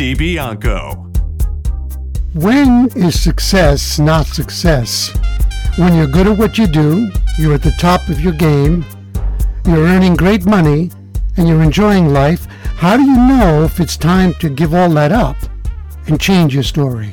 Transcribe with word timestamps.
DiBianco. 0.00 1.14
When 2.32 2.88
is 2.96 3.22
success 3.22 3.98
not 3.98 4.26
success? 4.26 5.14
When 5.76 5.94
you're 5.94 6.06
good 6.06 6.26
at 6.26 6.38
what 6.38 6.56
you 6.56 6.66
do, 6.66 7.10
you're 7.38 7.52
at 7.52 7.62
the 7.62 7.76
top 7.78 8.08
of 8.08 8.18
your 8.18 8.32
game, 8.32 8.86
you're 9.66 9.86
earning 9.86 10.16
great 10.16 10.46
money, 10.46 10.90
and 11.36 11.46
you're 11.46 11.62
enjoying 11.62 12.14
life, 12.14 12.46
how 12.78 12.96
do 12.96 13.02
you 13.02 13.14
know 13.14 13.62
if 13.64 13.78
it's 13.78 13.98
time 13.98 14.32
to 14.40 14.48
give 14.48 14.72
all 14.72 14.88
that 14.88 15.12
up 15.12 15.36
and 16.06 16.18
change 16.18 16.54
your 16.54 16.62
story? 16.62 17.12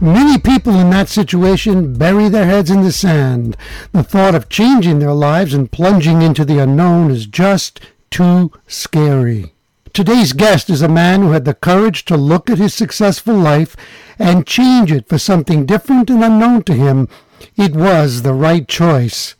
Many 0.00 0.38
people 0.38 0.78
in 0.78 0.88
that 0.90 1.08
situation 1.08 1.94
bury 1.98 2.28
their 2.28 2.46
heads 2.46 2.70
in 2.70 2.82
the 2.82 2.92
sand. 2.92 3.56
The 3.90 4.04
thought 4.04 4.36
of 4.36 4.48
changing 4.48 5.00
their 5.00 5.14
lives 5.14 5.52
and 5.52 5.72
plunging 5.72 6.22
into 6.22 6.44
the 6.44 6.60
unknown 6.60 7.10
is 7.10 7.26
just 7.26 7.80
too 8.08 8.52
scary. 8.68 9.52
Today's 9.92 10.32
guest 10.32 10.70
is 10.70 10.82
a 10.82 10.88
man 10.88 11.20
who 11.20 11.32
had 11.32 11.44
the 11.44 11.54
courage 11.54 12.04
to 12.04 12.16
look 12.16 12.48
at 12.48 12.58
his 12.58 12.72
successful 12.72 13.34
life 13.34 13.76
and 14.20 14.46
change 14.46 14.92
it 14.92 15.08
for 15.08 15.18
something 15.18 15.66
different 15.66 16.08
and 16.08 16.22
unknown 16.22 16.62
to 16.64 16.74
him. 16.74 17.08
It 17.56 17.74
was 17.74 18.22
the 18.22 18.32
right 18.32 18.68
choice. 18.68 19.34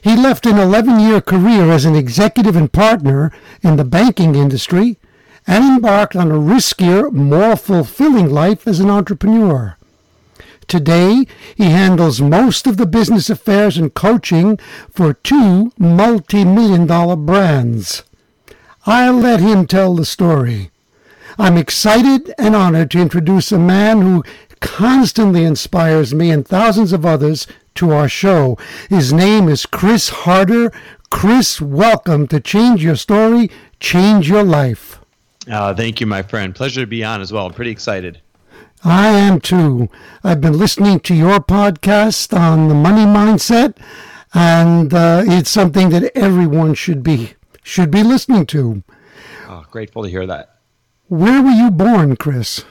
He 0.00 0.16
left 0.16 0.46
an 0.46 0.58
11 0.58 1.00
year 1.00 1.20
career 1.20 1.70
as 1.70 1.84
an 1.84 1.94
executive 1.94 2.56
and 2.56 2.72
partner 2.72 3.32
in 3.62 3.76
the 3.76 3.84
banking 3.84 4.34
industry 4.34 4.96
and 5.46 5.62
embarked 5.62 6.16
on 6.16 6.30
a 6.30 6.38
riskier, 6.38 7.12
more 7.12 7.54
fulfilling 7.54 8.30
life 8.30 8.66
as 8.66 8.80
an 8.80 8.88
entrepreneur. 8.88 9.76
Today, 10.68 11.26
he 11.54 11.64
handles 11.64 12.22
most 12.22 12.66
of 12.66 12.78
the 12.78 12.86
business 12.86 13.28
affairs 13.28 13.76
and 13.76 13.92
coaching 13.92 14.58
for 14.90 15.12
two 15.12 15.72
multi 15.78 16.44
million 16.46 16.86
dollar 16.86 17.16
brands. 17.16 18.04
I'll 18.86 19.18
let 19.18 19.40
him 19.40 19.66
tell 19.66 19.94
the 19.94 20.06
story. 20.06 20.70
I'm 21.38 21.58
excited 21.58 22.32
and 22.38 22.56
honored 22.56 22.90
to 22.92 22.98
introduce 22.98 23.52
a 23.52 23.58
man 23.58 24.00
who 24.00 24.24
constantly 24.60 25.44
inspires 25.44 26.14
me 26.14 26.30
and 26.30 26.48
thousands 26.48 26.94
of 26.94 27.04
others 27.04 27.46
to 27.74 27.92
our 27.92 28.08
show. 28.08 28.56
His 28.88 29.12
name 29.12 29.48
is 29.48 29.66
Chris 29.66 30.08
Harder. 30.08 30.72
Chris, 31.10 31.60
welcome 31.60 32.26
to 32.28 32.40
Change 32.40 32.82
Your 32.82 32.96
Story, 32.96 33.50
Change 33.80 34.30
Your 34.30 34.44
Life. 34.44 34.98
Uh, 35.50 35.74
thank 35.74 36.00
you, 36.00 36.06
my 36.06 36.22
friend. 36.22 36.54
Pleasure 36.54 36.80
to 36.80 36.86
be 36.86 37.04
on 37.04 37.20
as 37.20 37.30
well. 37.32 37.46
I'm 37.46 37.52
pretty 37.52 37.72
excited. 37.72 38.22
I 38.82 39.08
am 39.08 39.40
too. 39.40 39.90
I've 40.24 40.40
been 40.40 40.56
listening 40.56 41.00
to 41.00 41.14
your 41.14 41.40
podcast 41.40 42.34
on 42.34 42.68
the 42.68 42.74
money 42.74 43.04
mindset, 43.04 43.76
and 44.32 44.94
uh, 44.94 45.22
it's 45.26 45.50
something 45.50 45.90
that 45.90 46.16
everyone 46.16 46.72
should 46.72 47.02
be 47.02 47.34
should 47.70 47.90
be 47.90 48.02
listening 48.02 48.44
to. 48.46 48.82
Oh, 49.48 49.64
grateful 49.70 50.02
to 50.02 50.08
hear 50.08 50.26
that. 50.26 50.56
Where 51.06 51.40
were 51.40 51.50
you 51.50 51.70
born, 51.70 52.16
Chris? 52.16 52.64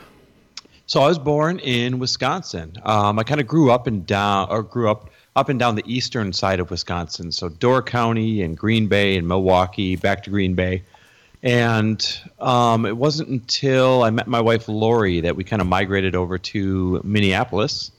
So 0.88 1.02
I 1.02 1.08
was 1.08 1.18
born 1.18 1.60
in 1.60 2.00
Wisconsin. 2.00 2.74
Um, 2.84 3.18
I 3.18 3.24
kind 3.24 3.40
of 3.40 3.48
grew 3.48 3.72
up 3.72 3.88
and 3.88 4.06
down, 4.06 4.48
or 4.50 4.62
grew 4.62 4.90
up 4.90 5.10
up 5.36 5.48
and 5.48 5.58
down 5.58 5.76
the 5.76 5.84
eastern 5.86 6.34
side 6.34 6.60
of 6.60 6.70
Wisconsin. 6.70 7.32
So 7.32 7.48
Door 7.48 7.84
County 7.84 8.42
and 8.42 8.58
Green 8.58 8.88
Bay 8.88 9.16
and 9.16 9.26
Milwaukee, 9.26 9.96
back 9.96 10.24
to 10.24 10.30
Green 10.30 10.54
Bay. 10.54 10.84
And 11.44 12.06
um, 12.40 12.86
it 12.86 12.98
wasn't 12.98 13.30
until 13.30 14.04
I 14.04 14.10
met 14.10 14.28
my 14.28 14.42
wife 14.42 14.68
Lori 14.68 15.22
that 15.22 15.38
we 15.38 15.46
kind 15.46 15.62
of 15.62 15.68
migrated 15.68 16.14
over 16.14 16.38
to 16.38 17.00
Minneapolis 17.06 17.92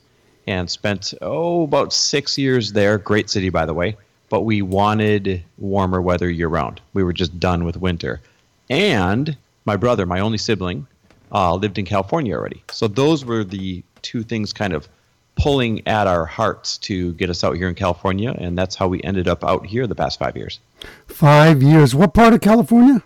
and 0.46 0.70
spent 0.70 1.14
oh 1.22 1.62
about 1.62 1.94
six 1.94 2.36
years 2.36 2.72
there. 2.72 2.98
Great 2.98 3.30
city, 3.30 3.48
by 3.48 3.64
the 3.64 3.72
way 3.72 3.96
but 4.30 4.42
we 4.42 4.62
wanted 4.62 5.42
warmer 5.58 6.00
weather 6.00 6.30
year 6.30 6.48
round. 6.48 6.80
We 6.94 7.02
were 7.02 7.12
just 7.12 7.38
done 7.38 7.64
with 7.64 7.76
winter. 7.76 8.22
And 8.70 9.36
my 9.66 9.76
brother, 9.76 10.06
my 10.06 10.20
only 10.20 10.38
sibling, 10.38 10.86
uh, 11.32 11.54
lived 11.56 11.78
in 11.78 11.84
California 11.84 12.34
already. 12.34 12.62
So 12.70 12.88
those 12.88 13.24
were 13.24 13.44
the 13.44 13.82
two 14.00 14.22
things 14.22 14.54
kind 14.54 14.72
of 14.72 14.88
pulling 15.36 15.86
at 15.86 16.06
our 16.06 16.24
hearts 16.24 16.78
to 16.78 17.12
get 17.14 17.28
us 17.28 17.44
out 17.44 17.56
here 17.56 17.68
in 17.68 17.74
California. 17.74 18.34
And 18.38 18.56
that's 18.56 18.76
how 18.76 18.88
we 18.88 19.02
ended 19.02 19.28
up 19.28 19.44
out 19.44 19.66
here 19.66 19.86
the 19.86 19.94
past 19.94 20.18
five 20.18 20.36
years. 20.36 20.60
Five 21.08 21.62
years. 21.62 21.94
What 21.94 22.14
part 22.14 22.32
of 22.32 22.40
California? 22.40 23.02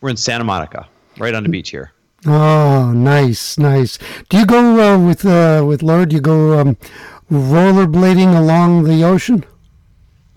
We're 0.00 0.10
in 0.10 0.16
Santa 0.16 0.44
Monica, 0.44 0.86
right 1.18 1.34
on 1.34 1.42
the 1.42 1.48
beach 1.48 1.70
here. 1.70 1.92
Oh, 2.26 2.92
nice, 2.92 3.58
nice. 3.58 3.98
Do 4.28 4.38
you 4.38 4.46
go 4.46 4.80
uh, 4.80 4.98
with 4.98 5.24
uh, 5.24 5.64
with 5.66 5.82
Lori? 5.82 6.06
Do 6.06 6.16
you 6.16 6.22
go 6.22 6.58
um, 6.58 6.76
rollerblading 7.30 8.36
along 8.36 8.84
the 8.84 9.04
ocean? 9.04 9.44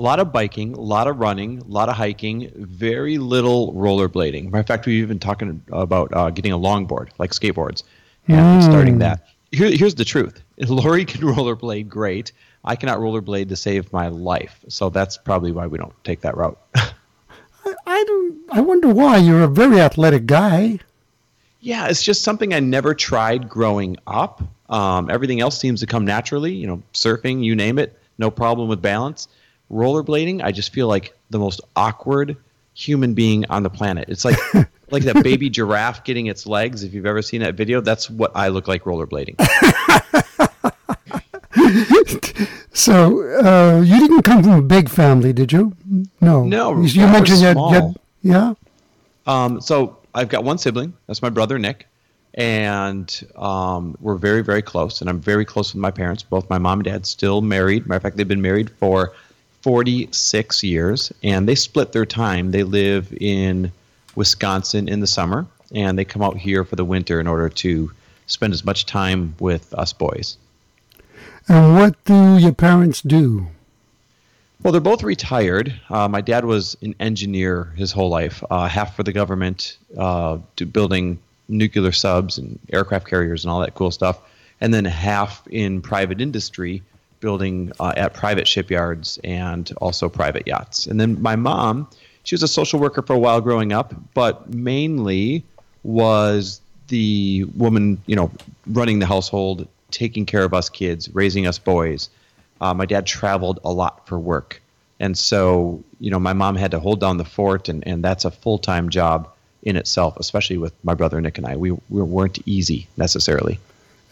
A 0.01 0.03
lot 0.03 0.19
of 0.19 0.34
biking, 0.34 0.73
a 0.73 0.81
lot 0.81 1.07
of 1.07 1.19
running, 1.19 1.59
a 1.59 1.66
lot 1.66 1.88
of 1.88 1.95
hiking, 1.95 2.51
very 2.56 3.19
little 3.19 3.72
rollerblading. 3.73 4.45
Matter 4.45 4.62
of 4.62 4.66
fact, 4.66 4.88
we've 4.88 5.03
even 5.03 5.19
talking 5.19 5.62
about 5.72 6.12
uh, 6.12 6.31
getting 6.31 6.51
a 6.51 6.57
longboard, 6.57 7.09
like 7.19 7.29
skateboards, 7.31 7.84
and 8.28 8.63
mm. 8.63 8.63
starting 8.63 8.97
that. 8.97 9.28
Here, 9.51 9.69
here's 9.69 9.94
the 9.94 10.03
truth: 10.03 10.41
Lori 10.57 11.06
can 11.06 11.22
rollerblade 11.35 11.88
great. 11.88 12.31
I 12.66 12.75
cannot 12.75 12.97
rollerblade 12.97 13.50
to 13.50 13.56
save 13.56 13.94
my 13.94 14.07
life, 14.07 14.66
so 14.69 14.90
that's 14.90 15.17
probably 15.17 15.51
why 15.51 15.67
we 15.67 15.78
don't 15.78 15.94
take 16.03 16.22
that 16.22 16.35
route. 16.35 16.57
I, 16.75 16.94
I 17.85 18.03
don't. 18.07 18.40
I 18.51 18.61
wonder 18.61 18.88
why. 18.88 19.17
You're 19.17 19.44
a 19.44 19.47
very 19.47 19.79
athletic 19.79 20.25
guy. 20.25 20.79
Yeah, 21.59 21.90
it's 21.90 22.01
just 22.01 22.23
something 22.23 22.56
I 22.56 22.59
never 22.59 22.95
tried 22.95 23.47
growing 23.47 23.97
up. 24.07 24.41
Um, 24.67 25.11
everything 25.11 25.41
else 25.41 25.59
seems 25.59 25.79
to 25.81 25.85
come 25.85 26.06
naturally. 26.06 26.56
You 26.56 26.66
know, 26.66 26.81
surfing, 26.91 27.44
you 27.44 27.56
name 27.56 27.78
it, 27.78 28.00
no 28.17 28.31
problem 28.31 28.67
with 28.67 28.81
balance 28.81 29.28
rollerblading, 29.72 30.44
I 30.44 30.52
just 30.52 30.74
feel 30.74 30.88
like 30.88 31.18
the 31.30 31.40
most 31.40 31.62
awkward 31.76 32.38
human 32.74 33.14
being 33.14 33.46
on 33.50 33.64
the 33.64 33.70
planet. 33.70 34.09
It's 34.09 34.26
like 34.26 34.38
like 34.92 35.04
that 35.04 35.24
baby 35.24 35.50
giraffe 35.50 36.04
getting 36.04 36.28
its 36.28 36.46
legs. 36.46 36.84
If 36.84 36.94
you've 36.94 37.06
ever 37.06 37.22
seen 37.22 37.42
that 37.42 37.56
video, 37.56 37.82
that's 37.82 38.09
what 38.09 38.32
I 38.36 38.50
look 38.50 38.68
like 38.68 38.84
rollerblading. 38.84 39.40
so 42.74 43.24
uh, 43.44 43.82
you 43.82 44.00
didn't 44.00 44.24
come 44.24 44.44
from 44.44 44.54
a 44.54 44.62
big 44.62 44.90
family, 44.90 45.34
did 45.34 45.52
you? 45.52 45.76
No. 46.20 46.44
No. 46.44 46.82
You, 46.82 47.08
mentioned 47.08 47.40
that. 47.42 47.56
You 47.58 47.96
yeah. 48.22 48.53
Um, 49.26 49.62
so 49.62 49.98
I've 50.14 50.30
got 50.30 50.44
one 50.44 50.58
sibling. 50.58 50.94
That's 51.08 51.22
my 51.22 51.30
brother 51.30 51.58
Nick, 51.58 51.88
and 52.34 53.24
um, 53.36 53.98
we're 54.02 54.16
very 54.16 54.42
very 54.42 54.62
close. 54.62 55.02
And 55.02 55.09
I'm 55.09 55.20
very 55.20 55.46
close 55.46 55.74
with 55.74 55.82
my 55.82 55.92
parents. 55.92 56.24
Both 56.24 56.50
my 56.50 56.58
mom 56.58 56.80
and 56.80 56.86
dad 56.86 57.06
still 57.06 57.42
married. 57.42 57.88
Matter 57.88 57.98
of 57.98 58.03
fact, 58.03 58.18
they've 58.18 58.28
been 58.28 58.42
married 58.42 58.70
for 58.70 59.14
46 59.61 60.63
years, 60.63 61.11
and 61.23 61.47
they 61.47 61.55
split 61.55 61.91
their 61.91 62.05
time. 62.05 62.51
They 62.51 62.63
live 62.63 63.16
in 63.19 63.72
Wisconsin 64.16 64.88
in 64.88 64.99
the 64.99 65.07
summer, 65.07 65.45
and 65.73 65.97
they 65.97 66.05
come 66.05 66.22
out 66.22 66.38
here 66.38 66.63
for 66.63 66.75
the 66.75 66.85
winter 66.85 67.19
in 67.19 67.27
order 67.27 67.49
to 67.49 67.91
spend 68.27 68.53
as 68.53 68.66
much 68.66 68.85
time 68.85 69.35
with 69.39 69.73
us 69.73 69.94
boys. 69.94 70.38
And 71.47 71.75
what 71.75 72.03
do 72.05 72.38
your 72.38 72.53
parents 72.53 73.01
do? 73.01 73.47
Well, 74.63 74.72
they're 74.72 74.81
both 74.81 75.01
retired. 75.01 75.73
Uh, 75.89 76.07
my 76.07 76.22
dad 76.22 76.45
was 76.45 76.78
an 76.81 76.93
engineer 76.99 77.73
his 77.75 77.91
whole 77.91 78.09
life, 78.09 78.43
uh, 78.51 78.67
half 78.67 78.95
for 78.95 79.03
the 79.03 79.11
government, 79.11 79.78
uh, 79.97 80.38
building 80.72 81.19
nuclear 81.47 81.91
subs 81.91 82.38
and 82.38 82.59
aircraft 82.72 83.07
carriers 83.07 83.43
and 83.43 83.52
all 83.52 83.59
that 83.61 83.73
cool 83.73 83.91
stuff, 83.91 84.19
and 84.61 84.73
then 84.73 84.85
half 84.85 85.46
in 85.47 85.81
private 85.81 86.22
industry, 86.22 86.84
building 87.22 87.72
uh, 87.79 87.94
at 87.96 88.14
private 88.14 88.47
shipyards 88.47 89.20
and 89.23 89.72
also 89.78 90.09
private 90.09 90.46
yachts. 90.46 90.88
And 90.88 91.00
then 91.00 91.22
my 91.22 91.38
mom, 91.38 91.88
she 92.23 92.35
was 92.35 92.44
a 92.44 92.47
social 92.47 92.79
worker 92.79 93.02
for 93.02 93.14
a 93.14 93.20
while 93.20 93.40
growing 93.40 93.72
up, 93.72 93.94
but 94.14 94.53
mainly 94.53 95.44
was 95.84 96.59
the 96.90 97.46
woman, 97.56 98.02
you 98.06 98.16
know, 98.16 98.29
running 98.68 99.00
the 99.00 99.06
household, 99.06 99.68
taking 99.91 100.26
care 100.26 100.44
of 100.44 100.53
us 100.53 100.70
kids, 100.70 101.09
raising 101.16 101.47
us 101.47 101.58
boys. 101.58 102.09
Uh, 102.59 102.73
my 102.73 102.85
dad 102.85 103.06
traveled 103.06 103.59
a 103.64 103.72
lot 103.72 104.06
for 104.08 104.20
work. 104.20 104.62
And 105.00 105.17
so, 105.17 105.84
you 106.00 106.12
know, 106.12 106.20
my 106.20 106.34
mom 106.34 106.56
had 106.56 106.72
to 106.72 106.79
hold 106.79 107.00
down 107.00 107.17
the 107.17 107.26
fort, 107.26 107.70
and, 107.70 107.85
and 107.88 108.03
that's 108.03 108.24
a 108.24 108.29
full 108.29 108.59
time 108.59 108.90
job 108.90 109.28
in 109.64 109.76
itself, 109.76 110.16
especially 110.17 110.58
with 110.58 110.74
my 110.84 110.94
brother 110.94 111.20
Nick 111.22 111.38
and 111.38 111.47
I. 111.47 111.56
We, 111.56 111.72
we 111.72 112.02
weren't 112.02 112.40
easy 112.46 112.88
necessarily. 112.97 113.59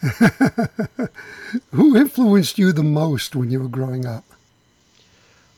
Who 1.72 1.96
influenced 1.96 2.58
you 2.58 2.72
the 2.72 2.82
most 2.82 3.36
when 3.36 3.50
you 3.50 3.60
were 3.60 3.68
growing 3.68 4.06
up? 4.06 4.24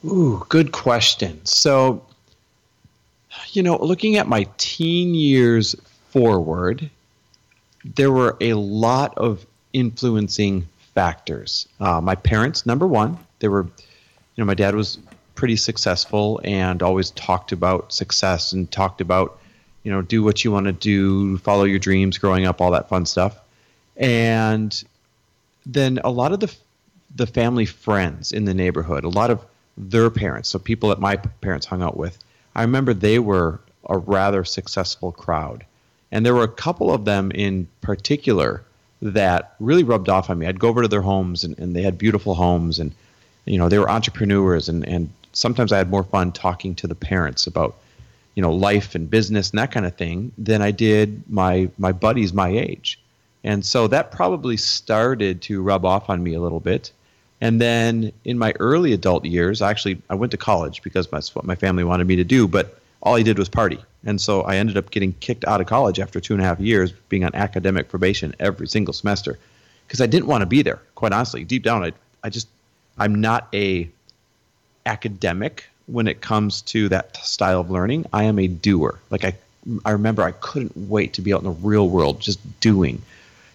Ooh, 0.04 0.44
good 0.48 0.72
question. 0.72 1.44
So, 1.44 2.04
you 3.52 3.62
know, 3.62 3.76
looking 3.76 4.16
at 4.16 4.26
my 4.26 4.48
teen 4.58 5.14
years 5.14 5.76
forward, 6.10 6.90
there 7.84 8.10
were 8.10 8.36
a 8.40 8.54
lot 8.54 9.16
of 9.16 9.46
influencing 9.72 10.66
factors. 10.94 11.68
Uh, 11.78 12.00
my 12.00 12.14
parents, 12.16 12.66
number 12.66 12.86
one, 12.86 13.18
they 13.38 13.48
were, 13.48 13.62
you 13.62 14.38
know, 14.38 14.44
my 14.44 14.54
dad 14.54 14.74
was 14.74 14.98
pretty 15.34 15.56
successful 15.56 16.40
and 16.44 16.82
always 16.82 17.10
talked 17.12 17.52
about 17.52 17.92
success 17.92 18.52
and 18.52 18.70
talked 18.70 19.00
about, 19.00 19.38
you 19.84 19.92
know, 19.92 20.02
do 20.02 20.22
what 20.22 20.44
you 20.44 20.50
want 20.50 20.66
to 20.66 20.72
do, 20.72 21.38
follow 21.38 21.64
your 21.64 21.78
dreams, 21.78 22.18
growing 22.18 22.44
up, 22.44 22.60
all 22.60 22.72
that 22.72 22.88
fun 22.88 23.06
stuff. 23.06 23.38
And 23.96 24.82
then 25.66 26.00
a 26.04 26.10
lot 26.10 26.32
of 26.32 26.40
the 26.40 26.54
the 27.14 27.26
family 27.26 27.66
friends 27.66 28.32
in 28.32 28.46
the 28.46 28.54
neighborhood, 28.54 29.04
a 29.04 29.08
lot 29.08 29.30
of 29.30 29.44
their 29.76 30.08
parents, 30.08 30.48
so 30.48 30.58
people 30.58 30.88
that 30.88 30.98
my 30.98 31.16
parents 31.16 31.66
hung 31.66 31.82
out 31.82 31.96
with, 31.96 32.18
I 32.54 32.62
remember 32.62 32.94
they 32.94 33.18
were 33.18 33.60
a 33.88 33.98
rather 33.98 34.44
successful 34.44 35.12
crowd. 35.12 35.64
And 36.10 36.24
there 36.24 36.34
were 36.34 36.44
a 36.44 36.48
couple 36.48 36.92
of 36.92 37.04
them 37.04 37.30
in 37.32 37.68
particular 37.80 38.62
that 39.00 39.54
really 39.60 39.82
rubbed 39.82 40.08
off 40.08 40.30
on 40.30 40.38
me. 40.38 40.46
I'd 40.46 40.60
go 40.60 40.68
over 40.68 40.82
to 40.82 40.88
their 40.88 41.02
homes 41.02 41.44
and, 41.44 41.58
and 41.58 41.74
they 41.74 41.82
had 41.82 41.98
beautiful 41.98 42.34
homes 42.34 42.78
and 42.78 42.92
you 43.44 43.58
know, 43.58 43.68
they 43.68 43.78
were 43.78 43.90
entrepreneurs 43.90 44.68
and, 44.68 44.86
and 44.86 45.10
sometimes 45.32 45.72
I 45.72 45.78
had 45.78 45.90
more 45.90 46.04
fun 46.04 46.32
talking 46.32 46.74
to 46.76 46.86
the 46.86 46.94
parents 46.94 47.46
about, 47.46 47.76
you 48.34 48.42
know, 48.42 48.52
life 48.52 48.94
and 48.94 49.10
business 49.10 49.50
and 49.50 49.58
that 49.58 49.72
kind 49.72 49.84
of 49.84 49.96
thing 49.96 50.32
than 50.38 50.62
I 50.62 50.70
did 50.70 51.28
my 51.28 51.68
my 51.78 51.92
buddies 51.92 52.32
my 52.32 52.48
age. 52.50 53.00
And 53.44 53.64
so 53.64 53.88
that 53.88 54.12
probably 54.12 54.56
started 54.56 55.42
to 55.42 55.62
rub 55.62 55.84
off 55.84 56.08
on 56.08 56.22
me 56.22 56.34
a 56.34 56.40
little 56.40 56.60
bit. 56.60 56.92
And 57.40 57.60
then 57.60 58.12
in 58.24 58.38
my 58.38 58.54
early 58.60 58.92
adult 58.92 59.24
years, 59.24 59.62
actually 59.62 60.00
I 60.08 60.14
went 60.14 60.30
to 60.30 60.38
college 60.38 60.82
because 60.82 61.08
that's 61.08 61.34
what 61.34 61.44
my 61.44 61.56
family 61.56 61.82
wanted 61.82 62.06
me 62.06 62.16
to 62.16 62.24
do, 62.24 62.46
but 62.46 62.78
all 63.02 63.16
I 63.16 63.22
did 63.22 63.38
was 63.38 63.48
party. 63.48 63.78
And 64.04 64.20
so 64.20 64.42
I 64.42 64.56
ended 64.56 64.76
up 64.76 64.90
getting 64.90 65.12
kicked 65.14 65.44
out 65.44 65.60
of 65.60 65.66
college 65.66 65.98
after 65.98 66.20
two 66.20 66.34
and 66.34 66.42
a 66.42 66.46
half 66.46 66.60
years, 66.60 66.92
being 67.08 67.24
on 67.24 67.34
academic 67.34 67.88
probation 67.88 68.34
every 68.38 68.68
single 68.68 68.94
semester, 68.94 69.38
because 69.86 70.00
I 70.00 70.06
didn't 70.06 70.28
want 70.28 70.42
to 70.42 70.46
be 70.46 70.62
there. 70.62 70.80
Quite 70.94 71.12
honestly, 71.12 71.44
deep 71.44 71.64
down, 71.64 71.82
I, 71.82 71.92
I 72.22 72.30
just, 72.30 72.48
I'm 72.96 73.20
not 73.20 73.48
a 73.52 73.88
academic 74.86 75.68
when 75.86 76.06
it 76.06 76.20
comes 76.20 76.62
to 76.62 76.88
that 76.90 77.16
style 77.16 77.60
of 77.60 77.70
learning. 77.70 78.06
I 78.12 78.24
am 78.24 78.38
a 78.38 78.46
doer. 78.46 79.00
Like 79.10 79.24
I, 79.24 79.34
I 79.84 79.90
remember 79.90 80.22
I 80.22 80.32
couldn't 80.32 80.76
wait 80.76 81.14
to 81.14 81.22
be 81.22 81.32
out 81.32 81.40
in 81.40 81.44
the 81.44 81.50
real 81.50 81.88
world, 81.88 82.20
just 82.20 82.38
doing. 82.60 83.02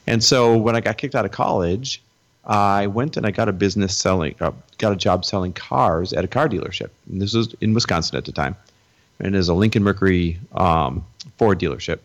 And 0.07 0.23
so 0.23 0.57
when 0.57 0.75
I 0.75 0.81
got 0.81 0.97
kicked 0.97 1.15
out 1.15 1.25
of 1.25 1.31
college, 1.31 2.01
I 2.45 2.87
went 2.87 3.17
and 3.17 3.25
I 3.25 3.31
got 3.31 3.49
a 3.49 3.53
business 3.53 3.95
selling, 3.95 4.35
uh, 4.39 4.51
got 4.77 4.93
a 4.93 4.95
job 4.95 5.25
selling 5.25 5.53
cars 5.53 6.13
at 6.13 6.23
a 6.23 6.27
car 6.27 6.47
dealership. 6.47 6.89
And 7.11 7.21
this 7.21 7.33
was 7.33 7.53
in 7.59 7.73
Wisconsin 7.73 8.17
at 8.17 8.25
the 8.25 8.31
time 8.31 8.55
and 9.19 9.35
it 9.35 9.37
was 9.37 9.49
a 9.49 9.53
Lincoln 9.53 9.83
Mercury 9.83 10.39
um, 10.53 11.05
Ford 11.37 11.59
dealership. 11.59 11.99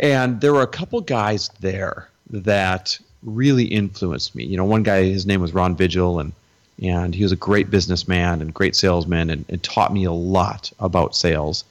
And 0.00 0.40
there 0.40 0.52
were 0.52 0.62
a 0.62 0.68
couple 0.68 1.00
guys 1.00 1.50
there 1.60 2.08
that 2.30 2.98
really 3.22 3.64
influenced 3.64 4.34
me. 4.34 4.44
You 4.44 4.56
know, 4.56 4.64
one 4.64 4.82
guy, 4.82 5.04
his 5.04 5.26
name 5.26 5.40
was 5.40 5.52
Ron 5.52 5.76
Vigil, 5.76 6.20
and 6.20 6.32
and 6.80 7.12
he 7.12 7.24
was 7.24 7.32
a 7.32 7.36
great 7.36 7.70
businessman 7.70 8.40
and 8.40 8.54
great 8.54 8.76
salesman, 8.76 9.30
and, 9.30 9.44
and 9.48 9.60
taught 9.64 9.92
me 9.92 10.04
a 10.04 10.12
lot 10.12 10.70
about 10.78 11.16
sales. 11.16 11.64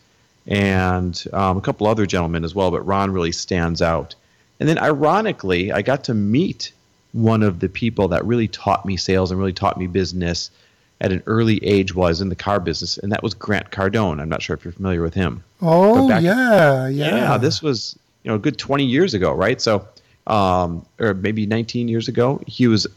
And 0.48 1.24
um, 1.32 1.58
a 1.58 1.62
couple 1.62 1.88
other 1.88 2.06
gentlemen 2.06 2.44
as 2.44 2.54
well, 2.54 2.72
but 2.72 2.86
Ron 2.86 3.12
really 3.12 3.32
stands 3.32 3.82
out. 3.82 4.16
And 4.60 4.68
then, 4.68 4.80
ironically, 4.80 5.72
I 5.72 5.82
got 5.82 6.04
to 6.06 6.14
meet 6.14 6.72
one 7.14 7.44
of 7.44 7.60
the 7.60 7.70
people 7.70 8.08
that 8.10 8.26
really 8.26 8.48
taught 8.48 8.86
me 8.86 8.98
sales 8.98 9.32
and 9.32 9.40
really 9.40 9.54
taught 9.54 9.78
me 9.78 9.88
business 9.88 10.52
at 11.00 11.12
an 11.12 11.22
early 11.28 11.64
age 11.64 11.94
was 11.94 12.22
in 12.22 12.30
the 12.30 12.36
car 12.36 12.60
business, 12.60 12.98
and 12.98 13.12
that 13.12 13.22
was 13.22 13.34
Grant 13.34 13.70
Cardone. 13.72 14.20
I'm 14.20 14.30
not 14.30 14.42
sure 14.42 14.56
if 14.56 14.66
you're 14.66 14.72
familiar 14.72 15.02
with 15.02 15.14
him. 15.14 15.44
Oh 15.62 16.08
back, 16.08 16.24
yeah, 16.24 16.88
yeah, 16.88 17.16
yeah. 17.16 17.38
This 17.38 17.62
was 17.62 17.98
you 18.24 18.30
know 18.30 18.36
a 18.36 18.40
good 18.40 18.58
20 18.58 18.84
years 18.84 19.14
ago, 19.14 19.32
right? 19.32 19.62
So, 19.62 19.88
um, 20.26 20.86
or 21.00 21.14
maybe 21.14 21.46
19 21.46 21.88
years 21.88 22.08
ago. 22.08 22.42
He 22.48 22.68
was 22.68 22.88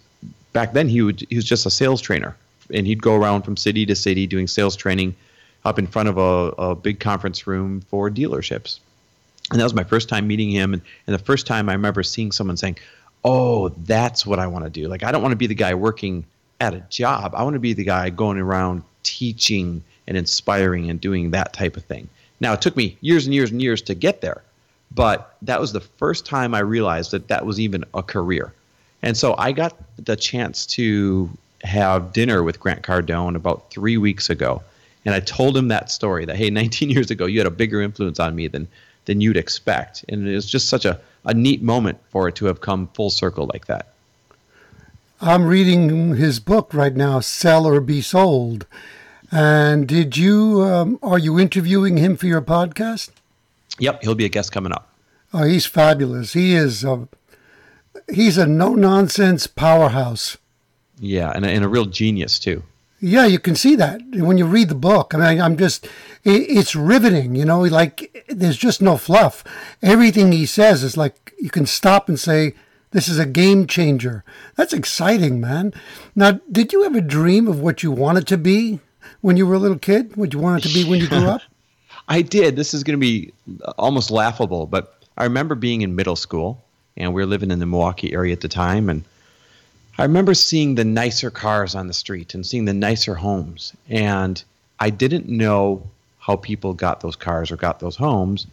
back 0.53 0.73
then. 0.73 0.89
He 0.89 1.03
would 1.03 1.27
he 1.29 1.37
was 1.37 1.45
just 1.45 1.67
a 1.67 1.71
sales 1.71 2.01
trainer, 2.01 2.37
and 2.73 2.87
he'd 2.87 3.03
go 3.03 3.17
around 3.17 3.43
from 3.43 3.57
city 3.57 3.85
to 3.87 3.95
city 3.95 4.27
doing 4.27 4.47
sales 4.47 4.77
training 4.77 5.15
up 5.65 5.79
in 5.79 5.87
front 5.87 6.09
of 6.09 6.17
a, 6.17 6.55
a 6.63 6.75
big 6.75 7.01
conference 7.01 7.47
room 7.47 7.83
for 7.83 8.11
dealerships. 8.11 8.81
And 9.51 9.59
that 9.59 9.65
was 9.65 9.75
my 9.75 9.85
first 9.85 10.09
time 10.09 10.27
meeting 10.27 10.51
him, 10.51 10.73
and, 10.75 10.83
and 11.07 11.15
the 11.15 11.23
first 11.23 11.47
time 11.47 11.69
I 11.69 11.73
remember 11.73 12.03
seeing 12.03 12.33
someone 12.33 12.57
saying, 12.57 12.79
"Oh, 13.25 13.71
that's 13.71 14.25
what 14.25 14.39
I 14.39 14.47
want 14.47 14.65
to 14.65 14.71
do." 14.71 14.89
Like 14.89 15.03
I 15.03 15.11
don't 15.11 15.23
want 15.23 15.33
to 15.33 15.37
be 15.37 15.47
the 15.47 15.55
guy 15.55 15.75
working 15.75 16.25
at 16.61 16.75
a 16.75 16.81
job. 16.91 17.35
I 17.35 17.43
want 17.43 17.55
to 17.55 17.61
be 17.61 17.73
the 17.73 17.85
guy 17.85 18.11
going 18.11 18.39
around 18.39 18.83
teaching 19.03 19.83
and 20.07 20.17
inspiring 20.17 20.91
and 20.91 21.01
doing 21.01 21.31
that 21.31 21.53
type 21.53 21.77
of 21.77 21.85
thing. 21.85 22.09
Now, 22.41 22.53
it 22.53 22.63
took 22.63 22.77
me 22.77 22.97
years 23.01 23.27
and 23.27 23.35
years 23.35 23.51
and 23.51 23.61
years 23.61 23.83
to 23.83 23.95
get 23.95 24.21
there, 24.21 24.43
but 24.95 25.37
that 25.43 25.61
was 25.61 25.73
the 25.73 25.81
first 25.81 26.27
time 26.27 26.55
I 26.55 26.61
realized 26.61 27.11
that 27.13 27.29
that 27.29 27.47
was 27.47 27.61
even 27.61 27.85
a 27.95 28.03
career. 28.03 28.53
And 29.03 29.17
so 29.17 29.35
I 29.39 29.53
got 29.53 29.77
the 29.97 30.17
chance 30.17 30.67
to 30.67 31.31
have 31.63 32.13
dinner 32.13 32.43
with 32.43 32.61
Grant 32.61 32.83
Cardone 32.83 33.37
about 33.37 33.71
three 33.71 33.97
weeks 33.97 34.31
ago. 34.31 34.63
And 35.05 35.15
I 35.15 35.21
told 35.21 35.57
him 35.57 35.69
that 35.69 35.91
story 35.91 36.25
that, 36.25 36.37
hey, 36.37 36.51
19 36.51 36.91
years 36.91 37.11
ago, 37.11 37.27
you 37.27 37.39
had 37.39 37.47
a 37.47 37.51
bigger 37.51 37.81
influence 37.81 38.21
on 38.21 38.35
me 38.35 38.49
than, 38.49 38.69
than 39.05 39.21
you'd 39.21 39.37
expect. 39.37 40.05
And 40.09 40.29
it 40.29 40.35
was 40.35 40.47
just 40.47 40.69
such 40.69 40.85
a, 40.85 41.01
a 41.25 41.35
neat 41.35 41.63
moment 41.63 41.99
for 42.11 42.29
it 42.29 42.35
to 42.37 42.47
have 42.47 42.61
come 42.61 42.89
full 42.95 43.11
circle 43.11 43.49
like 43.53 43.67
that. 43.67 43.89
I'm 45.21 45.47
reading 45.47 46.17
his 46.17 46.41
book 46.41 46.73
right 46.73 46.95
now, 46.95 47.21
Sell 47.21 47.67
or 47.67 47.81
Be 47.81 48.01
Sold. 48.01 48.67
And 49.31 49.87
did 49.87 50.17
you, 50.17 50.63
um, 50.63 50.99
are 51.03 51.19
you 51.19 51.39
interviewing 51.39 51.99
him 51.99 52.17
for 52.17 52.27
your 52.27 52.41
podcast? 52.41 53.11
Yep, 53.79 54.03
he'll 54.03 54.15
be 54.15 54.25
a 54.25 54.31
guest 54.31 54.51
coming 54.51 54.73
up. 54.73 54.89
Oh, 55.33 55.45
he's 55.45 55.67
fabulous. 55.67 56.33
He 56.33 56.55
is 56.55 56.85
a, 56.85 57.07
he's 58.13 58.39
a 58.39 58.47
no 58.47 58.75
nonsense 58.75 59.47
powerhouse. 59.47 60.37
Yeah, 60.99 61.31
and 61.35 61.45
a, 61.45 61.49
and 61.49 61.65
a 61.65 61.69
real 61.69 61.87
genius 61.87 62.39
too. 62.39 62.63
Yeah, 63.01 63.25
you 63.25 63.39
can 63.39 63.57
see 63.57 63.77
that 63.77 64.03
when 64.13 64.37
you 64.37 64.45
read 64.45 64.69
the 64.69 64.75
book. 64.75 65.15
I 65.15 65.19
mean, 65.19 65.41
I'm 65.41 65.57
just, 65.57 65.87
it, 66.23 66.43
it's 66.49 66.77
riveting, 66.77 67.35
you 67.35 67.47
know, 67.47 67.63
like 67.63 68.25
there's 68.29 68.59
just 68.59 68.83
no 68.83 68.99
fluff. 68.99 69.43
Everything 69.83 70.33
he 70.33 70.45
says 70.45 70.83
is 70.83 70.97
like 70.97 71.35
you 71.39 71.49
can 71.49 71.65
stop 71.65 72.09
and 72.09 72.21
say, 72.21 72.55
this 72.91 73.09
is 73.09 73.19
a 73.19 73.27
game 73.27 73.67
changer. 73.67 74.25
That's 74.57 74.73
exciting, 74.73 75.41
man. 75.41 75.73
Now, 76.15 76.41
did 76.51 76.73
you 76.73 76.85
ever 76.85 77.01
dream 77.01 77.49
of 77.49 77.61
what 77.61 77.83
you 77.83 77.91
wanted 77.91 78.27
to 78.29 78.37
be 78.37 78.81
when 79.21 79.37
you 79.37 79.47
were 79.47 79.55
a 79.55 79.59
little 79.59 79.79
kid? 79.79 80.17
What 80.17 80.35
you 80.35 80.41
wanted 80.41 80.65
to 80.65 80.75
be 80.75 80.89
when 80.89 81.01
you 81.01 81.09
grew 81.09 81.27
up? 81.27 81.43
I 82.09 82.23
did. 82.23 82.57
This 82.57 82.75
is 82.75 82.83
going 82.83 82.99
to 82.99 83.01
be 83.01 83.33
almost 83.79 84.11
laughable, 84.11 84.67
but 84.67 84.99
I 85.17 85.25
remember 85.25 85.55
being 85.55 85.83
in 85.83 85.95
middle 85.95 86.17
school 86.17 86.65
and 86.97 87.15
we 87.15 87.23
were 87.23 87.27
living 87.27 87.51
in 87.53 87.61
the 87.61 87.67
Milwaukee 87.67 88.13
area 88.13 88.33
at 88.33 88.41
the 88.41 88.49
time 88.49 88.91
and 88.91 89.05
I 90.01 90.05
remember 90.05 90.33
seeing 90.33 90.77
the 90.77 90.85
nicer 90.85 91.31
cars 91.31 91.75
on 91.75 91.87
the 91.87 91.93
street 91.93 92.33
and 92.33 92.47
seeing 92.47 92.65
the 92.65 92.73
nicer 92.73 93.15
homes 93.15 93.75
and 93.91 94.43
I 94.79 94.89
didn't 94.89 95.29
know 95.29 95.83
how 96.19 96.37
people 96.37 96.73
got 96.73 97.03
those 97.03 97.17
cars 97.17 97.51
or 97.51 97.57
got 97.57 97.81
those 97.81 97.97
homes, 97.97 98.47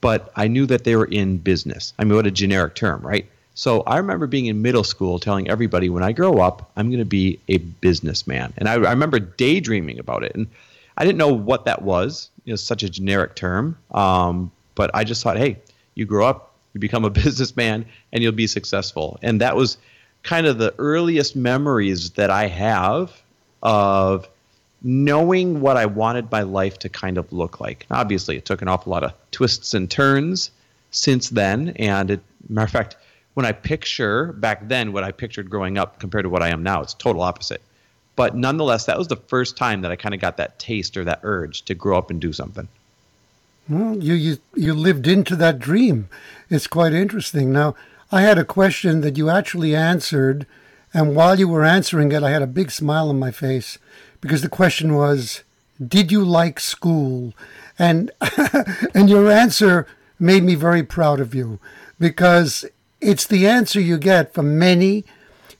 but 0.00 0.32
I 0.34 0.48
knew 0.48 0.64
that 0.64 0.84
they 0.84 0.96
were 0.96 1.04
in 1.04 1.36
business. 1.36 1.92
I 1.98 2.04
mean, 2.04 2.16
what 2.16 2.26
a 2.26 2.30
generic 2.30 2.74
term, 2.74 3.02
right? 3.02 3.26
So 3.54 3.82
I 3.82 3.98
remember 3.98 4.26
being 4.26 4.46
in 4.46 4.62
middle 4.62 4.82
school 4.82 5.18
telling 5.18 5.50
everybody 5.50 5.90
when 5.90 6.02
I 6.02 6.12
grow 6.12 6.38
up, 6.38 6.70
I'm 6.74 6.88
going 6.88 7.00
to 7.00 7.04
be 7.04 7.38
a 7.48 7.58
businessman. 7.58 8.54
And 8.56 8.66
I, 8.66 8.72
I, 8.72 8.90
remember 8.90 9.18
daydreaming 9.18 9.98
about 9.98 10.24
it. 10.24 10.34
And 10.34 10.46
I 10.96 11.04
didn't 11.04 11.18
know 11.18 11.34
what 11.34 11.66
that 11.66 11.82
was. 11.82 12.30
It 12.46 12.52
was 12.52 12.64
such 12.64 12.82
a 12.82 12.88
generic 12.88 13.34
term. 13.34 13.76
Um, 13.90 14.50
but 14.74 14.90
I 14.94 15.04
just 15.04 15.22
thought, 15.22 15.36
hey, 15.36 15.58
you 15.96 16.06
grow 16.06 16.26
up, 16.26 16.54
you 16.72 16.80
become 16.80 17.04
a 17.04 17.10
businessman, 17.24 17.84
and 18.10 18.22
you'll 18.22 18.32
be 18.32 18.46
successful. 18.46 19.18
And 19.20 19.42
that 19.42 19.54
was 19.54 19.76
kind 20.24 20.46
of 20.46 20.58
the 20.58 20.74
earliest 20.78 21.36
memories 21.36 22.10
that 22.12 22.30
I 22.30 22.48
have 22.48 23.22
of 23.62 24.28
knowing 24.82 25.60
what 25.60 25.76
I 25.76 25.86
wanted 25.86 26.30
my 26.30 26.42
life 26.42 26.78
to 26.80 26.88
kind 26.88 27.16
of 27.16 27.32
look 27.32 27.60
like. 27.60 27.86
Obviously, 27.90 28.36
it 28.36 28.44
took 28.44 28.60
an 28.60 28.68
awful 28.68 28.90
lot 28.90 29.04
of 29.04 29.12
twists 29.30 29.72
and 29.72 29.90
turns 29.90 30.50
since 30.90 31.30
then. 31.30 31.70
And 31.76 32.10
it, 32.10 32.20
matter 32.48 32.64
of 32.64 32.70
fact, 32.70 32.96
when 33.34 33.46
I 33.46 33.52
picture 33.52 34.32
back 34.32 34.68
then 34.68 34.92
what 34.92 35.04
I 35.04 35.12
pictured 35.12 35.48
growing 35.48 35.78
up 35.78 36.00
compared 36.00 36.24
to 36.24 36.28
what 36.28 36.42
I 36.42 36.48
am 36.48 36.62
now, 36.62 36.82
it's 36.82 36.94
total 36.94 37.22
opposite. 37.22 37.62
But 38.16 38.36
nonetheless, 38.36 38.86
that 38.86 38.98
was 38.98 39.08
the 39.08 39.16
first 39.16 39.56
time 39.56 39.80
that 39.82 39.90
I 39.90 39.96
kind 39.96 40.14
of 40.14 40.20
got 40.20 40.36
that 40.36 40.58
taste 40.58 40.96
or 40.96 41.04
that 41.04 41.20
urge 41.22 41.62
to 41.62 41.74
grow 41.74 41.98
up 41.98 42.10
and 42.10 42.20
do 42.20 42.32
something. 42.32 42.68
Well, 43.68 43.96
you, 43.96 44.14
you 44.14 44.38
you 44.54 44.74
lived 44.74 45.06
into 45.06 45.34
that 45.36 45.58
dream. 45.58 46.08
It's 46.50 46.66
quite 46.66 46.92
interesting. 46.92 47.50
Now, 47.50 47.74
I 48.12 48.22
had 48.22 48.38
a 48.38 48.44
question 48.44 49.00
that 49.00 49.16
you 49.16 49.30
actually 49.30 49.74
answered, 49.74 50.46
and 50.92 51.14
while 51.14 51.38
you 51.38 51.48
were 51.48 51.64
answering 51.64 52.12
it, 52.12 52.22
I 52.22 52.30
had 52.30 52.42
a 52.42 52.46
big 52.46 52.70
smile 52.70 53.08
on 53.08 53.18
my 53.18 53.30
face 53.30 53.78
because 54.20 54.42
the 54.42 54.48
question 54.48 54.94
was, 54.94 55.42
"Did 55.84 56.12
you 56.12 56.24
like 56.24 56.60
school?" 56.60 57.34
And 57.78 58.10
and 58.94 59.10
your 59.10 59.30
answer 59.30 59.86
made 60.18 60.44
me 60.44 60.54
very 60.54 60.82
proud 60.82 61.20
of 61.20 61.34
you 61.34 61.58
because 61.98 62.64
it's 63.00 63.26
the 63.26 63.46
answer 63.46 63.80
you 63.80 63.98
get 63.98 64.32
from 64.32 64.58
many 64.58 65.04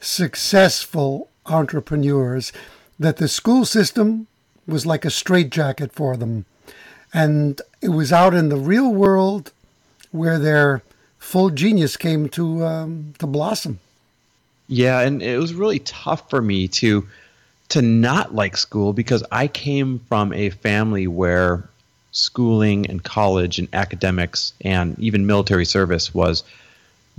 successful 0.00 1.28
entrepreneurs 1.46 2.52
that 2.98 3.16
the 3.16 3.28
school 3.28 3.64
system 3.64 4.26
was 4.66 4.86
like 4.86 5.04
a 5.04 5.10
straitjacket 5.10 5.92
for 5.92 6.16
them. 6.16 6.46
And 7.12 7.60
it 7.80 7.90
was 7.90 8.12
out 8.12 8.34
in 8.34 8.48
the 8.48 8.56
real 8.56 8.92
world 8.92 9.52
where 10.10 10.38
their 10.38 10.82
full 11.24 11.50
genius 11.50 11.96
came 11.96 12.28
to 12.28 12.64
um, 12.64 13.14
to 13.18 13.26
blossom. 13.26 13.80
Yeah, 14.68 15.00
and 15.00 15.22
it 15.22 15.38
was 15.38 15.54
really 15.54 15.80
tough 15.80 16.30
for 16.30 16.40
me 16.40 16.68
to 16.68 17.06
to 17.70 17.82
not 17.82 18.34
like 18.34 18.56
school 18.56 18.92
because 18.92 19.24
I 19.32 19.48
came 19.48 20.00
from 20.08 20.32
a 20.32 20.50
family 20.50 21.06
where 21.06 21.68
schooling 22.12 22.86
and 22.88 23.02
college 23.02 23.58
and 23.58 23.68
academics 23.72 24.52
and 24.60 24.96
even 24.98 25.26
military 25.26 25.64
service 25.64 26.14
was 26.14 26.44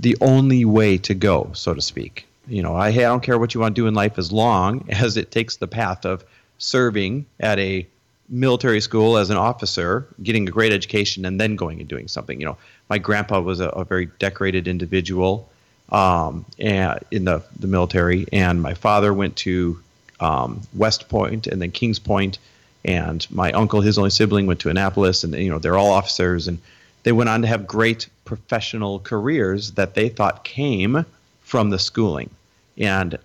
the 0.00 0.16
only 0.20 0.64
way 0.64 0.96
to 0.98 1.14
go, 1.14 1.50
so 1.52 1.74
to 1.74 1.82
speak. 1.82 2.26
You 2.48 2.62
know, 2.62 2.74
I, 2.74 2.88
I 2.88 2.92
don't 2.92 3.22
care 3.22 3.38
what 3.38 3.54
you 3.54 3.60
want 3.60 3.74
to 3.74 3.82
do 3.82 3.88
in 3.88 3.94
life 3.94 4.18
as 4.18 4.30
long 4.32 4.86
as 4.88 5.16
it 5.16 5.30
takes 5.30 5.56
the 5.56 5.68
path 5.68 6.06
of 6.06 6.24
serving 6.58 7.26
at 7.40 7.58
a 7.58 7.86
military 8.28 8.80
school 8.80 9.16
as 9.16 9.30
an 9.30 9.36
officer, 9.36 10.06
getting 10.22 10.48
a 10.48 10.50
great 10.50 10.72
education, 10.72 11.24
and 11.24 11.40
then 11.40 11.56
going 11.56 11.80
and 11.80 11.88
doing 11.88 12.08
something. 12.08 12.40
You 12.40 12.46
know, 12.46 12.58
my 12.88 12.98
grandpa 12.98 13.40
was 13.40 13.60
a, 13.60 13.68
a 13.68 13.84
very 13.84 14.06
decorated 14.18 14.68
individual 14.68 15.48
um, 15.90 16.44
and 16.58 16.98
in 17.10 17.24
the, 17.24 17.42
the 17.58 17.66
military, 17.66 18.26
and 18.32 18.60
my 18.60 18.74
father 18.74 19.12
went 19.14 19.36
to 19.36 19.80
um, 20.20 20.60
West 20.74 21.08
Point 21.08 21.46
and 21.46 21.60
then 21.62 21.70
Kings 21.70 21.98
Point, 21.98 22.38
and 22.84 23.26
my 23.30 23.52
uncle, 23.52 23.80
his 23.80 23.98
only 23.98 24.10
sibling, 24.10 24.46
went 24.46 24.60
to 24.60 24.70
Annapolis, 24.70 25.22
and 25.24 25.34
you 25.34 25.50
know 25.50 25.58
they're 25.58 25.76
all 25.76 25.92
officers, 25.92 26.48
and 26.48 26.58
they 27.04 27.12
went 27.12 27.30
on 27.30 27.42
to 27.42 27.48
have 27.48 27.66
great 27.66 28.08
professional 28.24 28.98
careers 29.00 29.72
that 29.72 29.94
they 29.94 30.08
thought 30.08 30.44
came 30.44 31.04
from 31.42 31.70
the 31.70 31.78
schooling, 31.78 32.30
and 32.78 33.18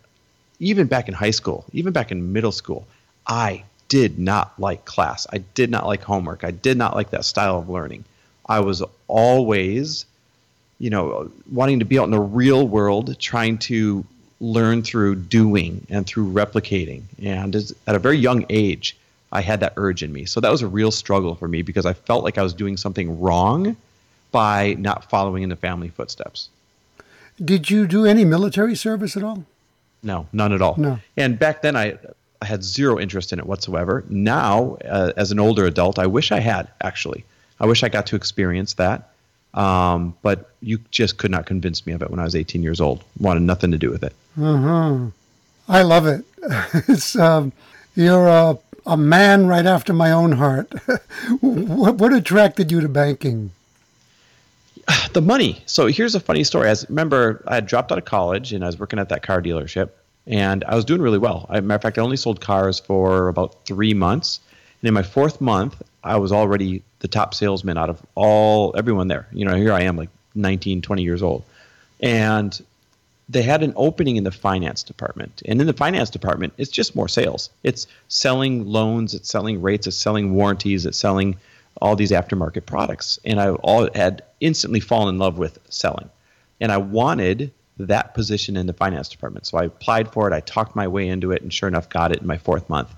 even 0.60 0.86
back 0.86 1.08
in 1.08 1.14
high 1.16 1.32
school, 1.32 1.66
even 1.74 1.92
back 1.92 2.12
in 2.12 2.32
middle 2.32 2.52
school, 2.52 2.86
I 3.26 3.64
did 3.92 4.18
not 4.18 4.58
like 4.58 4.86
class. 4.86 5.28
I 5.34 5.40
did 5.40 5.70
not 5.70 5.86
like 5.86 6.02
homework. 6.02 6.46
I 6.46 6.52
did 6.52 6.78
not 6.78 6.96
like 6.96 7.10
that 7.10 7.26
style 7.26 7.60
of 7.60 7.68
learning. 7.68 8.06
I 8.46 8.62
was 8.62 8.82
always, 9.10 10.06
you 10.80 10.90
know, 10.90 11.30
wanting 11.52 11.80
to 11.80 11.86
be 11.86 12.00
out 12.00 12.06
in 12.06 12.12
the 12.12 12.20
real 12.22 12.66
world, 12.66 13.20
trying 13.20 13.58
to 13.58 14.06
learn 14.40 14.82
through 14.82 15.16
doing 15.16 15.86
and 15.90 16.08
through 16.08 16.32
replicating. 16.32 17.02
And 17.22 17.54
at 17.54 17.96
a 17.96 18.00
very 18.00 18.18
young 18.18 18.46
age, 18.50 18.96
I 19.34 19.42
had 19.42 19.60
that 19.60 19.74
urge 19.76 20.04
in 20.04 20.14
me. 20.14 20.24
So 20.24 20.40
that 20.40 20.50
was 20.50 20.62
a 20.62 20.70
real 20.70 20.92
struggle 20.92 21.36
for 21.36 21.50
me 21.50 21.62
because 21.62 21.86
I 21.86 21.92
felt 21.92 22.24
like 22.24 22.38
I 22.38 22.44
was 22.44 22.54
doing 22.54 22.78
something 22.78 23.20
wrong 23.20 23.76
by 24.32 24.76
not 24.80 25.10
following 25.10 25.44
in 25.44 25.50
the 25.50 25.58
family 25.58 25.90
footsteps. 25.90 26.48
Did 27.44 27.70
you 27.70 27.88
do 27.88 28.06
any 28.06 28.24
military 28.24 28.76
service 28.76 29.18
at 29.18 29.24
all? 29.24 29.44
No, 30.02 30.28
none 30.32 30.54
at 30.54 30.62
all. 30.62 30.78
No. 30.78 31.00
And 31.18 31.38
back 31.38 31.62
then, 31.62 31.76
I 31.76 31.98
I 32.42 32.46
had 32.46 32.64
zero 32.64 33.00
interest 33.00 33.32
in 33.32 33.40
it 33.40 33.46
whatsoever. 33.46 34.04
Now, 34.10 34.78
uh, 34.86 35.14
as 35.16 35.32
an 35.32 35.40
older 35.40 35.66
adult, 35.66 36.00
I 36.00 36.08
wish 36.08 36.32
I 36.32 36.40
had 36.40 36.68
actually. 36.82 37.24
I 37.60 37.68
wish 37.68 37.84
I 37.84 37.90
got 37.90 38.08
to 38.08 38.16
experience 38.16 38.74
that. 38.74 39.10
Um, 39.54 40.16
but 40.22 40.50
you 40.62 40.80
just 40.92 41.18
could 41.18 41.30
not 41.30 41.46
convince 41.46 41.86
me 41.86 41.94
of 41.94 42.02
it 42.02 42.10
when 42.10 42.20
I 42.20 42.24
was 42.24 42.36
18 42.36 42.64
years 42.64 42.82
old. 42.82 43.04
Wanted 43.20 43.44
nothing 43.44 43.72
to 43.72 43.78
do 43.78 43.92
with 43.92 44.04
it. 44.04 44.16
Uh-huh. 44.42 45.08
I 45.68 45.82
love 45.84 46.08
it. 46.08 46.26
it's 46.88 47.16
um, 47.16 47.52
you're 47.96 48.28
a, 48.28 48.58
a 48.86 48.98
man 48.98 49.48
right 49.48 49.66
after 49.66 49.94
my 49.94 50.12
own 50.12 50.32
heart. 50.32 50.74
what, 51.42 51.96
what 51.96 52.14
attracted 52.14 52.72
you 52.72 52.82
to 52.82 52.90
banking? 52.90 53.52
The 55.14 55.22
money. 55.22 55.62
So 55.66 55.88
here's 55.88 56.16
a 56.16 56.22
funny 56.22 56.46
story. 56.46 56.70
As 56.70 56.86
remember, 56.88 57.44
I 57.46 57.56
had 57.56 57.66
dropped 57.66 57.92
out 57.92 57.98
of 57.98 58.06
college 58.06 58.54
and 58.54 58.64
I 58.64 58.68
was 58.68 58.80
working 58.80 58.98
at 58.98 59.10
that 59.10 59.24
car 59.24 59.42
dealership 59.42 59.90
and 60.28 60.64
I 60.66 60.76
was 60.76 60.86
doing 60.86 61.02
really 61.02 61.18
well. 61.18 61.46
A 61.50 61.62
matter 61.62 61.76
of 61.76 61.82
fact, 61.82 61.98
I 61.98 62.02
only 62.02 62.18
sold 62.18 62.42
cars 62.42 62.80
for 62.80 63.28
about 63.28 63.66
three 63.66 63.94
months, 63.94 64.40
and 64.82 64.88
in 64.88 64.94
my 64.94 65.04
fourth 65.04 65.42
month, 65.42 65.82
I 66.04 66.18
was 66.18 66.32
already 66.32 66.84
the 67.00 67.08
top 67.08 67.34
salesman 67.34 67.78
out 67.78 67.90
of 67.90 68.02
all 68.16 68.74
everyone 68.78 69.08
there. 69.08 69.28
You 69.32 69.46
know, 69.46 69.56
here 69.56 69.74
I 69.74 69.82
am, 69.82 69.98
like 69.98 70.10
19, 70.36 70.82
20 70.82 71.04
years 71.04 71.22
old, 71.22 71.44
and 72.00 72.60
they 73.32 73.42
had 73.42 73.64
an 73.64 73.74
opening 73.78 74.18
in 74.18 74.26
the 74.26 74.32
finance 74.32 74.84
department. 74.84 75.42
And 75.46 75.62
in 75.62 75.68
the 75.68 75.74
finance 75.74 76.10
department, 76.10 76.54
it's 76.58 76.70
just 76.70 76.96
more 76.96 77.08
sales. 77.08 77.50
It's 77.64 77.88
selling 78.10 78.66
loans, 78.66 79.14
it's 79.14 79.30
selling 79.30 79.62
rates, 79.62 79.88
it's 79.88 79.96
selling 79.96 80.34
warranties, 80.34 80.86
it's 80.86 80.98
selling 80.98 81.38
all 81.82 81.96
these 81.96 82.12
aftermarket 82.12 82.66
products. 82.66 83.20
And 83.24 83.40
I 83.40 83.52
all 83.52 83.90
had 83.96 84.22
instantly 84.42 84.82
fallen 84.82 85.16
in 85.16 85.20
love 85.20 85.38
with 85.38 85.60
selling. 85.70 86.10
And 86.60 86.74
I 86.74 86.78
wanted 86.78 87.52
that 87.88 88.14
position 88.14 88.58
in 88.58 88.68
the 88.68 88.74
finance 88.74 89.10
department. 89.10 89.46
So 89.46 89.58
I 89.58 89.66
applied 89.66 90.12
for 90.12 90.28
it. 90.28 90.34
I 90.34 90.40
talked 90.40 90.76
my 90.76 90.88
way 90.88 91.08
into 91.08 91.32
it, 91.32 91.42
and 91.42 91.54
sure 91.54 91.68
enough, 91.68 91.90
got 91.90 92.12
it 92.12 92.22
in 92.22 92.28
my 92.28 92.38
fourth 92.38 92.70
month. 92.70 92.94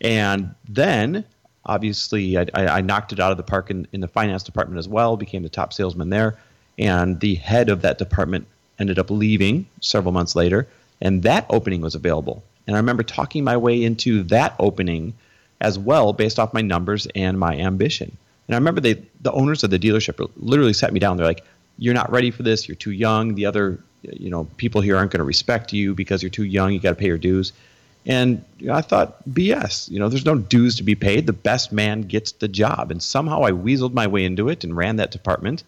And 0.00 0.54
then, 0.68 1.24
obviously, 1.64 2.38
I, 2.38 2.46
I 2.54 2.80
knocked 2.80 3.12
it 3.12 3.20
out 3.20 3.30
of 3.30 3.36
the 3.36 3.42
park 3.42 3.70
in, 3.70 3.86
in 3.92 4.00
the 4.00 4.08
finance 4.08 4.42
department 4.42 4.78
as 4.78 4.88
well. 4.88 5.16
Became 5.16 5.42
the 5.42 5.48
top 5.48 5.72
salesman 5.72 6.10
there, 6.10 6.36
and 6.78 7.20
the 7.20 7.34
head 7.36 7.68
of 7.68 7.82
that 7.82 7.98
department 7.98 8.46
ended 8.78 8.98
up 8.98 9.10
leaving 9.10 9.66
several 9.80 10.12
months 10.12 10.36
later, 10.36 10.68
and 11.00 11.22
that 11.24 11.46
opening 11.50 11.80
was 11.80 11.94
available. 11.94 12.42
And 12.66 12.76
I 12.76 12.78
remember 12.78 13.02
talking 13.02 13.44
my 13.44 13.56
way 13.56 13.82
into 13.82 14.22
that 14.24 14.54
opening 14.58 15.14
as 15.60 15.78
well, 15.78 16.12
based 16.12 16.38
off 16.38 16.54
my 16.54 16.60
numbers 16.60 17.08
and 17.14 17.38
my 17.38 17.56
ambition. 17.56 18.16
And 18.46 18.54
I 18.54 18.58
remember 18.58 18.80
they, 18.80 19.02
the 19.20 19.32
owners 19.32 19.64
of 19.64 19.70
the 19.70 19.78
dealership 19.78 20.30
literally 20.36 20.72
sat 20.72 20.92
me 20.92 21.00
down. 21.00 21.16
They're 21.16 21.26
like, 21.26 21.44
"You're 21.78 21.94
not 21.94 22.10
ready 22.10 22.30
for 22.30 22.42
this. 22.42 22.68
You're 22.68 22.76
too 22.76 22.92
young. 22.92 23.34
The 23.34 23.46
other 23.46 23.82
you 24.02 24.30
know 24.30 24.44
people 24.56 24.80
here 24.80 24.96
aren't 24.96 25.10
going 25.10 25.18
to 25.18 25.24
respect 25.24 25.72
you 25.72 25.94
because 25.94 26.22
you're 26.22 26.30
too 26.30 26.44
young 26.44 26.72
you 26.72 26.80
got 26.80 26.90
to 26.90 26.96
pay 26.96 27.06
your 27.06 27.18
dues. 27.18 27.52
And 28.06 28.42
you 28.58 28.68
know, 28.68 28.74
i 28.74 28.80
thought 28.80 29.28
bs 29.28 29.90
you 29.90 29.98
know 29.98 30.08
there's 30.08 30.24
no 30.24 30.36
dues 30.36 30.76
to 30.76 30.82
be 30.82 30.94
paid. 30.94 31.26
The 31.26 31.32
best 31.32 31.72
man 31.72 32.02
gets 32.02 32.32
the 32.32 32.48
job. 32.48 32.90
And 32.90 33.02
somehow 33.02 33.44
i 33.44 33.50
weaseled 33.50 33.92
my 33.92 34.06
way 34.06 34.24
into 34.24 34.48
it 34.48 34.64
and 34.64 34.76
ran 34.76 34.96
that 34.96 35.10
department 35.10 35.64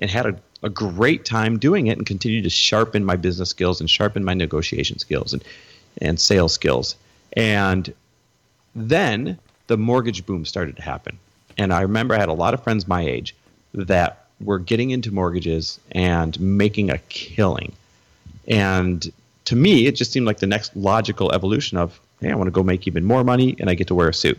and 0.00 0.10
had 0.10 0.26
a, 0.26 0.38
a 0.62 0.70
great 0.70 1.24
time 1.24 1.58
doing 1.58 1.86
it 1.86 1.98
and 1.98 2.06
continued 2.06 2.44
to 2.44 2.50
sharpen 2.50 3.04
my 3.04 3.16
business 3.16 3.50
skills 3.50 3.80
and 3.80 3.90
sharpen 3.90 4.24
my 4.24 4.34
negotiation 4.34 4.98
skills 4.98 5.32
and, 5.32 5.42
and 6.00 6.20
sales 6.20 6.52
skills. 6.52 6.94
And 7.32 7.92
then 8.76 9.38
the 9.66 9.76
mortgage 9.76 10.24
boom 10.24 10.44
started 10.44 10.76
to 10.76 10.82
happen. 10.82 11.18
And 11.56 11.72
i 11.72 11.82
remember 11.82 12.14
i 12.14 12.18
had 12.18 12.28
a 12.28 12.34
lot 12.34 12.54
of 12.54 12.62
friends 12.62 12.86
my 12.86 13.02
age 13.02 13.34
that 13.74 14.27
were 14.40 14.58
getting 14.58 14.90
into 14.90 15.12
mortgages 15.12 15.80
and 15.92 16.38
making 16.40 16.90
a 16.90 16.98
killing. 17.08 17.72
And 18.46 19.10
to 19.46 19.56
me, 19.56 19.86
it 19.86 19.96
just 19.96 20.12
seemed 20.12 20.26
like 20.26 20.38
the 20.38 20.46
next 20.46 20.76
logical 20.76 21.32
evolution 21.32 21.78
of, 21.78 22.00
hey, 22.20 22.30
I 22.30 22.34
want 22.34 22.46
to 22.46 22.52
go 22.52 22.62
make 22.62 22.86
even 22.86 23.04
more 23.04 23.24
money 23.24 23.56
and 23.58 23.68
I 23.68 23.74
get 23.74 23.86
to 23.88 23.94
wear 23.94 24.08
a 24.08 24.14
suit. 24.14 24.38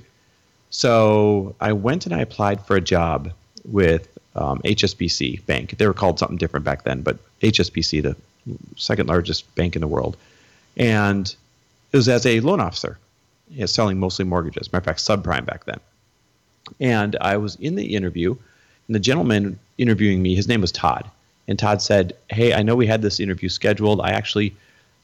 So 0.69 1.55
I 1.59 1.73
went 1.73 2.05
and 2.05 2.13
I 2.13 2.21
applied 2.21 2.65
for 2.65 2.75
a 2.75 2.81
job 2.81 3.31
with 3.65 4.07
um, 4.35 4.59
HSBC 4.59 5.45
Bank. 5.45 5.77
They 5.77 5.87
were 5.87 5.93
called 5.93 6.19
something 6.19 6.37
different 6.37 6.63
back 6.63 6.83
then, 6.83 7.01
but 7.01 7.17
HSBC, 7.41 8.03
the 8.03 8.15
second 8.77 9.07
largest 9.07 9.53
bank 9.55 9.75
in 9.75 9.81
the 9.81 9.87
world. 9.87 10.15
And 10.77 11.33
it 11.91 11.97
was 11.97 12.07
as 12.07 12.25
a 12.25 12.39
loan 12.41 12.59
officer, 12.59 12.97
selling 13.65 13.99
mostly 13.99 14.25
mortgages. 14.25 14.71
Matter 14.71 14.81
of 14.81 14.85
fact, 14.85 14.99
subprime 14.99 15.45
back 15.45 15.65
then. 15.65 15.79
And 16.79 17.15
I 17.19 17.37
was 17.37 17.55
in 17.55 17.75
the 17.75 17.95
interview, 17.95 18.35
and 18.87 18.95
the 18.95 18.99
gentleman 18.99 19.59
interviewing 19.79 20.21
me, 20.21 20.35
his 20.35 20.47
name 20.47 20.61
was 20.61 20.71
Todd. 20.71 21.09
And 21.47 21.57
Todd 21.57 21.81
said, 21.81 22.15
Hey, 22.29 22.53
I 22.53 22.61
know 22.61 22.75
we 22.75 22.85
had 22.85 23.01
this 23.01 23.19
interview 23.19 23.49
scheduled. 23.49 24.01
I 24.01 24.11
actually 24.11 24.55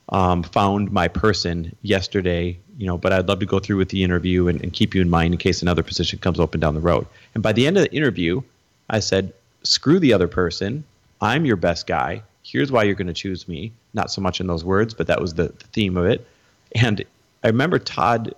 um, 0.10 0.44
found 0.44 0.92
my 0.92 1.08
person 1.08 1.76
yesterday, 1.82 2.58
you 2.78 2.86
know, 2.86 2.98
but 2.98 3.12
I'd 3.12 3.28
love 3.28 3.40
to 3.40 3.46
go 3.48 3.58
through 3.58 3.78
with 3.78 3.90
the 3.90 4.04
interview 4.04 4.48
and, 4.48 4.62
and 4.62 4.72
keep 4.72 4.94
you 4.94 5.02
in 5.02 5.10
mind 5.10 5.34
in 5.34 5.40
case 5.40 5.62
another 5.64 5.82
position 5.82 6.20
comes 6.20 6.40
open 6.40 6.60
down 6.60 6.76
the 6.76 6.82
road. 6.82 7.08
And 7.34 7.42
by 7.42 7.54
the 7.54 7.66
end 7.66 7.78
of 7.78 7.84
the 7.84 7.92
interview, 7.92 8.42
I 8.90 9.00
said, 9.00 9.34
Screw 9.64 10.00
the 10.00 10.14
other 10.14 10.28
person. 10.28 10.84
I'm 11.22 11.46
your 11.46 11.56
best 11.56 11.88
guy. 11.88 12.22
Here's 12.44 12.72
why 12.72 12.84
you're 12.84 12.94
going 12.94 13.08
to 13.08 13.14
choose 13.14 13.48
me. 13.48 13.72
Not 13.96 14.12
so 14.12 14.22
much 14.22 14.40
in 14.40 14.46
those 14.46 14.64
words, 14.64 14.94
but 14.94 15.08
that 15.08 15.20
was 15.20 15.34
the, 15.34 15.46
the 15.46 15.68
theme 15.72 15.98
of 15.98 16.06
it. 16.06 16.28
And 16.76 17.04
I 17.44 17.48
remember 17.48 17.80
Todd 17.80 18.36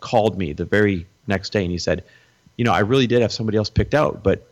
called 0.00 0.38
me 0.38 0.54
the 0.54 0.64
very 0.64 1.06
next 1.26 1.50
day 1.50 1.62
and 1.62 1.70
he 1.70 1.78
said, 1.78 2.04
You 2.56 2.64
know, 2.64 2.72
I 2.72 2.80
really 2.80 3.06
did 3.06 3.20
have 3.20 3.32
somebody 3.32 3.58
else 3.58 3.68
picked 3.68 3.94
out, 3.94 4.22
but 4.22 4.48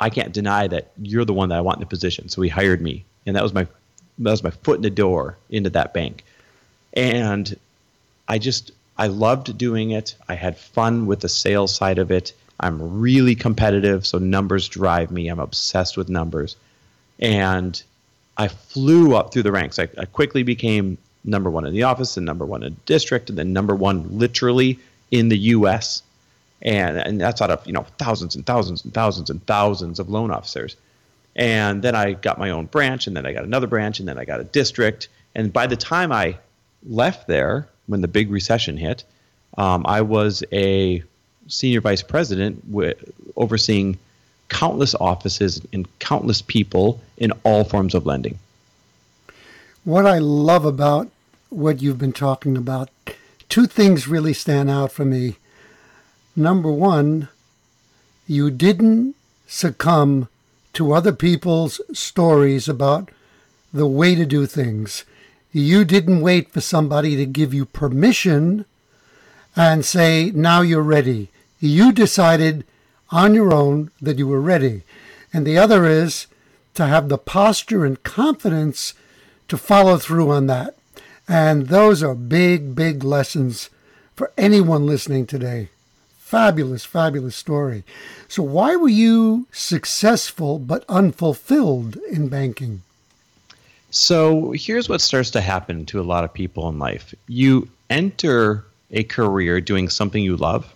I 0.00 0.10
can't 0.10 0.32
deny 0.32 0.66
that 0.68 0.90
you're 1.00 1.24
the 1.24 1.32
one 1.32 1.48
that 1.48 1.58
I 1.58 1.60
want 1.60 1.78
in 1.78 1.80
the 1.80 1.86
position. 1.86 2.28
So 2.28 2.42
he 2.42 2.48
hired 2.48 2.80
me, 2.80 3.04
and 3.24 3.36
that 3.36 3.42
was 3.42 3.54
my 3.54 3.66
that 4.18 4.30
was 4.30 4.42
my 4.42 4.50
foot 4.50 4.76
in 4.76 4.82
the 4.82 4.90
door 4.90 5.36
into 5.50 5.70
that 5.70 5.92
bank. 5.92 6.24
And 6.92 7.58
I 8.28 8.38
just 8.38 8.72
I 8.96 9.08
loved 9.08 9.56
doing 9.58 9.90
it. 9.90 10.14
I 10.28 10.34
had 10.34 10.56
fun 10.56 11.06
with 11.06 11.20
the 11.20 11.28
sales 11.28 11.74
side 11.74 11.98
of 11.98 12.10
it. 12.10 12.32
I'm 12.58 13.00
really 13.00 13.34
competitive, 13.34 14.06
so 14.06 14.18
numbers 14.18 14.68
drive 14.68 15.10
me. 15.10 15.28
I'm 15.28 15.40
obsessed 15.40 15.96
with 15.96 16.08
numbers. 16.08 16.56
And 17.18 17.82
I 18.38 18.48
flew 18.48 19.14
up 19.14 19.32
through 19.32 19.42
the 19.42 19.52
ranks. 19.52 19.78
I, 19.78 19.88
I 19.98 20.06
quickly 20.06 20.42
became 20.42 20.98
number 21.24 21.50
one 21.50 21.66
in 21.66 21.74
the 21.74 21.82
office 21.82 22.16
and 22.16 22.24
number 22.24 22.46
one 22.46 22.62
in 22.62 22.74
the 22.74 22.80
district 22.86 23.28
and 23.28 23.38
then 23.38 23.52
number 23.52 23.74
one 23.74 24.18
literally 24.18 24.78
in 25.10 25.28
the 25.28 25.38
US 25.38 26.02
and 26.62 26.98
and 26.98 27.20
that's 27.20 27.40
out 27.40 27.50
of 27.50 27.66
you 27.66 27.72
know 27.72 27.86
thousands 27.98 28.34
and 28.34 28.44
thousands 28.46 28.84
and 28.84 28.92
thousands 28.94 29.30
and 29.30 29.44
thousands 29.46 29.98
of 29.98 30.08
loan 30.08 30.30
officers. 30.30 30.76
And 31.34 31.82
then 31.82 31.94
I 31.94 32.14
got 32.14 32.38
my 32.38 32.50
own 32.50 32.66
branch, 32.66 33.06
and 33.06 33.16
then 33.16 33.26
I 33.26 33.32
got 33.32 33.44
another 33.44 33.66
branch, 33.66 34.00
and 34.00 34.08
then 34.08 34.18
I 34.18 34.24
got 34.24 34.40
a 34.40 34.44
district. 34.44 35.08
And 35.34 35.52
by 35.52 35.66
the 35.66 35.76
time 35.76 36.10
I 36.10 36.38
left 36.88 37.26
there, 37.26 37.68
when 37.86 38.00
the 38.00 38.08
big 38.08 38.30
recession 38.30 38.78
hit, 38.78 39.04
um, 39.58 39.84
I 39.86 40.00
was 40.00 40.42
a 40.52 41.02
senior 41.48 41.80
vice 41.80 42.02
president 42.02 42.64
overseeing 43.36 43.98
countless 44.48 44.94
offices 44.94 45.60
and 45.72 45.86
countless 45.98 46.42
people 46.42 47.00
in 47.16 47.32
all 47.44 47.64
forms 47.64 47.94
of 47.94 48.06
lending. 48.06 48.38
What 49.84 50.06
I 50.06 50.18
love 50.18 50.64
about 50.64 51.10
what 51.50 51.80
you've 51.80 51.98
been 51.98 52.12
talking 52.12 52.56
about, 52.56 52.90
two 53.48 53.66
things 53.66 54.08
really 54.08 54.32
stand 54.32 54.70
out 54.70 54.92
for 54.92 55.04
me. 55.04 55.36
Number 56.38 56.70
one, 56.70 57.28
you 58.26 58.50
didn't 58.50 59.16
succumb 59.46 60.28
to 60.74 60.92
other 60.92 61.12
people's 61.12 61.80
stories 61.94 62.68
about 62.68 63.08
the 63.72 63.86
way 63.86 64.14
to 64.14 64.26
do 64.26 64.44
things. 64.44 65.04
You 65.50 65.86
didn't 65.86 66.20
wait 66.20 66.52
for 66.52 66.60
somebody 66.60 67.16
to 67.16 67.24
give 67.24 67.54
you 67.54 67.64
permission 67.64 68.66
and 69.56 69.82
say, 69.82 70.30
now 70.34 70.60
you're 70.60 70.82
ready. 70.82 71.30
You 71.58 71.90
decided 71.90 72.66
on 73.10 73.32
your 73.32 73.54
own 73.54 73.90
that 74.02 74.18
you 74.18 74.28
were 74.28 74.40
ready. 74.40 74.82
And 75.32 75.46
the 75.46 75.56
other 75.56 75.86
is 75.86 76.26
to 76.74 76.86
have 76.86 77.08
the 77.08 77.16
posture 77.16 77.86
and 77.86 78.02
confidence 78.02 78.92
to 79.48 79.56
follow 79.56 79.96
through 79.96 80.30
on 80.30 80.48
that. 80.48 80.76
And 81.26 81.68
those 81.68 82.02
are 82.02 82.14
big, 82.14 82.74
big 82.74 83.02
lessons 83.02 83.70
for 84.14 84.30
anyone 84.36 84.86
listening 84.86 85.26
today. 85.26 85.70
Fabulous, 86.26 86.84
fabulous 86.84 87.36
story. 87.36 87.84
So, 88.26 88.42
why 88.42 88.74
were 88.74 88.88
you 88.88 89.46
successful 89.52 90.58
but 90.58 90.84
unfulfilled 90.88 91.98
in 92.10 92.26
banking? 92.26 92.82
So, 93.92 94.50
here's 94.50 94.88
what 94.88 95.00
starts 95.00 95.30
to 95.30 95.40
happen 95.40 95.86
to 95.86 96.00
a 96.00 96.02
lot 96.02 96.24
of 96.24 96.34
people 96.34 96.68
in 96.68 96.80
life 96.80 97.14
you 97.28 97.68
enter 97.90 98.64
a 98.90 99.04
career 99.04 99.60
doing 99.60 99.88
something 99.88 100.20
you 100.20 100.36
love. 100.36 100.74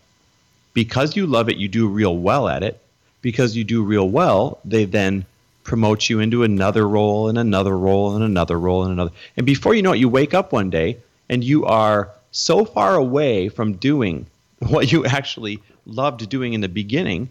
Because 0.73 1.17
you 1.17 1.27
love 1.27 1.49
it, 1.49 1.57
you 1.57 1.67
do 1.67 1.89
real 1.89 2.17
well 2.17 2.47
at 2.47 2.63
it. 2.63 2.81
Because 3.21 3.57
you 3.57 3.65
do 3.65 3.83
real 3.83 4.09
well, 4.09 4.61
they 4.65 4.85
then 4.85 5.27
promote 5.65 6.09
you 6.09 6.21
into 6.21 6.45
another 6.45 6.87
role 6.87 7.29
and 7.29 7.37
another 7.37 7.77
role 7.77 8.15
and 8.15 8.23
another 8.23 8.57
role 8.57 8.85
and 8.85 8.93
another. 8.93 9.11
And 9.37 9.47
before 9.47 9.75
you 9.75 9.83
know 9.83 9.95
it, 9.95 9.99
you 9.99 10.09
wake 10.09 10.33
up 10.33 10.53
one 10.53 10.71
day 10.71 10.99
and 11.29 11.43
you 11.43 11.65
are 11.65 12.09
so 12.31 12.65
far 12.65 12.95
away 12.95 13.49
from 13.49 13.73
doing 13.73 14.27
what 14.69 14.93
you 14.93 15.05
actually 15.07 15.61
loved 15.87 16.29
doing 16.29 16.53
in 16.53 16.61
the 16.61 16.69
beginning 16.69 17.29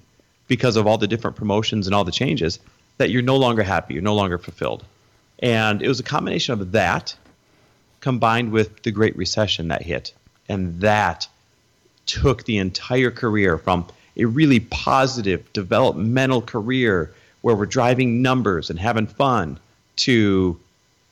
because 0.48 0.76
of 0.76 0.88
all 0.88 0.98
the 0.98 1.08
different 1.08 1.38
promotions 1.38 1.88
and 1.88 1.96
all 1.96 2.04
the 2.04 2.12
changes 2.12 2.60
that 2.98 3.12
you're 3.12 3.22
no 3.22 3.38
longer 3.38 3.64
happy, 3.64 3.94
you're 3.94 4.04
no 4.04 4.16
longer 4.16 4.38
fulfilled. 4.38 4.84
And 5.40 5.82
it 5.82 5.88
was 5.88 6.00
a 6.00 6.04
combination 6.04 6.54
of 6.54 6.72
that 6.74 7.16
combined 8.02 8.52
with 8.52 8.82
the 8.84 8.92
Great 8.92 9.16
Recession 9.16 9.70
that 9.70 9.84
hit. 9.84 10.14
And 10.50 10.82
that 10.82 11.28
took 12.06 12.44
the 12.44 12.58
entire 12.58 13.12
career 13.12 13.58
from 13.58 13.86
a 14.18 14.26
really 14.26 14.60
positive 14.60 15.52
developmental 15.54 16.42
career 16.42 17.14
where 17.42 17.56
we're 17.56 17.66
driving 17.66 18.22
numbers 18.22 18.70
and 18.70 18.80
having 18.80 19.08
fun 19.08 19.60
to 19.98 20.60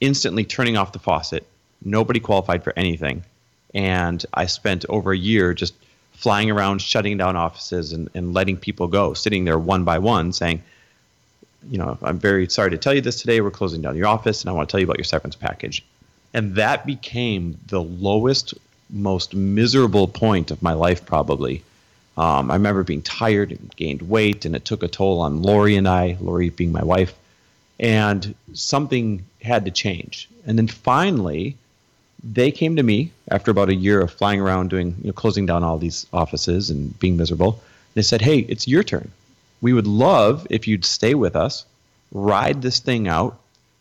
instantly 0.01 0.43
turning 0.43 0.75
off 0.75 0.91
the 0.91 0.99
faucet. 0.99 1.45
Nobody 1.85 2.19
qualified 2.19 2.63
for 2.63 2.73
anything. 2.75 3.23
And 3.73 4.25
I 4.33 4.47
spent 4.47 4.85
over 4.89 5.11
a 5.11 5.17
year 5.17 5.53
just 5.53 5.73
flying 6.17 6.49
around, 6.49 6.81
shutting 6.81 7.15
down 7.17 7.35
offices 7.35 7.93
and, 7.93 8.09
and 8.15 8.33
letting 8.33 8.57
people 8.57 8.87
go, 8.87 9.13
sitting 9.13 9.45
there 9.45 9.57
one 9.57 9.83
by 9.83 9.99
one 9.99 10.33
saying, 10.33 10.63
you 11.69 11.77
know, 11.77 11.97
I'm 12.01 12.17
very 12.17 12.49
sorry 12.49 12.71
to 12.71 12.77
tell 12.77 12.93
you 12.93 13.01
this 13.01 13.21
today. 13.21 13.39
We're 13.39 13.51
closing 13.51 13.83
down 13.83 13.95
your 13.95 14.07
office 14.07 14.41
and 14.41 14.49
I 14.49 14.53
want 14.53 14.67
to 14.67 14.71
tell 14.71 14.79
you 14.79 14.87
about 14.87 14.97
your 14.97 15.05
severance 15.05 15.35
package. 15.35 15.85
And 16.33 16.55
that 16.55 16.85
became 16.85 17.57
the 17.67 17.81
lowest, 17.81 18.55
most 18.89 19.35
miserable 19.35 20.07
point 20.07 20.49
of 20.49 20.61
my 20.61 20.73
life, 20.73 21.05
probably. 21.05 21.63
Um, 22.17 22.49
I 22.49 22.55
remember 22.55 22.83
being 22.83 23.03
tired 23.03 23.51
and 23.51 23.73
gained 23.75 24.01
weight, 24.01 24.45
and 24.45 24.55
it 24.55 24.65
took 24.65 24.81
a 24.81 24.87
toll 24.87 25.21
on 25.21 25.43
Lori 25.43 25.75
and 25.75 25.87
I, 25.87 26.17
Lori 26.19 26.49
being 26.49 26.71
my 26.71 26.83
wife. 26.83 27.13
And 27.79 28.33
something 28.53 29.23
had 29.41 29.65
to 29.65 29.71
change. 29.71 30.27
And 30.47 30.57
then 30.57 30.67
finally, 30.67 31.57
they 32.33 32.51
came 32.51 32.75
to 32.75 32.83
me 32.83 33.11
after 33.29 33.51
about 33.51 33.69
a 33.69 33.75
year 33.75 34.01
of 34.01 34.11
flying 34.11 34.41
around 34.41 34.69
doing 34.69 34.95
you 35.01 35.07
know, 35.07 35.13
closing 35.13 35.45
down 35.45 35.63
all 35.63 35.77
these 35.77 36.05
offices 36.11 36.69
and 36.69 36.97
being 36.99 37.17
miserable. 37.17 37.61
They 37.93 38.01
said 38.01 38.21
hey 38.21 38.39
it's 38.39 38.67
your 38.67 38.83
turn. 38.83 39.11
We 39.61 39.73
would 39.73 39.87
love 39.87 40.45
if 40.49 40.67
you'd 40.67 40.85
stay 40.85 41.15
with 41.15 41.35
us 41.35 41.65
ride 42.11 42.61
this 42.61 42.79
thing 42.79 43.07
out 43.07 43.37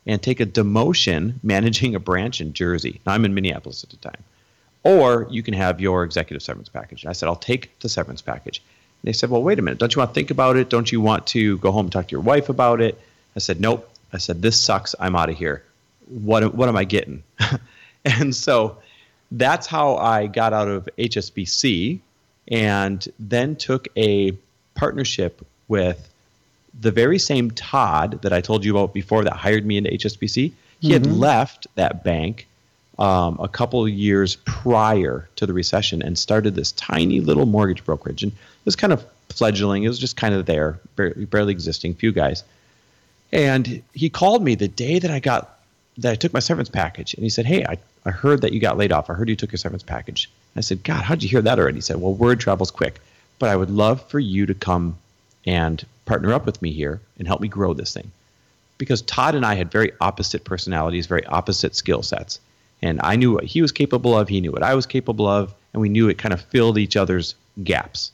and 0.06 0.22
take 0.22 0.40
a 0.40 0.46
demotion 0.46 1.34
managing 1.42 1.94
a 1.94 2.00
branch 2.00 2.40
in 2.40 2.52
jersey. 2.52 3.00
Now 3.06 3.12
i'm 3.12 3.24
in 3.24 3.34
minneapolis 3.34 3.84
at 3.84 3.90
the 3.90 3.96
time. 3.96 4.22
Or 4.84 5.26
you 5.30 5.42
can 5.42 5.54
have 5.54 5.80
your 5.80 6.04
executive 6.04 6.42
severance 6.42 6.68
package. 6.68 7.06
I 7.06 7.12
said 7.12 7.28
i'll 7.28 7.36
take 7.36 7.78
the 7.80 7.88
severance 7.88 8.22
package. 8.22 8.58
And 9.02 9.08
they 9.08 9.12
said 9.12 9.30
well 9.30 9.42
wait 9.42 9.58
a 9.58 9.62
minute. 9.62 9.78
Don't 9.78 9.94
you 9.94 10.00
want 10.00 10.10
to 10.10 10.14
think 10.14 10.30
about 10.30 10.56
it? 10.56 10.70
Don't 10.70 10.90
you 10.90 11.00
want 11.00 11.26
to 11.28 11.58
go 11.58 11.72
home 11.72 11.86
and 11.86 11.92
talk 11.92 12.08
to 12.08 12.12
your 12.12 12.20
wife 12.20 12.48
about 12.48 12.80
it? 12.80 13.00
I 13.34 13.40
said 13.40 13.60
nope. 13.60 13.90
I 14.12 14.18
said 14.18 14.40
this 14.40 14.60
sucks. 14.60 14.94
I'm 14.98 15.16
out 15.16 15.30
of 15.30 15.36
here. 15.36 15.62
What, 16.08 16.54
what 16.54 16.68
am 16.68 16.76
i 16.76 16.84
getting 16.84 17.24
And 18.20 18.34
so 18.34 18.78
that's 19.32 19.66
how 19.66 19.96
I 19.96 20.28
got 20.28 20.52
out 20.52 20.68
of 20.68 20.88
HSBC 20.96 21.98
and 22.48 23.08
then 23.18 23.56
took 23.56 23.88
a 23.96 24.32
partnership 24.76 25.44
with 25.66 26.08
the 26.80 26.92
very 26.92 27.18
same 27.18 27.50
Todd 27.50 28.22
that 28.22 28.32
I 28.32 28.40
told 28.40 28.64
you 28.64 28.76
about 28.76 28.94
before 28.94 29.24
that 29.24 29.32
hired 29.32 29.66
me 29.66 29.76
into 29.76 29.90
HSBC. 29.90 30.34
He 30.34 30.52
mm-hmm. 30.52 30.92
had 30.92 31.06
left 31.06 31.66
that 31.74 32.04
bank 32.04 32.46
um, 32.98 33.38
a 33.40 33.48
couple 33.48 33.84
of 33.84 33.90
years 33.90 34.36
prior 34.36 35.28
to 35.36 35.46
the 35.46 35.52
recession 35.52 36.02
and 36.02 36.16
started 36.16 36.54
this 36.54 36.70
tiny 36.72 37.20
little 37.20 37.46
mortgage 37.46 37.84
brokerage. 37.84 38.22
And 38.22 38.32
it 38.32 38.64
was 38.64 38.76
kind 38.76 38.92
of 38.92 39.04
fledgling. 39.30 39.82
It 39.82 39.88
was 39.88 39.98
just 39.98 40.16
kind 40.16 40.34
of 40.34 40.46
there, 40.46 40.78
barely, 40.94 41.24
barely 41.24 41.52
existing, 41.52 41.94
few 41.94 42.12
guys. 42.12 42.44
And 43.32 43.82
he 43.92 44.08
called 44.08 44.44
me 44.44 44.54
the 44.54 44.68
day 44.68 45.00
that 45.00 45.10
I 45.10 45.18
got 45.18 45.58
that 45.98 46.12
I 46.12 46.14
took 46.14 46.32
my 46.32 46.40
severance 46.40 46.68
package, 46.68 47.14
and 47.14 47.22
he 47.22 47.30
said, 47.30 47.46
"Hey, 47.46 47.64
I, 47.64 47.78
I 48.06 48.12
heard 48.12 48.40
that 48.40 48.52
you 48.52 48.60
got 48.60 48.78
laid 48.78 48.92
off. 48.92 49.10
I 49.10 49.14
heard 49.14 49.28
you 49.28 49.36
took 49.36 49.52
your 49.52 49.58
severance 49.58 49.82
package." 49.82 50.30
I 50.54 50.60
said, 50.60 50.84
"God, 50.84 51.02
how'd 51.02 51.22
you 51.22 51.28
hear 51.28 51.42
that 51.42 51.58
already?" 51.58 51.78
He 51.78 51.82
said, 51.82 52.00
"Well, 52.00 52.14
word 52.14 52.40
travels 52.40 52.70
quick, 52.70 53.00
but 53.38 53.50
I 53.50 53.56
would 53.56 53.68
love 53.70 54.00
for 54.08 54.18
you 54.20 54.46
to 54.46 54.54
come 54.54 54.96
and 55.44 55.84
partner 56.06 56.32
up 56.32 56.46
with 56.46 56.62
me 56.62 56.72
here 56.72 57.00
and 57.18 57.26
help 57.26 57.40
me 57.40 57.48
grow 57.48 57.74
this 57.74 57.92
thing." 57.92 58.12
Because 58.78 59.02
Todd 59.02 59.34
and 59.34 59.44
I 59.44 59.54
had 59.54 59.70
very 59.70 59.92
opposite 60.00 60.44
personalities, 60.44 61.06
very 61.06 61.26
opposite 61.26 61.74
skill 61.74 62.02
sets, 62.02 62.40
and 62.80 63.00
I 63.02 63.16
knew 63.16 63.32
what 63.32 63.44
he 63.44 63.60
was 63.60 63.72
capable 63.72 64.16
of, 64.16 64.28
he 64.28 64.40
knew 64.40 64.52
what 64.52 64.62
I 64.62 64.74
was 64.74 64.86
capable 64.86 65.26
of, 65.26 65.52
and 65.72 65.80
we 65.80 65.88
knew 65.88 66.08
it 66.08 66.18
kind 66.18 66.32
of 66.32 66.40
filled 66.42 66.78
each 66.78 66.96
other's 66.96 67.34
gaps. 67.64 68.12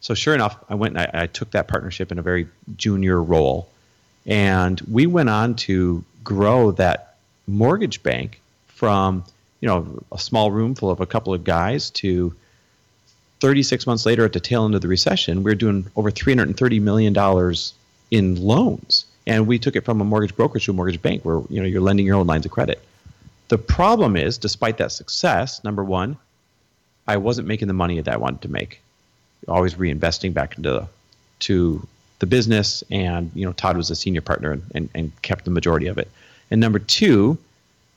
So 0.00 0.14
sure 0.14 0.34
enough, 0.34 0.56
I 0.68 0.74
went 0.74 0.96
and 0.96 1.10
I, 1.14 1.22
I 1.24 1.26
took 1.26 1.50
that 1.50 1.68
partnership 1.68 2.10
in 2.10 2.18
a 2.18 2.22
very 2.22 2.48
junior 2.76 3.22
role, 3.22 3.68
and 4.26 4.80
we 4.90 5.06
went 5.06 5.28
on 5.28 5.54
to 5.56 6.04
grow 6.24 6.70
that 6.72 7.16
mortgage 7.46 8.02
bank 8.02 8.40
from 8.78 9.24
you 9.60 9.68
know 9.68 10.02
a 10.12 10.18
small 10.18 10.52
room 10.52 10.74
full 10.74 10.90
of 10.90 11.00
a 11.00 11.06
couple 11.06 11.34
of 11.34 11.42
guys 11.42 11.90
to 11.90 12.32
36 13.40 13.86
months 13.86 14.06
later 14.06 14.24
at 14.24 14.32
the 14.32 14.40
tail 14.40 14.64
end 14.64 14.74
of 14.74 14.80
the 14.80 14.88
recession 14.88 15.42
we 15.42 15.50
are 15.50 15.56
doing 15.56 15.84
over 15.96 16.10
330 16.10 16.80
million 16.80 17.12
dollars 17.12 17.74
in 18.10 18.36
loans. 18.36 19.04
And 19.26 19.46
we 19.46 19.58
took 19.58 19.76
it 19.76 19.84
from 19.84 20.00
a 20.00 20.04
mortgage 20.04 20.34
brokerage 20.34 20.64
to 20.64 20.70
a 20.70 20.74
mortgage 20.74 21.02
bank 21.02 21.24
where 21.24 21.42
you 21.50 21.60
know 21.60 21.66
you're 21.66 21.82
lending 21.82 22.06
your 22.06 22.16
own 22.16 22.26
lines 22.26 22.46
of 22.46 22.52
credit. 22.52 22.80
The 23.48 23.58
problem 23.58 24.16
is 24.16 24.38
despite 24.38 24.78
that 24.78 24.92
success 24.92 25.62
number 25.64 25.82
one 25.82 26.16
i 27.06 27.16
wasn't 27.16 27.48
making 27.48 27.68
the 27.68 27.74
money 27.74 28.00
that 28.00 28.14
i 28.14 28.16
wanted 28.16 28.42
to 28.42 28.48
make. 28.48 28.80
Always 29.48 29.74
reinvesting 29.74 30.34
back 30.34 30.56
into 30.56 30.70
the, 30.70 30.88
to 31.40 31.86
the 32.20 32.26
business 32.26 32.84
and 32.90 33.30
you 33.34 33.44
know 33.44 33.52
todd 33.52 33.76
was 33.76 33.90
a 33.90 33.96
senior 33.96 34.20
partner 34.20 34.52
and, 34.52 34.62
and, 34.74 34.88
and 34.94 35.22
kept 35.22 35.44
the 35.44 35.50
majority 35.50 35.88
of 35.88 35.98
it. 35.98 36.08
And 36.50 36.60
number 36.60 36.78
two, 36.78 37.38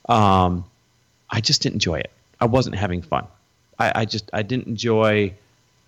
um, 0.10 0.66
I 1.32 1.42
just 1.42 1.62
didn't 1.62 1.76
enjoy 1.76 2.00
it. 2.00 2.12
I 2.40 2.46
wasn't 2.46 2.76
having 2.76 3.02
fun. 3.02 3.26
I, 3.80 4.02
I 4.02 4.06
just 4.06 4.30
I 4.34 4.42
didn't 4.44 4.68
enjoy. 4.68 5.34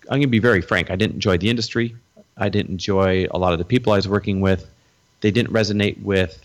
I'm 0.04 0.08
going 0.08 0.22
to 0.22 0.26
be 0.28 0.38
very 0.38 0.60
frank. 0.60 0.90
I 0.90 0.96
didn't 0.96 1.14
enjoy 1.14 1.38
the 1.38 1.50
industry. 1.50 1.94
I 2.36 2.48
didn't 2.48 2.72
enjoy 2.72 3.26
a 3.30 3.38
lot 3.38 3.52
of 3.52 3.58
the 3.58 3.64
people 3.64 3.92
I 3.92 3.96
was 3.96 4.08
working 4.08 4.40
with. 4.40 4.68
They 5.20 5.30
didn't 5.30 5.52
resonate 5.52 6.02
with 6.02 6.44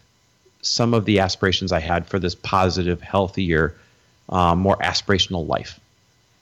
some 0.61 0.93
of 0.93 1.05
the 1.05 1.19
aspirations 1.19 1.71
I 1.71 1.79
had 1.79 2.07
for 2.07 2.19
this 2.19 2.35
positive, 2.35 3.01
healthier, 3.01 3.75
um, 4.29 4.59
more 4.59 4.77
aspirational 4.77 5.47
life. 5.47 5.79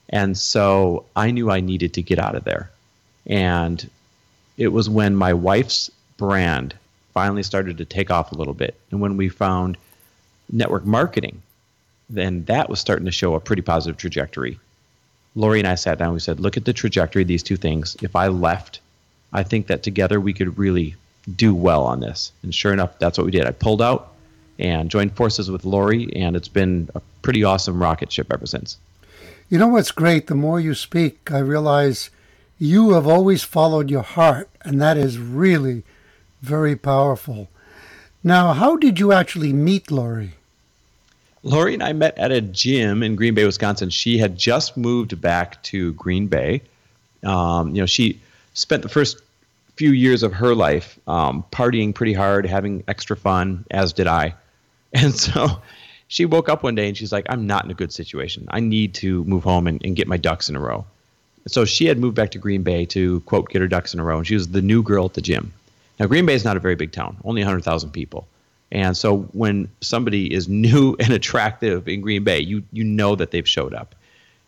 And 0.10 0.38
so 0.38 1.06
I 1.15 1.32
knew 1.32 1.52
I 1.52 1.60
needed 1.60 1.93
to 1.96 2.02
get 2.02 2.20
out 2.20 2.36
of 2.36 2.43
there. 2.43 2.70
And 3.26 3.89
it 4.58 4.70
was 4.70 4.89
when 4.89 5.15
my 5.15 5.34
wife's 5.34 5.91
brand 6.17 6.76
finally 7.13 7.43
started 7.43 7.78
to 7.78 7.86
take 7.86 8.12
off 8.12 8.32
a 8.32 8.36
little 8.36 8.54
bit. 8.54 8.76
And 8.91 9.02
when 9.02 9.17
we 9.17 9.30
found 9.30 9.78
network 10.52 10.86
marketing, 10.86 11.41
then 12.10 12.46
that 12.46 12.70
was 12.70 12.80
starting 12.80 13.06
to 13.06 13.12
show 13.12 13.34
a 13.36 13.39
pretty 13.39 13.62
positive 13.62 13.98
trajectory. 13.98 14.60
Lori 15.36 15.60
and 15.60 15.67
I 15.67 15.76
sat 15.76 16.00
down. 16.00 16.13
We 16.13 16.20
said, 16.20 16.39
look 16.39 16.58
at 16.58 16.65
the 16.65 16.74
trajectory 16.74 17.22
of 17.22 17.28
these 17.28 17.43
two 17.43 17.58
things. 17.58 17.96
If 18.02 18.15
I 18.15 18.28
left, 18.28 18.80
I 19.34 19.43
think 19.43 19.67
that 19.67 19.84
together 19.84 20.20
we 20.20 20.34
could 20.34 20.58
really 20.58 20.96
do 21.36 21.54
well 21.54 21.84
on 21.84 22.00
this. 22.00 22.32
And 22.43 22.56
sure 22.56 22.74
enough, 22.74 22.98
that's 23.00 23.17
what 23.17 23.26
we 23.26 23.32
did. 23.32 23.46
I 23.46 23.52
pulled 23.52 23.82
out 23.82 24.13
and 24.58 24.89
joined 24.89 25.15
forces 25.15 25.52
with 25.52 25.65
Lori, 25.65 26.12
and 26.15 26.36
it's 26.36 26.48
been 26.48 26.89
a 26.96 27.02
pretty 27.22 27.43
awesome 27.43 27.82
rocket 27.82 28.12
ship 28.12 28.32
ever 28.32 28.48
since. 28.48 28.78
You 29.50 29.60
know 29.60 29.67
what's 29.67 29.91
great? 29.91 30.28
The 30.28 30.36
more 30.36 30.60
you 30.60 30.74
speak, 30.74 31.32
I 31.32 31.39
realize 31.39 32.10
you 32.58 32.91
have 32.93 33.06
always 33.06 33.43
followed 33.43 33.91
your 33.91 34.04
heart, 34.04 34.50
and 34.62 34.82
that 34.82 34.98
is 34.98 35.17
really– 35.20 35.84
Very 36.41 36.76
powerful. 36.76 37.50
Now, 38.24 38.54
how 38.54 38.78
did 38.78 39.00
you 39.00 39.12
actually 39.12 39.54
meet 39.54 39.89
Lori? 39.89 40.34
Lori 41.43 41.73
and 41.73 41.84
I 41.84 41.93
met 41.93 42.17
at 42.17 42.32
a 42.32 42.41
gym 42.41 43.04
in 43.04 43.15
Green 43.15 43.34
Bay, 43.34 43.45
Wisconsin. 43.45 43.89
She 43.89 44.17
had 44.17 44.38
just 44.38 44.76
moved 44.76 45.19
back 45.21 45.62
to 45.63 45.93
Green 45.93 46.28
Bay. 46.28 46.62
Um, 47.23 47.76
you 47.76 47.82
know, 47.82 47.86
she 47.86 48.19
spent 48.54 48.84
the 48.84 48.89
first 48.89 49.21
few 49.76 49.91
years 49.91 50.23
of 50.23 50.34
her 50.34 50.56
life 50.56 51.00
um, 51.08 51.45
partying 51.52 51.93
pretty 51.93 52.13
hard, 52.13 52.45
having 52.45 52.84
extra 52.88 53.15
fun, 53.15 53.65
as 53.71 53.93
did 53.93 54.08
I. 54.08 54.34
And 54.93 55.13
so 55.13 55.62
she 56.08 56.26
woke 56.26 56.47
up 56.47 56.63
one 56.63 56.73
day 56.73 56.88
and 56.88 56.95
she's 56.95 57.12
like, 57.12 57.26
I'm 57.30 57.45
not 57.45 57.65
in 57.65 57.71
a 57.71 57.73
good 57.73 57.91
situation. 57.91 58.47
I 58.50 58.62
need 58.62 58.93
to 58.95 59.23
move 59.26 59.43
home 59.43 59.67
and, 59.67 59.84
and 59.84 59.97
get 59.97 60.08
my 60.08 60.15
ducks 60.15 60.47
in 60.47 60.56
a 60.56 60.62
row. 60.62 60.86
So 61.45 61.65
she 61.65 61.86
had 61.86 62.00
moved 62.00 62.15
back 62.15 62.32
to 62.32 62.38
Green 62.38 62.63
Bay 62.63 62.86
to, 62.88 63.19
quote, 63.21 63.50
get 63.50 63.62
her 63.62 63.67
ducks 63.67 63.93
in 63.93 64.00
a 64.00 64.04
row. 64.04 64.17
And 64.17 64.26
she 64.26 64.36
was 64.36 64.47
the 64.47 64.62
new 64.62 64.82
girl 64.82 65.06
at 65.06 65.13
the 65.13 65.21
gym. 65.21 65.54
Now, 66.00 66.06
Green 66.08 66.26
Bay 66.26 66.36
is 66.36 66.45
not 66.45 66.56
a 66.56 66.60
very 66.62 66.76
big 66.76 66.93
town, 66.93 67.17
only 67.26 67.41
100,000 67.41 67.91
people. 67.91 68.28
And 68.71 68.97
so 68.97 69.19
when 69.34 69.69
somebody 69.82 70.34
is 70.34 70.47
new 70.47 70.95
and 70.99 71.13
attractive 71.13 71.88
in 71.88 72.01
Green 72.01 72.23
Bay, 72.23 72.39
you, 72.39 72.63
you 72.71 72.84
know 72.84 73.15
that 73.15 73.32
they've 73.32 73.47
showed 73.47 73.73
up. 73.73 73.95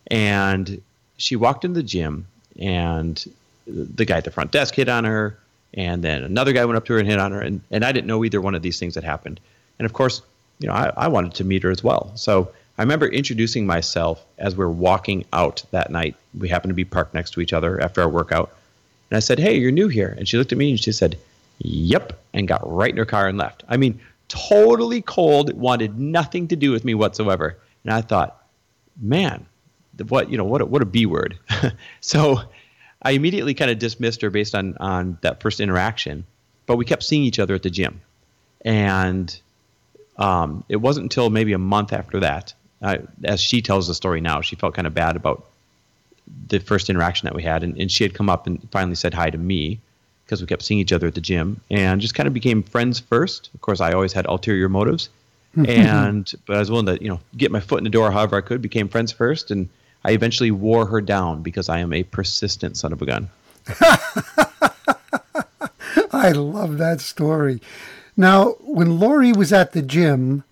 And 0.07 0.81
she 1.17 1.35
walked 1.35 1.65
into 1.65 1.79
the 1.81 1.83
gym 1.83 2.25
and 2.57 3.23
the 3.67 4.05
guy 4.05 4.17
at 4.17 4.23
the 4.23 4.31
front 4.31 4.51
desk 4.51 4.75
hit 4.75 4.89
on 4.89 5.03
her, 5.03 5.37
and 5.73 6.03
then 6.03 6.23
another 6.23 6.53
guy 6.53 6.65
went 6.65 6.77
up 6.77 6.85
to 6.85 6.93
her 6.93 6.99
and 6.99 7.07
hit 7.07 7.19
on 7.19 7.31
her, 7.31 7.41
and, 7.41 7.61
and 7.69 7.85
I 7.85 7.91
didn't 7.91 8.07
know 8.07 8.25
either 8.25 8.41
one 8.41 8.55
of 8.55 8.61
these 8.61 8.79
things 8.79 8.95
had 8.95 9.03
happened. 9.03 9.39
And 9.77 9.85
of 9.85 9.93
course, 9.93 10.21
you 10.59 10.67
know, 10.67 10.73
I, 10.73 10.91
I 10.97 11.07
wanted 11.07 11.35
to 11.35 11.43
meet 11.43 11.63
her 11.63 11.69
as 11.69 11.83
well. 11.83 12.11
So 12.15 12.51
I 12.77 12.81
remember 12.81 13.07
introducing 13.07 13.65
myself 13.65 14.25
as 14.37 14.55
we 14.55 14.63
are 14.63 14.69
walking 14.69 15.25
out 15.33 15.63
that 15.71 15.91
night. 15.91 16.15
We 16.37 16.49
happened 16.49 16.71
to 16.71 16.75
be 16.75 16.85
parked 16.85 17.13
next 17.13 17.31
to 17.31 17.41
each 17.41 17.53
other 17.53 17.81
after 17.81 18.01
our 18.01 18.09
workout. 18.09 18.55
And 19.09 19.17
I 19.17 19.19
said, 19.19 19.39
Hey, 19.39 19.57
you're 19.57 19.71
new 19.71 19.87
here. 19.87 20.15
And 20.17 20.27
she 20.27 20.37
looked 20.37 20.51
at 20.51 20.57
me 20.57 20.71
and 20.71 20.79
she 20.79 20.91
said, 20.91 21.17
Yep, 21.59 22.19
and 22.33 22.47
got 22.47 22.61
right 22.69 22.91
in 22.91 22.97
her 22.97 23.05
car 23.05 23.27
and 23.27 23.37
left. 23.37 23.63
I 23.67 23.77
mean, 23.77 23.99
totally 24.29 25.01
cold, 25.01 25.53
wanted 25.53 25.99
nothing 25.99 26.47
to 26.47 26.55
do 26.55 26.71
with 26.71 26.85
me 26.85 26.93
whatsoever. 26.93 27.57
And 27.83 27.91
I 27.93 28.01
thought, 28.01 28.41
man, 29.01 29.45
what 30.07 30.31
you 30.31 30.37
know, 30.37 30.45
what 30.45 30.61
a, 30.61 30.65
what 30.65 30.81
a 30.81 30.85
B 30.85 31.05
word. 31.05 31.37
so 31.99 32.39
I 33.01 33.11
immediately 33.11 33.53
kind 33.53 33.69
of 33.69 33.79
dismissed 33.79 34.21
her 34.21 34.29
based 34.29 34.55
on 34.55 34.77
on 34.77 35.17
that 35.21 35.41
first 35.41 35.59
interaction, 35.59 36.25
but 36.65 36.77
we 36.77 36.85
kept 36.85 37.03
seeing 37.03 37.23
each 37.23 37.39
other 37.39 37.55
at 37.55 37.63
the 37.63 37.69
gym, 37.69 38.01
and 38.63 39.37
um, 40.17 40.63
it 40.69 40.77
wasn't 40.77 41.05
until 41.05 41.29
maybe 41.29 41.53
a 41.53 41.57
month 41.57 41.91
after 41.91 42.19
that, 42.21 42.53
uh, 42.81 42.97
as 43.23 43.41
she 43.41 43.61
tells 43.61 43.87
the 43.87 43.93
story 43.93 44.21
now, 44.21 44.41
she 44.41 44.55
felt 44.55 44.73
kind 44.73 44.87
of 44.87 44.93
bad 44.93 45.15
about 45.15 45.45
the 46.47 46.59
first 46.59 46.89
interaction 46.89 47.25
that 47.25 47.35
we 47.35 47.43
had, 47.43 47.63
and, 47.63 47.77
and 47.77 47.91
she 47.91 48.03
had 48.03 48.13
come 48.13 48.29
up 48.29 48.47
and 48.47 48.65
finally 48.71 48.95
said 48.95 49.13
hi 49.13 49.29
to 49.29 49.37
me 49.37 49.81
because 50.29 50.41
we 50.41 50.47
kept 50.47 50.61
seeing 50.61 50.79
each 50.79 50.93
other 50.93 51.07
at 51.07 51.15
the 51.15 51.21
gym, 51.21 51.59
and 51.71 51.99
just 51.99 52.13
kind 52.13 52.27
of 52.27 52.35
became 52.35 52.61
friends 52.61 52.99
first. 52.99 53.49
Of 53.55 53.61
course, 53.61 53.81
I 53.81 53.93
always 53.93 54.13
had 54.13 54.27
ulterior 54.27 54.69
motives, 54.69 55.09
and 55.67 56.31
but 56.45 56.55
I 56.55 56.59
was 56.59 56.69
willing 56.69 56.85
to 56.85 57.01
you 57.01 57.09
know 57.09 57.19
get 57.35 57.51
my 57.51 57.59
foot 57.59 57.79
in 57.79 57.83
the 57.83 57.89
door 57.89 58.11
however 58.11 58.37
I 58.37 58.41
could. 58.41 58.61
Became 58.61 58.87
friends 58.89 59.11
first, 59.11 59.49
and 59.49 59.69
I 60.05 60.11
eventually 60.11 60.51
wore 60.51 60.85
her 60.85 61.01
down 61.01 61.41
because 61.41 61.67
I 61.67 61.79
am 61.79 61.91
a 61.93 62.03
persistent 62.03 62.77
son 62.77 62.93
of 62.93 63.01
a 63.01 63.07
gun. 63.07 63.29
I 66.11 66.31
love 66.31 66.77
that 66.77 67.01
story. 67.01 67.59
Now, 68.15 68.51
when 68.59 68.99
Lori 68.99 69.31
was 69.31 69.51
at 69.51 69.71
the 69.71 69.81
gym, 69.81 70.43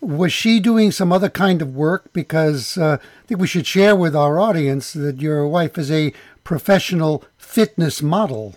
was 0.00 0.32
she 0.32 0.58
doing 0.58 0.90
some 0.90 1.12
other 1.12 1.30
kind 1.30 1.62
of 1.62 1.76
work? 1.76 2.12
Because 2.12 2.76
uh, 2.76 2.98
I 3.00 3.26
think 3.26 3.40
we 3.40 3.46
should 3.46 3.68
share 3.68 3.94
with 3.94 4.16
our 4.16 4.40
audience 4.40 4.92
that 4.94 5.20
your 5.20 5.46
wife 5.46 5.78
is 5.78 5.92
a 5.92 6.12
professional 6.42 7.24
fitness 7.36 8.02
model. 8.02 8.56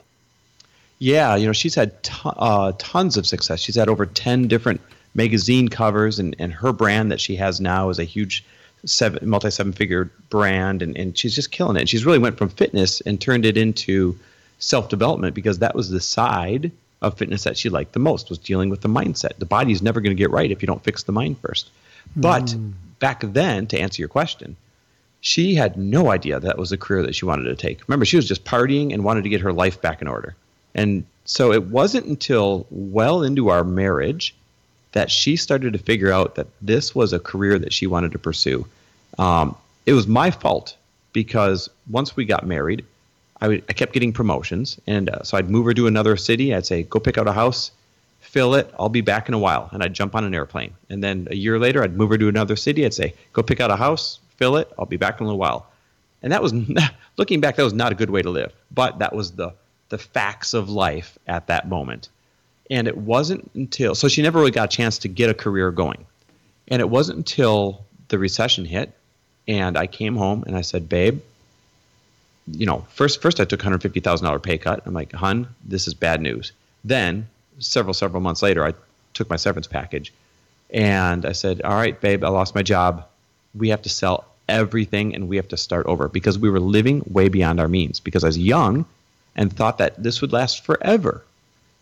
Yeah, 0.99 1.35
you 1.35 1.47
know, 1.47 1.53
she's 1.53 1.75
had 1.75 2.03
t- 2.03 2.13
uh, 2.25 2.73
tons 2.77 3.15
of 3.17 3.25
success. 3.25 3.61
She's 3.61 3.75
had 3.75 3.87
over 3.87 4.05
10 4.05 4.47
different 4.47 4.81
magazine 5.15 5.69
covers, 5.69 6.19
and, 6.19 6.35
and 6.39 6.53
her 6.53 6.73
brand 6.73 7.11
that 7.11 7.21
she 7.21 7.37
has 7.37 7.61
now 7.61 7.89
is 7.89 7.99
a 7.99 8.03
huge 8.03 8.43
seven 8.85 9.27
multi 9.27 9.49
seven 9.49 9.73
figure 9.73 10.09
brand 10.29 10.81
and, 10.81 10.97
and 10.97 11.17
she's 11.17 11.35
just 11.35 11.51
killing 11.51 11.77
it. 11.77 11.89
She's 11.89 12.05
really 12.05 12.19
went 12.19 12.37
from 12.37 12.49
fitness 12.49 13.01
and 13.01 13.19
turned 13.19 13.45
it 13.45 13.57
into 13.57 14.17
self 14.59 14.89
development 14.89 15.35
because 15.35 15.59
that 15.59 15.75
was 15.75 15.89
the 15.89 15.99
side 15.99 16.71
of 17.01 17.17
fitness 17.17 17.43
that 17.43 17.57
she 17.57 17.69
liked 17.69 17.93
the 17.93 17.99
most 17.99 18.29
was 18.29 18.37
dealing 18.37 18.69
with 18.69 18.81
the 18.81 18.89
mindset. 18.89 19.37
The 19.37 19.45
body's 19.45 19.81
never 19.81 20.01
going 20.01 20.15
to 20.15 20.21
get 20.21 20.31
right 20.31 20.51
if 20.51 20.61
you 20.61 20.67
don't 20.67 20.83
fix 20.83 21.03
the 21.03 21.11
mind 21.11 21.39
first. 21.39 21.69
But 22.15 22.45
mm. 22.45 22.73
back 22.99 23.21
then, 23.21 23.67
to 23.67 23.79
answer 23.79 24.01
your 24.01 24.09
question, 24.09 24.57
she 25.21 25.55
had 25.55 25.77
no 25.77 26.11
idea 26.11 26.39
that 26.39 26.57
was 26.57 26.71
a 26.71 26.77
career 26.77 27.03
that 27.03 27.15
she 27.15 27.25
wanted 27.25 27.43
to 27.43 27.55
take. 27.55 27.87
Remember, 27.87 28.05
she 28.05 28.17
was 28.17 28.27
just 28.27 28.43
partying 28.43 28.93
and 28.93 29.03
wanted 29.03 29.23
to 29.23 29.29
get 29.29 29.41
her 29.41 29.53
life 29.53 29.81
back 29.81 30.01
in 30.01 30.07
order. 30.07 30.35
And 30.75 31.05
so 31.25 31.51
it 31.51 31.65
wasn't 31.65 32.05
until 32.05 32.65
well 32.69 33.23
into 33.23 33.49
our 33.49 33.63
marriage 33.63 34.35
that 34.93 35.11
she 35.11 35.35
started 35.35 35.73
to 35.73 35.79
figure 35.79 36.11
out 36.11 36.35
that 36.35 36.47
this 36.61 36.95
was 36.95 37.13
a 37.13 37.19
career 37.19 37.59
that 37.59 37.73
she 37.73 37.87
wanted 37.87 38.11
to 38.11 38.19
pursue. 38.19 38.65
Um, 39.17 39.55
it 39.85 39.93
was 39.93 40.07
my 40.07 40.31
fault 40.31 40.75
because 41.13 41.69
once 41.89 42.15
we 42.15 42.25
got 42.25 42.45
married, 42.45 42.85
I, 43.41 43.57
kept 43.59 43.93
getting 43.93 44.11
promotions, 44.11 44.79
and 44.85 45.09
uh, 45.09 45.23
so 45.23 45.37
I'd 45.37 45.49
move 45.49 45.65
her 45.65 45.73
to 45.73 45.87
another 45.87 46.17
city. 46.17 46.53
I'd 46.53 46.65
say, 46.65 46.83
"Go 46.83 46.99
pick 46.99 47.17
out 47.17 47.27
a 47.27 47.31
house, 47.31 47.71
fill 48.19 48.55
it. 48.55 48.73
I'll 48.77 48.89
be 48.89 49.01
back 49.01 49.29
in 49.29 49.33
a 49.33 49.39
while," 49.39 49.69
and 49.71 49.81
I'd 49.81 49.93
jump 49.93 50.13
on 50.13 50.25
an 50.25 50.35
airplane. 50.35 50.73
And 50.89 51.01
then 51.01 51.27
a 51.31 51.35
year 51.35 51.57
later, 51.57 51.81
I'd 51.81 51.95
move 51.95 52.09
her 52.09 52.17
to 52.17 52.27
another 52.27 52.57
city. 52.57 52.85
I'd 52.85 52.93
say, 52.93 53.15
"Go 53.31 53.41
pick 53.41 53.61
out 53.61 53.71
a 53.71 53.77
house, 53.77 54.19
fill 54.35 54.57
it. 54.57 54.71
I'll 54.77 54.85
be 54.85 54.97
back 54.97 55.19
in 55.19 55.23
a 55.23 55.27
little 55.27 55.39
while." 55.39 55.67
And 56.21 56.33
that 56.33 56.43
was, 56.43 56.53
looking 57.17 57.39
back, 57.39 57.55
that 57.55 57.63
was 57.63 57.73
not 57.73 57.93
a 57.93 57.95
good 57.95 58.09
way 58.09 58.21
to 58.21 58.29
live. 58.29 58.51
But 58.71 58.99
that 58.99 59.15
was 59.15 59.31
the 59.31 59.53
the 59.89 59.97
facts 59.97 60.53
of 60.53 60.69
life 60.69 61.17
at 61.27 61.47
that 61.47 61.67
moment. 61.67 62.09
And 62.71 62.87
it 62.87 62.97
wasn't 62.97 63.49
until, 63.55 63.95
so 63.95 64.07
she 64.07 64.21
never 64.21 64.39
really 64.39 64.51
got 64.51 64.73
a 64.73 64.75
chance 64.75 64.99
to 64.99 65.07
get 65.07 65.29
a 65.29 65.33
career 65.33 65.71
going. 65.71 66.05
And 66.67 66.81
it 66.81 66.89
wasn't 66.89 67.17
until 67.17 67.83
the 68.09 68.19
recession 68.19 68.65
hit 68.65 68.93
and 69.47 69.77
I 69.77 69.87
came 69.87 70.15
home 70.15 70.43
and 70.45 70.55
I 70.55 70.61
said, 70.61 70.87
babe, 70.87 71.21
you 72.51 72.65
know, 72.65 72.85
first, 72.91 73.21
first 73.21 73.39
I 73.39 73.45
took 73.45 73.59
$150,000 73.59 74.43
pay 74.43 74.57
cut. 74.57 74.83
I'm 74.85 74.93
like, 74.93 75.11
hun, 75.11 75.47
this 75.65 75.87
is 75.87 75.93
bad 75.95 76.21
news. 76.21 76.51
Then 76.83 77.27
several, 77.57 77.93
several 77.93 78.21
months 78.21 78.43
later, 78.43 78.63
I 78.63 78.73
took 79.13 79.29
my 79.29 79.35
severance 79.35 79.67
package 79.67 80.13
and 80.69 81.25
I 81.25 81.31
said, 81.31 81.61
all 81.63 81.73
right, 81.73 81.99
babe, 81.99 82.23
I 82.23 82.29
lost 82.29 82.53
my 82.53 82.61
job. 82.61 83.05
We 83.55 83.69
have 83.69 83.81
to 83.83 83.89
sell 83.89 84.25
everything 84.47 85.15
and 85.15 85.27
we 85.27 85.37
have 85.37 85.47
to 85.49 85.57
start 85.57 85.87
over 85.87 86.07
because 86.07 86.37
we 86.37 86.49
were 86.49 86.59
living 86.59 87.03
way 87.09 87.29
beyond 87.29 87.59
our 87.59 87.67
means 87.67 87.99
because 87.99 88.23
I 88.23 88.27
was 88.27 88.37
young 88.37 88.85
and 89.39 89.51
thought 89.51 89.77
that 89.77 90.03
this 90.03 90.19
would 90.19 90.33
last 90.33 90.65
forever. 90.65 91.23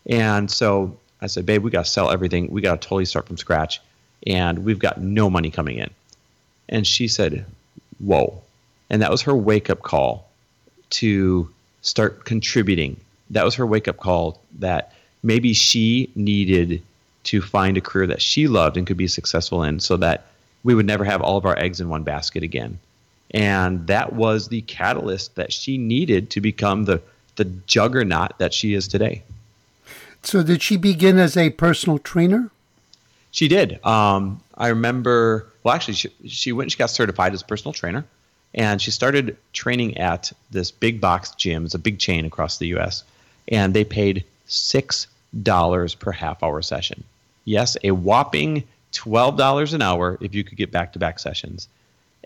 And 0.08 0.48
so 0.48 0.96
I 1.20 1.26
said, 1.26 1.44
babe, 1.44 1.64
we 1.64 1.72
got 1.72 1.86
to 1.86 1.90
sell 1.90 2.12
everything. 2.12 2.48
We 2.52 2.60
got 2.60 2.80
to 2.80 2.88
totally 2.88 3.04
start 3.04 3.26
from 3.26 3.36
scratch. 3.36 3.80
And 4.28 4.64
we've 4.64 4.78
got 4.78 5.00
no 5.02 5.28
money 5.28 5.50
coming 5.50 5.78
in. 5.78 5.90
And 6.68 6.86
she 6.86 7.08
said, 7.08 7.44
whoa. 7.98 8.40
And 8.90 9.02
that 9.02 9.10
was 9.10 9.22
her 9.22 9.34
wake 9.34 9.70
up 9.70 9.82
call 9.82 10.28
to 10.90 11.50
start 11.82 12.24
contributing. 12.24 12.96
That 13.30 13.44
was 13.44 13.56
her 13.56 13.66
wake 13.66 13.88
up 13.88 13.96
call 13.96 14.40
that 14.60 14.92
maybe 15.24 15.52
she 15.52 16.12
needed 16.14 16.80
to 17.24 17.42
find 17.42 17.76
a 17.76 17.80
career 17.80 18.06
that 18.06 18.22
she 18.22 18.46
loved 18.46 18.76
and 18.76 18.86
could 18.86 18.96
be 18.96 19.08
successful 19.08 19.64
in 19.64 19.80
so 19.80 19.96
that 19.96 20.26
we 20.62 20.76
would 20.76 20.86
never 20.86 21.04
have 21.04 21.22
all 21.22 21.36
of 21.36 21.44
our 21.44 21.58
eggs 21.58 21.80
in 21.80 21.88
one 21.88 22.04
basket 22.04 22.44
again. 22.44 22.78
And 23.32 23.84
that 23.88 24.12
was 24.12 24.46
the 24.46 24.60
catalyst 24.62 25.34
that 25.34 25.52
she 25.52 25.76
needed 25.76 26.30
to 26.30 26.40
become 26.40 26.84
the, 26.84 27.02
the 27.38 27.44
juggernaut 27.44 28.36
that 28.38 28.52
she 28.52 28.74
is 28.74 28.86
today. 28.86 29.22
So, 30.22 30.42
did 30.42 30.60
she 30.62 30.76
begin 30.76 31.18
as 31.18 31.36
a 31.36 31.50
personal 31.50 31.98
trainer? 31.98 32.50
She 33.30 33.48
did. 33.48 33.84
Um, 33.84 34.42
I 34.56 34.68
remember. 34.68 35.46
Well, 35.62 35.74
actually, 35.74 35.94
she, 35.94 36.08
she 36.26 36.52
went. 36.52 36.70
She 36.70 36.76
got 36.76 36.90
certified 36.90 37.32
as 37.32 37.40
a 37.40 37.46
personal 37.46 37.72
trainer, 37.72 38.04
and 38.54 38.82
she 38.82 38.90
started 38.90 39.36
training 39.52 39.96
at 39.96 40.32
this 40.50 40.70
big 40.70 41.00
box 41.00 41.30
gym. 41.30 41.64
It's 41.64 41.74
a 41.74 41.78
big 41.78 41.98
chain 41.98 42.24
across 42.26 42.58
the 42.58 42.66
U.S., 42.68 43.04
and 43.48 43.72
they 43.72 43.84
paid 43.84 44.24
six 44.46 45.06
dollars 45.42 45.94
per 45.94 46.10
half 46.10 46.42
hour 46.42 46.60
session. 46.62 47.04
Yes, 47.44 47.76
a 47.84 47.92
whopping 47.92 48.64
twelve 48.92 49.36
dollars 49.36 49.72
an 49.72 49.82
hour 49.82 50.18
if 50.20 50.34
you 50.34 50.44
could 50.44 50.58
get 50.58 50.70
back 50.70 50.92
to 50.94 50.98
back 50.98 51.18
sessions. 51.18 51.68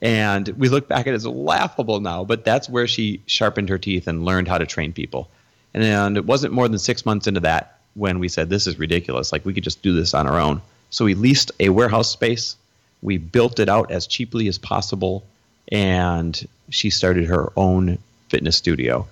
And 0.03 0.49
we 0.49 0.69
look 0.69 0.89
back 0.89 1.07
at 1.07 1.13
it 1.13 1.17
as 1.17 1.27
laughable 1.27 2.01
now, 2.01 2.25
but 2.25 2.45
that's 2.45 2.69
where 2.69 2.89
she 2.89 3.23
sharpened 3.27 3.69
her 3.69 3.79
teeth 3.79 4.09
and 4.09 4.25
learned 4.25 4.49
how 4.49 4.59
to 4.59 4.67
train 4.67 4.93
people. 4.93 5.31
And, 5.73 5.85
and 5.85 6.17
it 6.17 6.27
wasn't 6.27 6.53
more 6.53 6.69
than 6.69 6.81
six 6.81 7.07
months 7.07 7.29
into 7.29 7.41
that 7.41 7.79
when 7.95 8.19
we 8.19 8.29
said 8.29 8.51
this 8.51 8.67
is 8.67 8.81
ridiculous. 8.81 9.31
Like 9.31 9.45
we 9.47 9.55
could 9.55 9.63
just 9.63 9.81
do 9.81 9.95
this 9.95 10.13
on 10.13 10.27
our 10.27 10.41
own. 10.41 10.61
So 10.91 11.05
we 11.05 11.15
leased 11.15 11.53
a 11.61 11.69
warehouse 11.69 12.11
space. 12.11 12.57
We 13.01 13.17
built 13.19 13.61
it 13.61 13.69
out 13.69 13.93
as 13.93 14.07
cheaply 14.07 14.49
as 14.49 14.59
possible, 14.59 15.25
and 15.71 16.49
she 16.71 16.91
started 16.91 17.27
her 17.27 17.53
own 17.57 17.99
fitness 18.29 18.57
studio. 18.57 19.07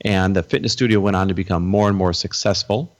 And 0.00 0.34
the 0.34 0.42
fitness 0.42 0.72
studio 0.72 1.00
went 1.00 1.16
on 1.16 1.28
to 1.28 1.34
become 1.34 1.64
more 1.66 1.88
and 1.88 1.96
more 1.96 2.12
successful. 2.12 2.92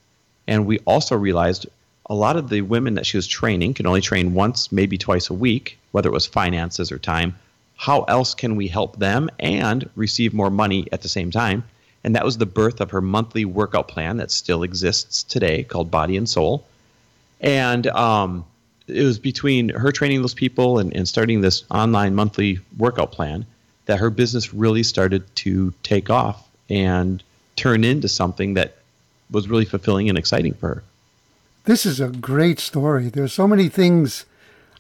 And 0.47 0.67
we 0.67 0.79
also 0.81 1.17
realized 1.17 1.67
a 2.07 2.15
lot 2.15 2.37
of 2.37 2.49
the 2.49 2.63
women 2.63 2.95
that 2.95 3.07
she 3.07 3.17
was 3.17 3.27
training 3.27 3.75
could 3.75 3.87
only 3.87 4.01
train 4.01 4.35
once, 4.35 4.71
maybe 4.71 4.99
twice 4.99 5.31
a 5.31 5.35
week, 5.35 5.79
whether 5.95 6.09
it 6.09 6.13
was 6.13 6.27
finances 6.27 6.91
or 6.91 6.99
time. 6.99 7.37
How 7.77 8.03
else 8.03 8.35
can 8.35 8.57
we 8.57 8.67
help 8.67 8.99
them 8.99 9.31
and 9.39 9.89
receive 9.95 10.35
more 10.35 10.51
money 10.51 10.89
at 10.91 11.03
the 11.03 11.09
same 11.09 11.31
time? 11.31 11.63
And 12.03 12.17
that 12.17 12.25
was 12.25 12.37
the 12.37 12.47
birth 12.47 12.81
of 12.81 12.91
her 12.91 13.01
monthly 13.01 13.45
workout 13.45 13.87
plan 13.87 14.17
that 14.17 14.33
still 14.33 14.65
exists 14.65 15.23
today 15.23 15.63
called 15.63 15.93
Body 15.93 16.17
and 16.17 16.29
Soul. 16.29 16.67
And 17.41 17.87
um, 17.87 18.45
it 18.89 19.05
was 19.05 19.21
between 19.21 19.69
her 19.69 19.93
training 19.93 20.21
those 20.23 20.35
people 20.35 20.81
and, 20.81 20.93
and 20.97 21.07
starting 21.07 21.43
this 21.43 21.63
online 21.71 22.17
monthly 22.17 22.59
workout 22.77 23.13
plan 23.13 23.47
that 23.87 24.01
her 24.01 24.11
business 24.11 24.53
really 24.53 24.83
started 24.83 25.23
to 25.37 25.73
take 25.85 26.11
off 26.11 26.49
and 26.69 27.23
turn 27.55 27.85
into 27.85 28.09
something 28.09 28.55
that 28.55 28.79
was 29.31 29.47
really 29.47 29.65
fulfilling 29.65 30.09
and 30.09 30.19
exciting 30.19 30.55
for 30.55 30.69
her. 30.71 30.83
This 31.67 31.87
is 31.87 32.01
a 32.01 32.09
great 32.09 32.59
story. 32.59 33.11
There's 33.11 33.33
so 33.33 33.47
many 33.47 33.69
things 33.69 34.27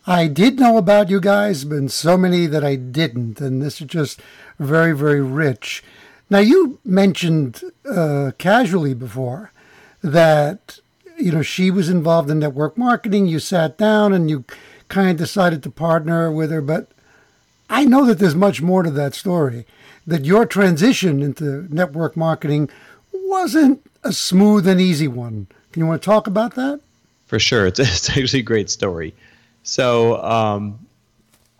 I 0.06 0.26
did 0.26 0.60
know 0.60 0.76
about 0.76 1.08
you 1.08 1.18
guys, 1.18 1.64
but 1.64 1.90
so 1.90 2.18
many 2.18 2.46
that 2.46 2.62
I 2.62 2.76
didn't. 2.76 3.40
And 3.40 3.62
this 3.62 3.80
is 3.80 3.86
just 3.86 4.20
very, 4.58 4.94
very 4.94 5.22
rich. 5.22 5.82
Now, 6.28 6.40
you 6.40 6.78
mentioned 6.84 7.62
uh, 7.90 8.32
casually 8.36 8.92
before 8.92 9.50
that, 10.02 10.78
you 11.18 11.32
know, 11.32 11.42
she 11.42 11.70
was 11.70 11.88
involved 11.88 12.30
in 12.30 12.38
network 12.38 12.76
marketing. 12.76 13.26
You 13.26 13.38
sat 13.38 13.78
down 13.78 14.12
and 14.12 14.28
you 14.28 14.44
kind 14.88 15.10
of 15.10 15.16
decided 15.16 15.62
to 15.62 15.70
partner 15.70 16.30
with 16.30 16.50
her. 16.50 16.60
But 16.60 16.90
I 17.70 17.86
know 17.86 18.04
that 18.04 18.18
there's 18.18 18.34
much 18.34 18.60
more 18.60 18.82
to 18.82 18.90
that 18.90 19.14
story, 19.14 19.66
that 20.06 20.26
your 20.26 20.44
transition 20.44 21.22
into 21.22 21.66
network 21.74 22.14
marketing 22.14 22.68
wasn't 23.12 23.80
a 24.02 24.12
smooth 24.12 24.68
and 24.68 24.80
easy 24.80 25.08
one. 25.08 25.46
Can 25.72 25.80
you 25.80 25.86
want 25.86 26.02
to 26.02 26.06
talk 26.06 26.26
about 26.26 26.56
that? 26.56 26.80
For 27.26 27.38
sure. 27.38 27.66
It's, 27.66 27.78
it's 27.80 28.10
actually 28.10 28.40
a 28.40 28.42
great 28.42 28.68
story. 28.68 29.14
So, 29.64 30.22
um, 30.22 30.78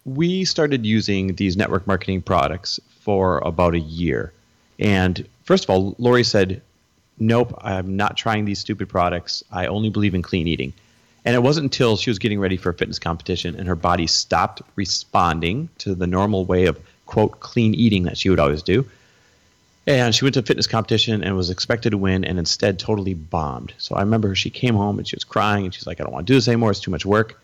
we 0.05 0.45
started 0.45 0.85
using 0.85 1.35
these 1.37 1.57
network 1.57 1.87
marketing 1.87 2.23
products 2.23 2.79
for 3.01 3.39
about 3.39 3.75
a 3.75 3.81
year. 3.81 4.33
And 4.79 5.27
first 5.45 5.65
of 5.65 5.71
all, 5.71 5.95
Lori 5.99 6.25
said, 6.25 6.63
Nope, 7.19 7.55
I'm 7.63 7.97
not 7.97 8.17
trying 8.17 8.45
these 8.45 8.59
stupid 8.59 8.89
products. 8.89 9.45
I 9.53 9.67
only 9.67 9.89
believe 9.89 10.15
in 10.15 10.23
clean 10.23 10.49
eating. 10.49 10.73
And 11.25 11.35
it 11.35 11.43
wasn't 11.43 11.65
until 11.65 11.97
she 11.97 12.11
was 12.11 12.19
getting 12.19 12.41
ready 12.41 12.57
for 12.57 12.71
a 12.71 12.75
fitness 12.75 12.99
competition 12.99 13.55
and 13.55 13.67
her 13.69 13.77
body 13.77 14.07
stopped 14.07 14.63
responding 14.77 15.69
to 15.79 15.95
the 15.95 16.07
normal 16.07 16.45
way 16.45 16.67
of, 16.67 16.79
quote, 17.07 17.41
clean 17.41 17.73
eating 17.75 18.03
that 18.03 18.19
she 18.19 18.31
would 18.31 18.41
always 18.41 18.63
do. 18.63 18.85
And 19.87 20.15
she 20.15 20.25
went 20.25 20.35
to 20.35 20.41
a 20.41 20.43
fitness 20.43 20.67
competition 20.67 21.23
and 21.23 21.37
was 21.37 21.51
expected 21.51 21.91
to 21.91 21.99
win 21.99 22.25
and 22.25 22.39
instead 22.39 22.79
totally 22.79 23.15
bombed. 23.15 23.75
So 23.79 23.95
I 23.95 24.01
remember 24.01 24.35
she 24.35 24.51
came 24.51 24.75
home 24.75 24.99
and 24.99 25.07
she 25.07 25.17
was 25.17 25.25
crying 25.25 25.67
and 25.67 25.73
she's 25.73 25.87
like, 25.87 26.01
I 26.01 26.05
don't 26.05 26.13
want 26.13 26.27
to 26.27 26.33
do 26.33 26.37
this 26.37 26.49
anymore. 26.49 26.73
It's 26.73 26.81
too 26.81 26.91
much 26.91 27.07
work. 27.07 27.41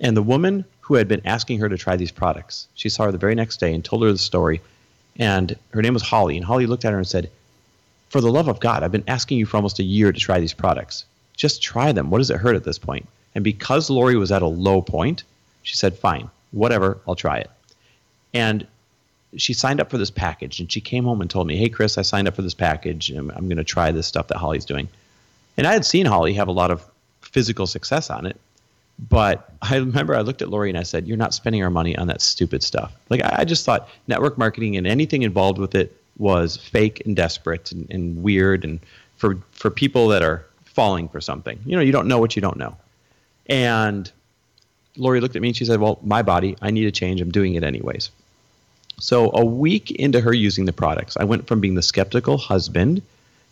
And 0.00 0.16
the 0.16 0.22
woman 0.22 0.64
who 0.80 0.94
had 0.94 1.08
been 1.08 1.20
asking 1.24 1.58
her 1.60 1.68
to 1.68 1.76
try 1.76 1.96
these 1.96 2.10
products, 2.10 2.66
she 2.74 2.88
saw 2.88 3.04
her 3.04 3.12
the 3.12 3.18
very 3.18 3.34
next 3.34 3.60
day 3.60 3.74
and 3.74 3.84
told 3.84 4.02
her 4.02 4.12
the 4.12 4.18
story. 4.18 4.60
And 5.16 5.56
her 5.70 5.82
name 5.82 5.94
was 5.94 6.02
Holly. 6.02 6.36
And 6.36 6.44
Holly 6.44 6.66
looked 6.66 6.84
at 6.84 6.92
her 6.92 6.98
and 6.98 7.06
said, 7.06 7.30
For 8.08 8.20
the 8.20 8.32
love 8.32 8.48
of 8.48 8.60
God, 8.60 8.82
I've 8.82 8.92
been 8.92 9.04
asking 9.06 9.38
you 9.38 9.46
for 9.46 9.56
almost 9.56 9.78
a 9.78 9.84
year 9.84 10.10
to 10.10 10.18
try 10.18 10.40
these 10.40 10.54
products. 10.54 11.04
Just 11.36 11.62
try 11.62 11.92
them. 11.92 12.10
What 12.10 12.18
does 12.18 12.30
it 12.30 12.38
hurt 12.38 12.56
at 12.56 12.64
this 12.64 12.78
point? 12.78 13.06
And 13.34 13.44
because 13.44 13.90
Lori 13.90 14.16
was 14.16 14.32
at 14.32 14.42
a 14.42 14.46
low 14.46 14.82
point, 14.82 15.22
she 15.62 15.76
said, 15.76 15.96
Fine, 15.96 16.30
whatever, 16.52 16.98
I'll 17.06 17.14
try 17.14 17.38
it. 17.38 17.50
And 18.32 18.66
she 19.36 19.52
signed 19.52 19.80
up 19.80 19.90
for 19.90 19.98
this 19.98 20.10
package 20.10 20.58
and 20.58 20.72
she 20.72 20.80
came 20.80 21.04
home 21.04 21.20
and 21.20 21.30
told 21.30 21.46
me, 21.46 21.56
Hey, 21.56 21.68
Chris, 21.68 21.98
I 21.98 22.02
signed 22.02 22.26
up 22.26 22.34
for 22.34 22.42
this 22.42 22.54
package. 22.54 23.10
And 23.10 23.30
I'm 23.32 23.46
going 23.46 23.58
to 23.58 23.64
try 23.64 23.92
this 23.92 24.06
stuff 24.06 24.28
that 24.28 24.38
Holly's 24.38 24.64
doing. 24.64 24.88
And 25.56 25.66
I 25.66 25.72
had 25.72 25.84
seen 25.84 26.06
Holly 26.06 26.32
have 26.34 26.48
a 26.48 26.52
lot 26.52 26.70
of 26.70 26.84
physical 27.20 27.66
success 27.66 28.10
on 28.10 28.26
it. 28.26 28.36
But 29.08 29.52
I 29.62 29.76
remember 29.76 30.14
I 30.14 30.20
looked 30.20 30.42
at 30.42 30.50
Lori 30.50 30.68
and 30.68 30.78
I 30.78 30.82
said, 30.82 31.06
You're 31.06 31.16
not 31.16 31.32
spending 31.32 31.62
our 31.62 31.70
money 31.70 31.96
on 31.96 32.06
that 32.08 32.20
stupid 32.20 32.62
stuff. 32.62 32.92
Like, 33.08 33.22
I 33.24 33.44
just 33.44 33.64
thought 33.64 33.88
network 34.08 34.36
marketing 34.36 34.76
and 34.76 34.86
anything 34.86 35.22
involved 35.22 35.58
with 35.58 35.74
it 35.74 35.96
was 36.18 36.56
fake 36.56 37.02
and 37.06 37.16
desperate 37.16 37.72
and, 37.72 37.90
and 37.90 38.22
weird 38.22 38.64
and 38.64 38.78
for, 39.16 39.38
for 39.52 39.70
people 39.70 40.08
that 40.08 40.22
are 40.22 40.44
falling 40.64 41.08
for 41.08 41.20
something. 41.20 41.58
You 41.64 41.76
know, 41.76 41.82
you 41.82 41.92
don't 41.92 42.08
know 42.08 42.18
what 42.18 42.36
you 42.36 42.42
don't 42.42 42.56
know. 42.56 42.76
And 43.46 44.10
Lori 44.96 45.20
looked 45.20 45.36
at 45.36 45.42
me 45.42 45.48
and 45.48 45.56
she 45.56 45.64
said, 45.64 45.80
Well, 45.80 45.98
my 46.02 46.22
body, 46.22 46.56
I 46.60 46.70
need 46.70 46.86
a 46.86 46.92
change. 46.92 47.20
I'm 47.20 47.30
doing 47.30 47.54
it 47.54 47.64
anyways. 47.64 48.10
So, 48.98 49.30
a 49.32 49.44
week 49.44 49.90
into 49.92 50.20
her 50.20 50.34
using 50.34 50.66
the 50.66 50.74
products, 50.74 51.16
I 51.16 51.24
went 51.24 51.46
from 51.46 51.60
being 51.60 51.74
the 51.74 51.82
skeptical 51.82 52.36
husband 52.36 53.00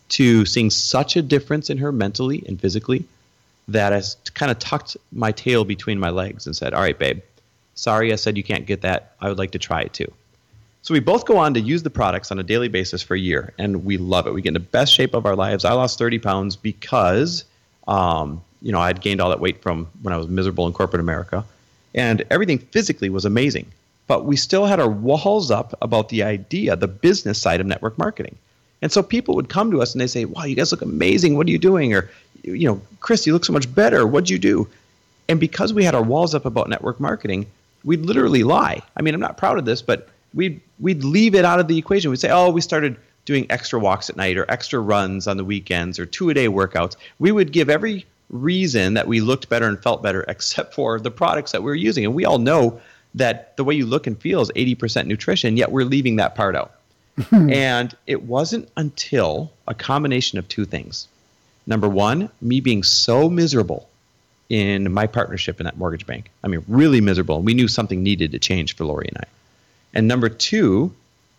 to 0.09 0.45
seeing 0.45 0.69
such 0.69 1.15
a 1.15 1.21
difference 1.23 1.69
in 1.69 1.79
her 1.79 1.91
mentally 1.91 2.43
and 2.47 2.59
physically 2.59 3.05
that 3.71 3.93
I 3.93 4.01
kind 4.33 4.51
of 4.51 4.59
tucked 4.59 4.97
my 5.11 5.31
tail 5.31 5.63
between 5.65 5.99
my 5.99 6.09
legs 6.09 6.45
and 6.45 6.55
said, 6.55 6.73
All 6.73 6.81
right, 6.81 6.97
babe, 6.97 7.21
sorry 7.75 8.11
I 8.11 8.15
said 8.15 8.37
you 8.37 8.43
can't 8.43 8.65
get 8.65 8.81
that. 8.81 9.13
I 9.21 9.29
would 9.29 9.37
like 9.37 9.51
to 9.51 9.59
try 9.59 9.81
it 9.81 9.93
too. 9.93 10.11
So 10.81 10.93
we 10.93 11.01
both 11.01 11.25
go 11.25 11.37
on 11.37 11.53
to 11.55 11.59
use 11.59 11.83
the 11.83 11.89
products 11.89 12.31
on 12.31 12.39
a 12.39 12.43
daily 12.43 12.69
basis 12.69 13.01
for 13.01 13.13
a 13.13 13.19
year, 13.19 13.53
and 13.57 13.83
we 13.83 13.97
love 13.97 14.27
it. 14.27 14.33
We 14.33 14.41
get 14.41 14.49
in 14.49 14.53
the 14.53 14.59
best 14.61 14.93
shape 14.93 15.13
of 15.13 15.25
our 15.25 15.35
lives. 15.35 15.65
I 15.65 15.73
lost 15.73 15.99
30 15.99 16.19
pounds 16.19 16.55
because 16.55 17.43
um, 17.87 18.41
you 18.61 18.71
know, 18.71 18.79
I'd 18.79 19.01
gained 19.01 19.21
all 19.21 19.29
that 19.29 19.39
weight 19.39 19.61
from 19.61 19.87
when 20.01 20.13
I 20.13 20.17
was 20.17 20.27
miserable 20.27 20.67
in 20.67 20.73
corporate 20.73 20.99
America, 20.99 21.43
and 21.95 22.23
everything 22.29 22.59
physically 22.59 23.09
was 23.09 23.25
amazing. 23.25 23.65
But 24.07 24.25
we 24.25 24.35
still 24.35 24.65
had 24.65 24.79
our 24.79 24.89
walls 24.89 25.51
up 25.51 25.77
about 25.81 26.09
the 26.09 26.23
idea, 26.23 26.75
the 26.75 26.87
business 26.87 27.39
side 27.39 27.61
of 27.61 27.67
network 27.67 27.97
marketing. 27.97 28.37
And 28.81 28.91
so 28.91 29.03
people 29.03 29.35
would 29.35 29.49
come 29.49 29.71
to 29.71 29.81
us 29.81 29.93
and 29.93 30.01
they 30.01 30.07
say, 30.07 30.25
"Wow, 30.25 30.45
you 30.45 30.55
guys 30.55 30.71
look 30.71 30.81
amazing. 30.81 31.35
What 31.35 31.47
are 31.47 31.51
you 31.51 31.57
doing?" 31.57 31.93
Or, 31.93 32.09
you 32.43 32.67
know, 32.67 32.81
"Chris, 32.99 33.25
you 33.25 33.33
look 33.33 33.45
so 33.45 33.53
much 33.53 33.73
better. 33.73 34.05
What'd 34.05 34.29
you 34.29 34.39
do?" 34.39 34.67
And 35.27 35.39
because 35.39 35.73
we 35.73 35.83
had 35.83 35.95
our 35.95 36.01
walls 36.01 36.33
up 36.33 36.45
about 36.45 36.69
network 36.69 36.99
marketing, 36.99 37.45
we'd 37.83 38.01
literally 38.01 38.43
lie. 38.43 38.81
I 38.97 39.01
mean, 39.01 39.13
I'm 39.13 39.19
not 39.19 39.37
proud 39.37 39.57
of 39.57 39.65
this, 39.65 39.81
but 39.81 40.09
we'd 40.33 40.61
we'd 40.79 41.03
leave 41.03 41.35
it 41.35 41.45
out 41.45 41.59
of 41.59 41.67
the 41.67 41.77
equation. 41.77 42.11
We'd 42.11 42.19
say, 42.19 42.31
"Oh, 42.31 42.49
we 42.49 42.61
started 42.61 42.97
doing 43.25 43.45
extra 43.49 43.79
walks 43.79 44.09
at 44.09 44.17
night 44.17 44.37
or 44.37 44.45
extra 44.49 44.79
runs 44.79 45.27
on 45.27 45.37
the 45.37 45.45
weekends 45.45 45.99
or 45.99 46.05
two 46.05 46.29
a 46.29 46.33
day 46.33 46.47
workouts." 46.47 46.95
We 47.19 47.31
would 47.31 47.51
give 47.51 47.69
every 47.69 48.05
reason 48.29 48.93
that 48.93 49.07
we 49.07 49.21
looked 49.21 49.49
better 49.49 49.67
and 49.67 49.81
felt 49.81 50.03
better 50.03 50.21
except 50.27 50.73
for 50.73 50.99
the 50.99 51.11
products 51.11 51.51
that 51.51 51.63
we 51.63 51.71
are 51.71 51.75
using. 51.75 52.05
And 52.05 52.13
we 52.13 52.25
all 52.25 52.39
know 52.39 52.79
that 53.15 53.57
the 53.57 53.63
way 53.63 53.73
you 53.73 53.85
look 53.85 54.07
and 54.07 54.19
feel 54.19 54.41
is 54.41 54.51
80% 54.55 55.07
nutrition, 55.07 55.57
yet 55.57 55.71
we're 55.71 55.85
leaving 55.85 56.17
that 56.17 56.35
part 56.35 56.55
out. 56.55 56.75
and 57.31 57.95
it 58.07 58.23
wasn't 58.23 58.69
until 58.77 59.51
a 59.67 59.73
combination 59.73 60.37
of 60.37 60.47
two 60.47 60.65
things. 60.65 61.07
Number 61.69 61.87
one, 61.87 62.29
me 62.41 62.59
being 62.59 62.81
so 62.81 63.29
miserable 63.29 63.87
in 64.49 64.91
my 64.91 65.05
partnership 65.05 65.59
in 65.59 65.65
that 65.65 65.77
mortgage 65.77 66.07
bank. 66.07 66.31
I 66.43 66.47
mean, 66.47 66.65
really 66.67 66.99
miserable. 66.99 67.43
We 67.43 67.53
knew 67.53 67.67
something 67.67 68.01
needed 68.01 68.31
to 68.31 68.39
change 68.39 68.75
for 68.75 68.85
Lori 68.85 69.07
and 69.07 69.19
I. 69.19 69.27
And 69.93 70.07
number 70.07 70.29
two, 70.29 70.91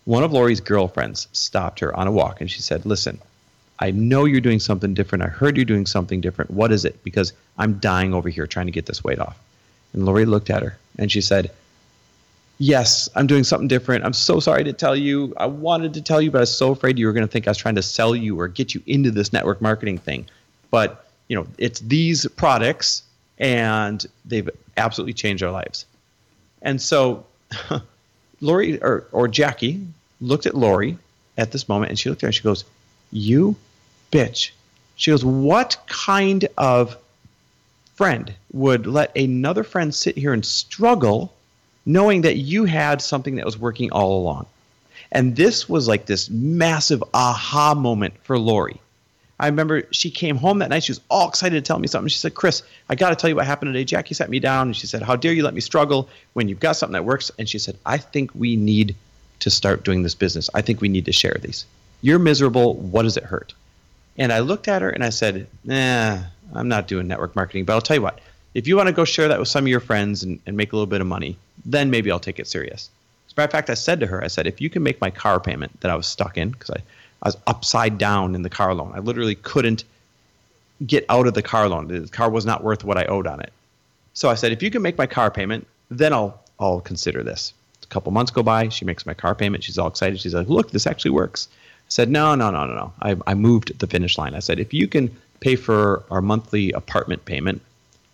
one 0.05 0.23
of 0.23 0.33
Lori's 0.33 0.61
girlfriends 0.61 1.27
stopped 1.33 1.81
her 1.81 1.95
on 1.95 2.07
a 2.07 2.13
walk 2.13 2.41
and 2.41 2.49
she 2.49 2.63
said, 2.63 2.87
Listen, 2.87 3.19
I 3.81 3.91
know 3.91 4.25
you're 4.25 4.41
doing 4.41 4.61
something 4.61 4.95
different. 4.95 5.25
I 5.25 5.29
heard 5.29 5.57
you're 5.57 5.65
doing 5.65 5.87
something 5.87 6.21
different. 6.21 6.53
What 6.53 6.71
is 6.71 6.85
it? 6.85 7.03
Because 7.03 7.33
I'm 7.59 7.81
dying 7.81 8.15
over 8.15 8.29
here 8.29 8.47
trying 8.47 8.67
to 8.67 8.73
get 8.73 8.87
this 8.87 9.03
weight 9.03 9.19
off. 9.19 9.37
And 9.93 10.07
Lori 10.07 10.27
looked 10.27 10.51
at 10.51 10.63
her 10.63 10.79
and 10.97 11.11
she 11.11 11.21
said, 11.21 11.51
Yes, 12.63 13.09
I'm 13.17 13.27
doing 13.27 13.43
something 13.43 13.69
different. 13.69 14.05
I'm 14.05 14.13
so 14.13 14.39
sorry 14.39 14.65
to 14.65 14.75
tell 14.75 14.95
you. 14.95 15.33
I 15.39 15.47
wanted 15.47 15.95
to 15.95 16.03
tell 16.03 16.21
you, 16.21 16.31
but 16.31 16.39
I 16.39 16.41
was 16.43 16.55
so 16.55 16.73
afraid 16.73 16.99
you 16.99 17.07
were 17.07 17.15
going 17.15 17.27
to 17.27 17.33
think 17.33 17.49
I 17.49 17.51
was 17.51 17.57
trying 17.57 17.77
to 17.77 17.83
sell 17.83 18.15
you 18.15 18.39
or 18.39 18.49
get 18.49 18.75
you 18.75 18.83
into 18.87 19.11
this 19.11 19.33
network 19.33 19.63
marketing 19.63 19.97
thing. 19.97 20.27
But, 20.71 21.07
you 21.29 21.37
know, 21.37 21.47
it's 21.57 21.81
these 21.81 22.27
products 22.27 23.03
and 23.39 24.05
they've 24.27 24.51
absolutely 24.77 25.15
changed 25.15 25.43
our 25.43 25.51
lives. 25.51 25.87
And 26.61 26.83
so 26.83 27.25
Lori 28.43 28.79
or, 28.83 29.07
or 29.11 29.27
Jackie 29.27 29.81
looked 30.21 30.45
at 30.45 30.55
Lori 30.55 30.99
at 31.39 31.53
this 31.53 31.67
moment 31.67 31.89
and 31.89 31.99
she 31.99 32.11
looked 32.11 32.21
at 32.21 32.25
her 32.25 32.29
and 32.29 32.35
she 32.35 32.43
goes, 32.43 32.67
You 33.11 33.57
bitch. 34.13 34.51
She 34.97 35.11
goes, 35.11 35.25
What 35.25 35.79
kind 35.87 36.47
of 36.59 36.95
friend 37.95 38.35
would 38.53 38.87
let 38.87 39.17
another 39.17 39.65
friend 39.65 39.95
sit 39.95 40.19
here 40.19 40.35
and 40.35 40.45
struggle 40.45 41.33
knowing 41.93 42.23
that 42.23 42.37
you 42.37 42.65
had 42.65 43.03
something 43.03 43.37
that 43.37 43.45
was 43.45 43.59
working 43.59 43.91
all 43.93 44.19
along? 44.19 44.47
And 45.13 45.37
this 45.37 45.69
was 45.69 45.89
like 45.89 46.07
this 46.07 46.31
massive 46.31 47.03
aha 47.13 47.75
moment 47.75 48.15
for 48.23 48.39
Lori. 48.39 48.81
I 49.41 49.47
remember 49.47 49.85
she 49.91 50.11
came 50.11 50.37
home 50.37 50.59
that 50.59 50.69
night. 50.69 50.85
She 50.85 50.93
was 50.93 51.01
all 51.09 51.29
excited 51.29 51.57
to 51.57 51.67
tell 51.67 51.79
me 51.79 51.89
something. 51.89 52.09
She 52.09 52.19
said, 52.19 52.35
Chris, 52.35 52.63
I 52.91 52.95
got 52.95 53.09
to 53.09 53.17
tell 53.17 53.31
you 53.31 53.37
what 53.37 53.47
happened 53.47 53.73
today. 53.73 53.85
Jackie 53.85 54.15
sat 54.15 54.29
me 54.29 54.39
down 54.39 54.69
and 54.69 54.77
she 54.77 54.87
said, 54.87 55.03
How 55.03 55.17
dare 55.17 55.33
you 55.33 55.43
let 55.43 55.55
me 55.55 55.63
struggle 55.63 56.11
when 56.35 56.49
you've 56.49 56.61
got 56.61 56.73
something 56.73 56.93
that 56.93 57.07
works? 57.07 57.31
And 57.39 57.49
she 57.49 57.59
said, 57.59 57.79
I 57.87 57.97
think 57.97 58.31
we 58.35 58.57
need 58.57 58.95
to 59.41 59.51
start 59.51 59.83
doing 59.83 60.03
this 60.03 60.15
business. 60.15 60.51
I 60.53 60.61
think 60.61 60.83
we 60.83 60.91
need 60.91 61.07
to 61.07 61.13
share 61.13 61.37
these. 61.41 61.65
You're 62.03 62.19
miserable. 62.19 62.75
What 62.75 63.03
does 63.03 63.17
it 63.17 63.25
hurt? 63.25 63.55
And 64.19 64.31
I 64.31 64.41
looked 64.41 64.69
at 64.69 64.83
her 64.83 64.91
and 64.91 65.03
I 65.03 65.09
said, 65.09 65.47
Nah, 65.65 66.19
I'm 66.55 66.69
not 66.69 66.87
doing 66.87 67.09
network 67.09 67.35
marketing, 67.35 67.65
but 67.65 67.73
I'll 67.73 67.81
tell 67.81 67.97
you 67.97 68.03
what, 68.03 68.21
if 68.55 68.67
you 68.67 68.77
want 68.77 68.89
to 68.89 68.93
go 68.93 69.05
share 69.05 69.29
that 69.29 69.39
with 69.39 69.49
some 69.49 69.65
of 69.65 69.69
your 69.69 69.81
friends 69.81 70.23
and, 70.23 70.41
and 70.47 70.57
make 70.57 70.73
a 70.73 70.77
little 70.77 70.87
bit 70.87 71.01
of 71.01 71.07
money, 71.07 71.37
then 71.65 71.91
maybe 71.91 72.11
I'll 72.11 72.19
take 72.19 72.39
it 72.39 72.47
serious. 72.47 72.91
As 73.29 73.33
a 73.33 73.41
matter 73.41 73.47
of 73.47 73.53
fact, 73.53 73.71
I 73.71 73.75
said 73.75 74.01
to 74.01 74.07
her, 74.07 74.25
I 74.25 74.29
said, 74.29 74.47
if 74.47 74.61
you 74.61 74.69
can 74.69 74.83
make 74.83 75.01
my 75.01 75.11
car 75.11 75.39
payment 75.39 75.81
that 75.81 75.91
I 75.91 75.95
was 75.95 76.07
stuck 76.07 76.37
in, 76.37 76.51
because 76.51 76.71
I, 76.71 76.79
I 77.23 77.29
was 77.29 77.37
upside 77.47 77.99
down 77.99 78.35
in 78.35 78.43
the 78.43 78.51
car 78.51 78.75
loan, 78.75 78.93
I 78.95 78.99
literally 78.99 79.37
couldn't 79.37 79.85
get 80.87 81.05
out 81.09 81.27
of 81.27 81.35
the 81.35 81.43
car 81.43 81.69
loan. 81.69 81.89
The 81.89 82.09
car 82.09 82.31
was 82.31 82.47
not 82.47 82.65
worth 82.65 82.85
what 82.85 82.99
I 82.99 83.05
owed 83.05 83.27
on 83.27 83.41
it. 83.41 83.53
So 84.15 84.29
I 84.29 84.35
said, 84.35 84.51
if 84.51 84.63
you 84.63 84.71
can 84.71 84.83
make 84.83 84.99
my 84.99 85.07
car 85.07 85.31
payment, 85.31 85.67
then 85.91 86.13
I'll 86.13 86.41
I'll 86.59 86.81
consider 86.81 87.23
this. 87.23 87.55
A 87.83 87.87
couple 87.87 88.13
months 88.13 88.31
go 88.31 88.43
by, 88.43 88.69
she 88.69 88.85
makes 88.85 89.07
my 89.07 89.15
car 89.15 89.35
payment. 89.35 89.65
She's 89.65 89.79
all 89.79 89.89
excited. 89.89 90.21
She's 90.21 90.35
like, 90.35 90.49
look, 90.49 90.73
this 90.73 90.87
actually 90.87 91.13
works. 91.13 91.49
I 91.53 91.89
said, 91.89 92.11
no, 92.11 92.35
no, 92.35 92.51
no, 92.51 92.67
no, 92.67 92.75
no. 92.75 92.93
I, 93.01 93.17
I 93.27 93.35
moved 93.35 93.79
the 93.79 93.87
finish 93.87 94.19
line. 94.19 94.35
I 94.35 94.41
said, 94.41 94.59
if 94.59 94.75
you 94.75 94.87
can 94.87 95.15
pay 95.41 95.57
for 95.57 96.05
our 96.11 96.21
monthly 96.21 96.71
apartment 96.73 97.25
payment, 97.25 97.63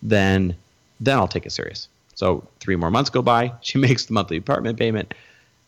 then 0.02 0.56
then 1.00 1.18
I'll 1.18 1.28
take 1.28 1.46
it 1.46 1.52
serious. 1.52 1.88
So 2.14 2.46
three 2.61 2.76
more 2.76 2.90
months 2.90 3.11
go 3.11 3.22
by. 3.22 3.52
She 3.61 3.78
makes 3.78 4.06
the 4.06 4.14
monthly 4.14 4.37
apartment 4.38 4.78
payment, 4.78 5.14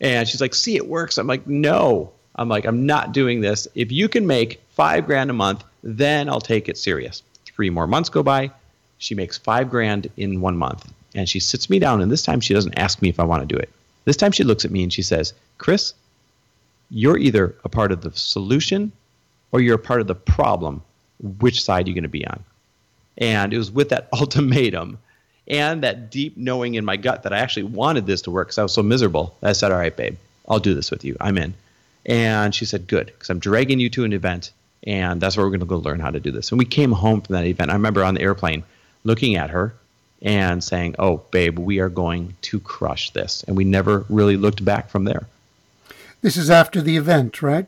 and 0.00 0.28
she's 0.28 0.40
like, 0.40 0.54
"See, 0.54 0.76
it 0.76 0.88
works." 0.88 1.18
I'm 1.18 1.26
like, 1.26 1.46
"No." 1.46 2.12
I'm 2.36 2.48
like, 2.48 2.64
"I'm 2.66 2.86
not 2.86 3.12
doing 3.12 3.40
this. 3.40 3.66
If 3.74 3.90
you 3.90 4.08
can 4.08 4.26
make 4.26 4.60
five 4.70 5.06
grand 5.06 5.30
a 5.30 5.32
month, 5.32 5.64
then 5.82 6.28
I'll 6.28 6.40
take 6.40 6.68
it 6.68 6.78
serious." 6.78 7.22
Three 7.44 7.70
more 7.70 7.86
months 7.86 8.08
go 8.08 8.22
by. 8.22 8.50
She 8.98 9.14
makes 9.14 9.36
five 9.36 9.70
grand 9.70 10.08
in 10.16 10.40
one 10.40 10.56
month, 10.56 10.90
and 11.14 11.28
she 11.28 11.40
sits 11.40 11.68
me 11.68 11.78
down. 11.78 12.00
And 12.00 12.10
this 12.10 12.22
time, 12.22 12.40
she 12.40 12.54
doesn't 12.54 12.78
ask 12.78 13.02
me 13.02 13.08
if 13.08 13.20
I 13.20 13.24
want 13.24 13.48
to 13.48 13.54
do 13.54 13.60
it. 13.60 13.70
This 14.04 14.16
time, 14.16 14.32
she 14.32 14.44
looks 14.44 14.64
at 14.64 14.70
me 14.70 14.82
and 14.82 14.92
she 14.92 15.02
says, 15.02 15.34
"Chris, 15.58 15.94
you're 16.90 17.18
either 17.18 17.54
a 17.64 17.68
part 17.68 17.92
of 17.92 18.00
the 18.02 18.12
solution 18.12 18.92
or 19.52 19.60
you're 19.60 19.76
a 19.76 19.78
part 19.78 20.00
of 20.00 20.06
the 20.06 20.14
problem. 20.14 20.82
Which 21.40 21.62
side 21.62 21.86
are 21.86 21.88
you 21.88 21.94
going 21.94 22.02
to 22.02 22.08
be 22.08 22.26
on? 22.26 22.44
And 23.18 23.52
it 23.52 23.58
was 23.58 23.70
with 23.70 23.90
that 23.90 24.08
ultimatum 24.12 24.98
and 25.46 25.82
that 25.82 26.10
deep 26.10 26.36
knowing 26.36 26.74
in 26.74 26.84
my 26.84 26.96
gut 26.96 27.22
that 27.24 27.32
I 27.32 27.38
actually 27.38 27.64
wanted 27.64 28.06
this 28.06 28.22
to 28.22 28.30
work 28.30 28.48
because 28.48 28.58
I 28.58 28.62
was 28.62 28.72
so 28.72 28.82
miserable. 28.82 29.36
I 29.42 29.52
said, 29.52 29.72
All 29.72 29.78
right, 29.78 29.96
babe, 29.96 30.16
I'll 30.48 30.58
do 30.58 30.74
this 30.74 30.90
with 30.90 31.04
you. 31.04 31.16
I'm 31.20 31.38
in. 31.38 31.54
And 32.06 32.54
she 32.54 32.64
said, 32.64 32.86
Good, 32.86 33.06
because 33.06 33.30
I'm 33.30 33.38
dragging 33.38 33.80
you 33.80 33.90
to 33.90 34.04
an 34.04 34.12
event 34.12 34.52
and 34.84 35.20
that's 35.20 35.36
where 35.36 35.44
we're 35.44 35.50
going 35.50 35.60
to 35.60 35.66
go 35.66 35.78
learn 35.78 36.00
how 36.00 36.10
to 36.10 36.20
do 36.20 36.30
this. 36.30 36.50
And 36.50 36.58
we 36.58 36.64
came 36.64 36.92
home 36.92 37.20
from 37.20 37.34
that 37.34 37.44
event. 37.44 37.70
I 37.70 37.74
remember 37.74 38.04
on 38.04 38.14
the 38.14 38.22
airplane 38.22 38.62
looking 39.04 39.36
at 39.36 39.50
her 39.50 39.74
and 40.22 40.62
saying, 40.62 40.94
Oh, 40.98 41.18
babe, 41.30 41.58
we 41.58 41.78
are 41.80 41.88
going 41.88 42.36
to 42.42 42.60
crush 42.60 43.10
this. 43.10 43.44
And 43.44 43.56
we 43.56 43.64
never 43.64 44.04
really 44.08 44.36
looked 44.36 44.64
back 44.64 44.88
from 44.90 45.04
there. 45.04 45.26
This 46.20 46.36
is 46.36 46.50
after 46.50 46.80
the 46.80 46.96
event, 46.96 47.42
right? 47.42 47.66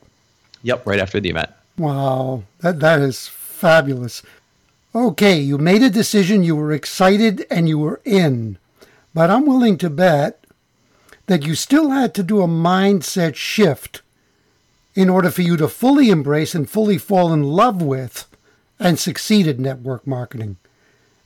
Yep, 0.62 0.86
right 0.86 0.98
after 0.98 1.20
the 1.20 1.30
event. 1.30 1.50
Wow, 1.78 2.42
that 2.60 2.80
that 2.80 3.00
is 3.00 3.28
fabulous. 3.28 4.22
Okay, 4.94 5.38
you 5.38 5.56
made 5.56 5.82
a 5.82 5.90
decision, 5.90 6.42
you 6.42 6.56
were 6.56 6.72
excited, 6.72 7.46
and 7.48 7.68
you 7.68 7.78
were 7.78 8.00
in. 8.04 8.58
But 9.14 9.30
I'm 9.30 9.46
willing 9.46 9.78
to 9.78 9.90
bet 9.90 10.44
that 11.26 11.46
you 11.46 11.54
still 11.54 11.90
had 11.90 12.12
to 12.14 12.24
do 12.24 12.42
a 12.42 12.48
mindset 12.48 13.36
shift 13.36 14.02
in 14.96 15.08
order 15.08 15.30
for 15.30 15.42
you 15.42 15.56
to 15.56 15.68
fully 15.68 16.10
embrace 16.10 16.56
and 16.56 16.68
fully 16.68 16.98
fall 16.98 17.32
in 17.32 17.44
love 17.44 17.80
with 17.80 18.26
and 18.80 18.98
succeed 18.98 19.46
at 19.46 19.60
network 19.60 20.06
marketing. 20.08 20.56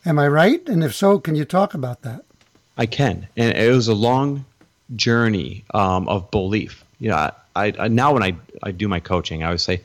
Am 0.04 0.18
I 0.18 0.28
right? 0.28 0.68
And 0.68 0.84
if 0.84 0.94
so, 0.94 1.18
can 1.18 1.34
you 1.34 1.46
talk 1.46 1.72
about 1.72 2.02
that? 2.02 2.24
I 2.76 2.84
can. 2.84 3.28
And 3.36 3.56
it 3.56 3.70
was 3.70 3.88
a 3.88 3.94
long 3.94 4.44
journey 4.94 5.64
um, 5.72 6.06
of 6.08 6.30
belief. 6.30 6.84
You 6.98 7.10
know, 7.10 7.30
I, 7.56 7.72
I, 7.78 7.88
now 7.88 8.12
when 8.12 8.22
I, 8.22 8.36
I 8.62 8.72
do 8.72 8.88
my 8.88 9.00
coaching, 9.00 9.42
I 9.42 9.46
always 9.46 9.62
say, 9.62 9.80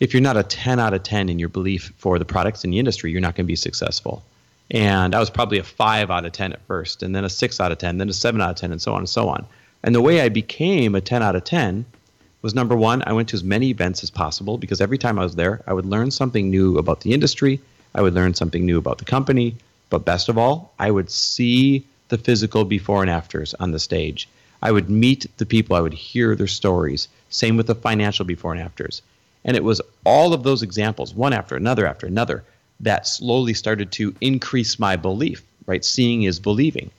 if 0.00 0.14
you're 0.14 0.22
not 0.22 0.36
a 0.36 0.42
10 0.42 0.80
out 0.80 0.94
of 0.94 1.02
10 1.02 1.28
in 1.28 1.38
your 1.38 1.50
belief 1.50 1.92
for 1.98 2.18
the 2.18 2.24
products 2.24 2.64
in 2.64 2.70
the 2.70 2.78
industry, 2.78 3.12
you're 3.12 3.20
not 3.20 3.36
going 3.36 3.44
to 3.44 3.48
be 3.48 3.56
successful. 3.56 4.24
And 4.70 5.14
I 5.14 5.20
was 5.20 5.30
probably 5.30 5.58
a 5.58 5.62
5 5.62 6.10
out 6.10 6.24
of 6.24 6.32
10 6.32 6.52
at 6.54 6.62
first, 6.62 7.02
and 7.02 7.14
then 7.14 7.24
a 7.24 7.28
6 7.28 7.60
out 7.60 7.70
of 7.70 7.78
10, 7.78 7.98
then 7.98 8.08
a 8.08 8.14
7 8.14 8.40
out 8.40 8.50
of 8.50 8.56
10, 8.56 8.72
and 8.72 8.80
so 8.80 8.92
on 8.92 9.00
and 9.00 9.08
so 9.08 9.28
on. 9.28 9.46
And 9.82 9.94
the 9.94 10.00
way 10.00 10.20
I 10.20 10.28
became 10.28 10.94
a 10.94 11.00
10 11.00 11.22
out 11.22 11.36
of 11.36 11.44
10 11.44 11.84
was 12.42 12.54
number 12.54 12.76
one, 12.76 13.02
I 13.06 13.12
went 13.12 13.28
to 13.30 13.36
as 13.36 13.44
many 13.44 13.68
events 13.68 14.02
as 14.02 14.10
possible 14.10 14.56
because 14.56 14.80
every 14.80 14.96
time 14.96 15.18
I 15.18 15.22
was 15.22 15.36
there, 15.36 15.62
I 15.66 15.74
would 15.74 15.86
learn 15.86 16.10
something 16.10 16.50
new 16.50 16.78
about 16.78 17.00
the 17.00 17.12
industry, 17.12 17.60
I 17.94 18.00
would 18.00 18.14
learn 18.14 18.34
something 18.34 18.64
new 18.64 18.78
about 18.78 18.98
the 18.98 19.04
company, 19.04 19.56
but 19.90 20.04
best 20.04 20.28
of 20.28 20.38
all, 20.38 20.72
I 20.78 20.90
would 20.90 21.10
see 21.10 21.84
the 22.08 22.18
physical 22.18 22.64
before 22.64 23.02
and 23.02 23.10
afters 23.10 23.54
on 23.54 23.72
the 23.72 23.78
stage. 23.78 24.28
I 24.62 24.72
would 24.72 24.88
meet 24.88 25.26
the 25.36 25.46
people, 25.46 25.76
I 25.76 25.80
would 25.80 25.94
hear 25.94 26.34
their 26.34 26.46
stories. 26.46 27.08
Same 27.28 27.56
with 27.56 27.66
the 27.66 27.74
financial 27.74 28.24
before 28.24 28.52
and 28.52 28.60
afters. 28.60 29.02
And 29.44 29.56
it 29.56 29.64
was 29.64 29.80
all 30.04 30.32
of 30.32 30.42
those 30.42 30.62
examples, 30.62 31.14
one 31.14 31.32
after 31.32 31.56
another 31.56 31.86
after 31.86 32.06
another, 32.06 32.44
that 32.80 33.06
slowly 33.06 33.54
started 33.54 33.92
to 33.92 34.14
increase 34.20 34.78
my 34.78 34.96
belief, 34.96 35.42
right? 35.66 35.84
Seeing 35.84 36.24
is 36.24 36.38
believing. 36.38 36.90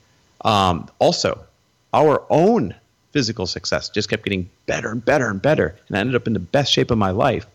Um, 0.44 0.88
also, 0.98 1.44
our 1.92 2.22
own 2.30 2.74
physical 3.12 3.46
success 3.46 3.88
just 3.88 4.08
kept 4.08 4.24
getting 4.24 4.48
better 4.66 4.90
and 4.90 5.04
better 5.04 5.28
and 5.28 5.40
better. 5.40 5.76
And 5.88 5.96
I 5.96 6.00
ended 6.00 6.16
up 6.16 6.26
in 6.26 6.32
the 6.32 6.40
best 6.40 6.72
shape 6.72 6.90
of 6.90 6.98
my 6.98 7.10
life. 7.10 7.46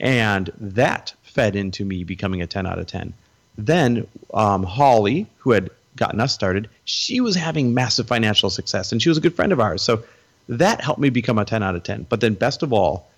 And 0.00 0.50
that 0.58 1.14
fed 1.22 1.54
into 1.54 1.84
me 1.84 2.02
becoming 2.02 2.42
a 2.42 2.46
10 2.46 2.66
out 2.66 2.78
of 2.78 2.86
10. 2.86 3.12
Then 3.58 4.06
um, 4.34 4.64
Holly, 4.64 5.26
who 5.38 5.52
had 5.52 5.70
gotten 5.96 6.20
us 6.20 6.32
started, 6.32 6.68
she 6.84 7.20
was 7.20 7.36
having 7.36 7.74
massive 7.74 8.08
financial 8.08 8.50
success 8.50 8.90
and 8.90 9.02
she 9.02 9.08
was 9.08 9.18
a 9.18 9.20
good 9.20 9.34
friend 9.34 9.52
of 9.52 9.60
ours. 9.60 9.82
So 9.82 10.02
that 10.48 10.80
helped 10.80 11.00
me 11.00 11.10
become 11.10 11.38
a 11.38 11.44
10 11.44 11.62
out 11.62 11.76
of 11.76 11.82
10. 11.82 12.06
But 12.08 12.20
then, 12.20 12.34
best 12.34 12.62
of 12.62 12.72
all, 12.72 13.08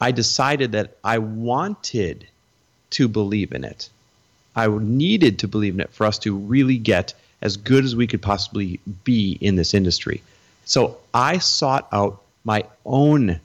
I 0.00 0.12
decided 0.12 0.72
that 0.72 0.96
I 1.04 1.18
wanted 1.18 2.26
to 2.90 3.08
believe 3.08 3.52
in 3.52 3.64
it. 3.64 3.88
I 4.56 4.66
needed 4.66 5.38
to 5.40 5.48
believe 5.48 5.74
in 5.74 5.80
it 5.80 5.92
for 5.92 6.06
us 6.06 6.18
to 6.20 6.34
really 6.36 6.78
get 6.78 7.14
as 7.42 7.56
good 7.56 7.84
as 7.84 7.94
we 7.94 8.06
could 8.06 8.22
possibly 8.22 8.80
be 9.04 9.38
in 9.40 9.56
this 9.56 9.74
industry. 9.74 10.22
So 10.64 10.98
I 11.14 11.38
sought 11.38 11.88
out 11.92 12.22
my 12.44 12.64
own 12.84 13.40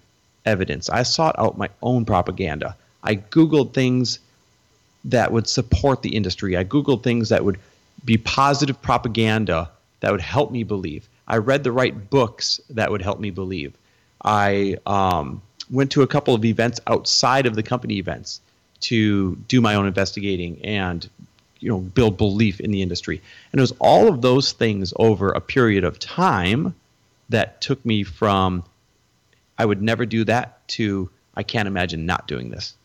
evidence. 0.45 0.89
I 0.89 1.03
sought 1.03 1.35
out 1.37 1.57
my 1.57 1.69
own 1.81 2.05
propaganda. 2.05 2.75
I 3.03 3.15
Googled 3.15 3.73
things 3.73 4.19
that 5.05 5.31
would 5.31 5.47
support 5.47 6.01
the 6.01 6.15
industry. 6.15 6.57
I 6.57 6.63
Googled 6.63 7.03
things 7.03 7.29
that 7.29 7.45
would 7.45 7.59
be 8.03 8.17
positive 8.17 8.81
propaganda 8.81 9.69
that 9.99 10.11
would 10.11 10.21
help 10.21 10.51
me 10.51 10.63
believe. 10.63 11.07
I 11.27 11.37
read 11.37 11.63
the 11.63 11.71
right 11.71 12.09
books 12.09 12.59
that 12.71 12.91
would 12.91 13.01
help 13.01 13.19
me 13.19 13.31
believe. 13.31 13.73
I 14.23 14.77
um, 14.85 15.41
went 15.69 15.91
to 15.91 16.01
a 16.01 16.07
couple 16.07 16.33
of 16.33 16.45
events 16.45 16.79
outside 16.87 17.45
of 17.45 17.55
the 17.55 17.63
company 17.63 17.97
events 17.97 18.41
to 18.81 19.35
do 19.47 19.61
my 19.61 19.75
own 19.75 19.87
investigating 19.87 20.63
and 20.63 21.09
you 21.59 21.69
know 21.69 21.79
build 21.79 22.17
belief 22.17 22.59
in 22.59 22.71
the 22.71 22.81
industry. 22.81 23.21
And 23.51 23.59
it 23.59 23.61
was 23.61 23.73
all 23.79 24.07
of 24.07 24.21
those 24.21 24.51
things 24.51 24.93
over 24.97 25.29
a 25.29 25.41
period 25.41 25.83
of 25.83 25.99
time 25.99 26.75
that 27.29 27.61
took 27.61 27.83
me 27.85 28.03
from 28.03 28.63
i 29.57 29.65
would 29.65 29.81
never 29.81 30.05
do 30.05 30.23
that 30.25 30.67
to 30.67 31.09
i 31.35 31.41
can't 31.43 31.67
imagine 31.67 32.05
not 32.05 32.27
doing 32.27 32.51
this. 32.51 32.75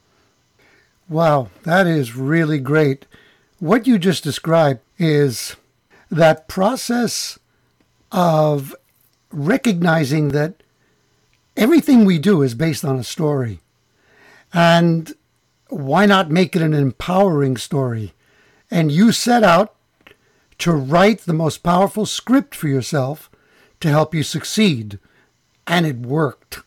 Wow 1.09 1.49
that 1.65 1.87
is 1.87 2.17
really 2.17 2.59
great. 2.59 3.07
What 3.59 3.87
you 3.87 3.99
just 3.99 4.25
described 4.25 4.81
is 4.99 5.57
that 6.11 6.49
process 6.49 7.39
of 8.11 8.75
recognizing 9.31 10.29
that 10.29 10.63
everything 11.61 12.05
we 12.05 12.19
do 12.19 12.43
is 12.43 12.55
based 12.55 12.85
on 12.85 12.99
a 12.99 13.05
story. 13.05 13.61
And 14.53 15.13
why 15.69 16.07
not 16.07 16.31
make 16.31 16.57
it 16.57 16.63
an 16.63 16.75
empowering 16.75 17.57
story? 17.57 18.15
And 18.71 18.91
you 18.91 19.13
set 19.13 19.45
out 19.45 19.77
to 20.59 20.73
write 20.73 21.21
the 21.21 21.35
most 21.35 21.59
powerful 21.59 22.07
script 22.07 22.55
for 22.55 22.67
yourself 22.67 23.31
to 23.81 23.89
help 23.89 24.15
you 24.15 24.23
succeed. 24.23 24.99
And 25.67 25.87
it 25.87 25.99
worked. 25.99 26.61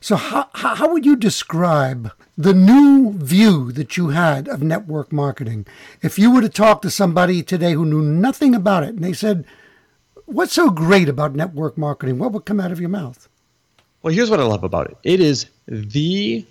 So, 0.00 0.14
how, 0.14 0.48
how 0.52 0.92
would 0.92 1.04
you 1.04 1.16
describe 1.16 2.12
the 2.36 2.54
new 2.54 3.14
view 3.14 3.72
that 3.72 3.96
you 3.96 4.10
had 4.10 4.46
of 4.46 4.62
network 4.62 5.12
marketing? 5.12 5.66
If 6.02 6.18
you 6.18 6.32
were 6.32 6.42
to 6.42 6.48
talk 6.48 6.82
to 6.82 6.90
somebody 6.90 7.42
today 7.42 7.72
who 7.72 7.84
knew 7.84 8.02
nothing 8.02 8.54
about 8.54 8.84
it 8.84 8.90
and 8.90 9.02
they 9.02 9.12
said, 9.12 9.44
What's 10.26 10.52
so 10.52 10.70
great 10.70 11.08
about 11.08 11.34
network 11.34 11.78
marketing? 11.78 12.18
What 12.18 12.32
would 12.32 12.44
come 12.44 12.60
out 12.60 12.70
of 12.70 12.78
your 12.78 12.90
mouth? 12.90 13.28
Well, 14.02 14.14
here's 14.14 14.30
what 14.30 14.40
I 14.40 14.44
love 14.44 14.64
about 14.64 14.90
it 14.90 14.96
it 15.02 15.20
is 15.20 15.46
the 15.66 16.44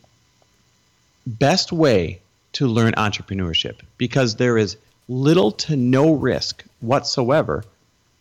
best 1.25 1.71
way 1.71 2.21
to 2.53 2.67
learn 2.67 2.93
entrepreneurship 2.93 3.81
because 3.97 4.35
there 4.35 4.57
is 4.57 4.77
little 5.07 5.51
to 5.51 5.75
no 5.75 6.13
risk 6.13 6.63
whatsoever, 6.81 7.63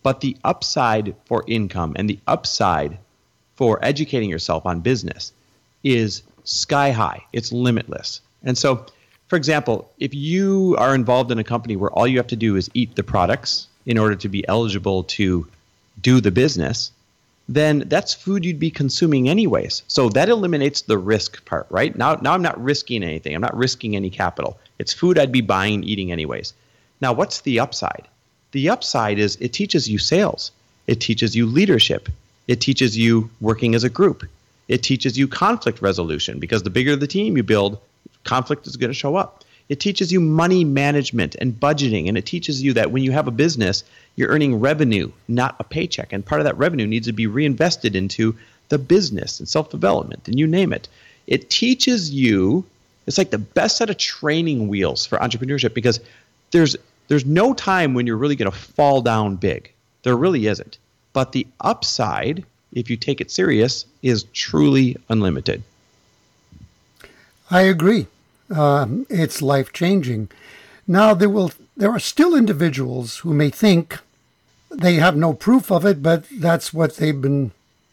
but 0.02 0.20
the 0.20 0.36
upside 0.44 1.14
for 1.24 1.44
income 1.46 1.94
and 1.96 2.08
the 2.08 2.18
upside 2.26 2.98
for 3.56 3.82
educating 3.82 4.30
yourself 4.30 4.66
on 4.66 4.80
business 4.80 5.32
is 5.82 6.22
sky 6.44 6.90
high. 6.90 7.24
It's 7.32 7.52
limitless. 7.52 8.20
And 8.44 8.56
so, 8.56 8.86
for 9.28 9.36
example, 9.36 9.90
if 9.98 10.14
you 10.14 10.76
are 10.78 10.94
involved 10.94 11.32
in 11.32 11.38
a 11.38 11.44
company 11.44 11.76
where 11.76 11.90
all 11.90 12.06
you 12.06 12.18
have 12.18 12.28
to 12.28 12.36
do 12.36 12.56
is 12.56 12.70
eat 12.74 12.94
the 12.94 13.02
products 13.02 13.66
in 13.86 13.98
order 13.98 14.14
to 14.16 14.28
be 14.28 14.46
eligible 14.46 15.04
to 15.04 15.46
do 16.00 16.20
the 16.20 16.30
business, 16.30 16.92
then 17.48 17.84
that's 17.86 18.12
food 18.12 18.44
you'd 18.44 18.58
be 18.58 18.70
consuming 18.70 19.28
anyways. 19.28 19.82
So 19.86 20.08
that 20.10 20.28
eliminates 20.28 20.82
the 20.82 20.98
risk 20.98 21.44
part, 21.44 21.66
right? 21.70 21.96
Now, 21.96 22.14
now 22.14 22.32
I'm 22.32 22.42
not 22.42 22.62
risking 22.62 23.02
anything. 23.02 23.34
I'm 23.34 23.40
not 23.40 23.56
risking 23.56 23.94
any 23.94 24.10
capital. 24.10 24.58
It's 24.78 24.92
food 24.92 25.18
I'd 25.18 25.32
be 25.32 25.40
buying 25.40 25.84
eating 25.84 26.10
anyways. 26.10 26.54
Now, 27.00 27.12
what's 27.12 27.42
the 27.42 27.60
upside? 27.60 28.08
The 28.52 28.68
upside 28.68 29.18
is 29.18 29.36
it 29.40 29.52
teaches 29.52 29.88
you 29.88 29.98
sales. 29.98 30.50
It 30.86 31.00
teaches 31.00 31.36
you 31.36 31.46
leadership. 31.46 32.08
It 32.48 32.60
teaches 32.60 32.96
you 32.96 33.30
working 33.40 33.74
as 33.74 33.84
a 33.84 33.90
group. 33.90 34.24
It 34.68 34.82
teaches 34.82 35.16
you 35.16 35.28
conflict 35.28 35.82
resolution 35.82 36.38
because 36.38 36.62
the 36.62 36.70
bigger 36.70 36.96
the 36.96 37.06
team 37.06 37.36
you 37.36 37.42
build, 37.42 37.78
conflict 38.24 38.66
is 38.66 38.76
going 38.76 38.90
to 38.90 38.94
show 38.94 39.16
up. 39.16 39.44
It 39.68 39.80
teaches 39.80 40.12
you 40.12 40.20
money 40.20 40.64
management 40.64 41.34
and 41.40 41.58
budgeting, 41.58 42.08
and 42.08 42.16
it 42.16 42.26
teaches 42.26 42.62
you 42.62 42.72
that 42.74 42.92
when 42.92 43.02
you 43.02 43.12
have 43.12 43.26
a 43.26 43.32
business, 43.32 43.82
you're 44.14 44.28
earning 44.28 44.60
revenue, 44.60 45.10
not 45.28 45.56
a 45.58 45.64
paycheck. 45.64 46.12
And 46.12 46.24
part 46.24 46.40
of 46.40 46.44
that 46.44 46.56
revenue 46.56 46.86
needs 46.86 47.06
to 47.06 47.12
be 47.12 47.26
reinvested 47.26 47.96
into 47.96 48.36
the 48.68 48.78
business 48.78 49.40
and 49.40 49.48
self 49.48 49.70
development, 49.70 50.28
and 50.28 50.38
you 50.38 50.46
name 50.46 50.72
it. 50.72 50.88
It 51.26 51.50
teaches 51.50 52.10
you, 52.12 52.64
it's 53.06 53.18
like 53.18 53.30
the 53.30 53.38
best 53.38 53.76
set 53.76 53.90
of 53.90 53.98
training 53.98 54.68
wheels 54.68 55.04
for 55.04 55.18
entrepreneurship 55.18 55.74
because 55.74 56.00
there's 56.52 56.76
there's 57.08 57.24
no 57.24 57.54
time 57.54 57.94
when 57.94 58.06
you're 58.06 58.16
really 58.16 58.36
going 58.36 58.50
to 58.50 58.56
fall 58.56 59.00
down 59.00 59.36
big. 59.36 59.70
There 60.02 60.16
really 60.16 60.46
isn't. 60.46 60.78
But 61.12 61.32
the 61.32 61.46
upside, 61.60 62.44
if 62.72 62.90
you 62.90 62.96
take 62.96 63.20
it 63.20 63.30
serious, 63.30 63.86
is 64.02 64.24
truly 64.32 64.96
unlimited. 65.08 65.62
I 67.50 67.62
agree. 67.62 68.06
Um, 68.50 69.06
it's 69.08 69.42
life 69.42 69.72
changing. 69.72 70.28
Now 70.86 71.14
there 71.14 71.30
will 71.30 71.52
there 71.76 71.90
are 71.90 71.98
still 71.98 72.34
individuals 72.34 73.18
who 73.18 73.34
may 73.34 73.50
think 73.50 73.98
they 74.70 74.94
have 74.94 75.16
no 75.16 75.32
proof 75.32 75.70
of 75.70 75.84
it, 75.84 76.02
but 76.02 76.24
that's 76.30 76.72
what 76.72 76.96
they've 76.96 77.20
been 77.20 77.52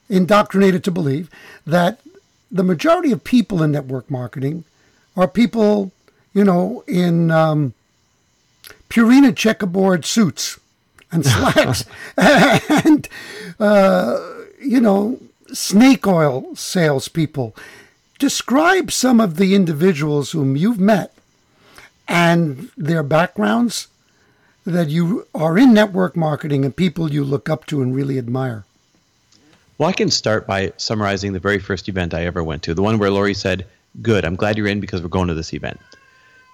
indoctrinated 0.09 0.83
to 0.83 0.91
believe 0.91 1.29
that 1.65 1.99
the 2.51 2.63
majority 2.63 3.11
of 3.11 3.23
people 3.23 3.63
in 3.63 3.71
network 3.71 4.09
marketing 4.09 4.63
are 5.15 5.27
people, 5.27 5.91
you 6.33 6.43
know, 6.43 6.83
in 6.87 7.31
um, 7.31 7.73
Purina 8.89 9.35
checkerboard 9.35 10.05
suits 10.05 10.59
and 11.11 11.25
slacks 11.25 11.85
and, 12.17 13.09
uh, 13.59 14.19
you 14.61 14.79
know, 14.79 15.19
snake 15.51 16.05
oil 16.05 16.55
salespeople. 16.55 17.55
Describe 18.19 18.91
some 18.91 19.19
of 19.19 19.37
the 19.37 19.55
individuals 19.55 20.31
whom 20.31 20.55
you've 20.55 20.79
met 20.79 21.13
and 22.07 22.69
their 22.77 23.03
backgrounds 23.03 23.87
that 24.65 24.89
you 24.89 25.27
are 25.33 25.57
in 25.57 25.73
network 25.73 26.15
marketing 26.15 26.63
and 26.63 26.75
people 26.75 27.11
you 27.11 27.23
look 27.23 27.49
up 27.49 27.65
to 27.65 27.81
and 27.81 27.95
really 27.95 28.17
admire. 28.17 28.65
Well, 29.77 29.89
I 29.89 29.93
can 29.93 30.09
start 30.09 30.47
by 30.47 30.71
summarizing 30.77 31.33
the 31.33 31.39
very 31.39 31.59
first 31.59 31.89
event 31.89 32.13
I 32.13 32.25
ever 32.25 32.43
went 32.43 32.63
to, 32.63 32.73
the 32.73 32.83
one 32.83 32.99
where 32.99 33.09
Lori 33.09 33.33
said, 33.33 33.65
Good, 34.01 34.25
I'm 34.25 34.35
glad 34.35 34.57
you're 34.57 34.67
in 34.67 34.79
because 34.79 35.01
we're 35.01 35.09
going 35.09 35.27
to 35.27 35.33
this 35.33 35.53
event. 35.53 35.79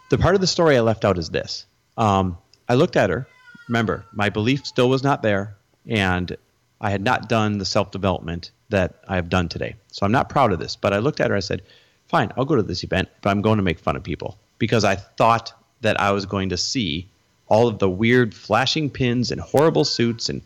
The 0.10 0.18
part 0.18 0.36
of 0.36 0.42
the 0.42 0.48
story 0.48 0.76
I 0.78 0.82
left 0.82 1.06
out 1.06 1.18
is 1.18 1.30
this 1.30 1.66
um, 1.98 2.38
I 2.68 2.76
looked 2.76 2.96
at 2.96 3.10
her. 3.10 3.28
Remember, 3.68 4.06
my 4.14 4.30
belief 4.30 4.66
still 4.66 4.90
was 4.90 5.04
not 5.04 5.22
there, 5.22 5.56
and 5.88 6.36
I 6.82 6.90
had 6.92 7.02
not 7.02 7.30
done 7.30 7.58
the 7.58 7.66
self 7.66 7.92
development 7.92 8.52
that 8.70 8.96
I 9.08 9.16
have 9.16 9.30
done 9.30 9.50
today. 9.50 9.76
So 9.92 10.06
I'm 10.06 10.12
not 10.12 10.30
proud 10.30 10.52
of 10.52 10.60
this, 10.60 10.76
but 10.76 10.94
I 10.94 11.00
looked 11.00 11.20
at 11.20 11.30
her. 11.30 11.36
I 11.36 11.42
said, 11.42 11.62
Fine, 12.08 12.32
I'll 12.36 12.46
go 12.46 12.56
to 12.56 12.64
this 12.64 12.84
event, 12.84 13.10
but 13.22 13.30
I'm 13.30 13.42
going 13.42 13.58
to 13.58 13.64
make 13.64 13.80
fun 13.80 13.96
of 13.96 14.04
people 14.04 14.38
because 14.58 14.84
I 14.84 14.96
thought 14.96 15.54
that 15.82 16.00
I 16.00 16.12
was 16.12 16.26
going 16.26 16.50
to 16.50 16.58
see 16.58 17.08
all 17.48 17.68
of 17.68 17.80
the 17.80 17.90
weird 17.90 18.34
flashing 18.34 18.90
pins 18.90 19.32
and 19.32 19.42
horrible 19.42 19.86
suits 19.86 20.30
and 20.30 20.42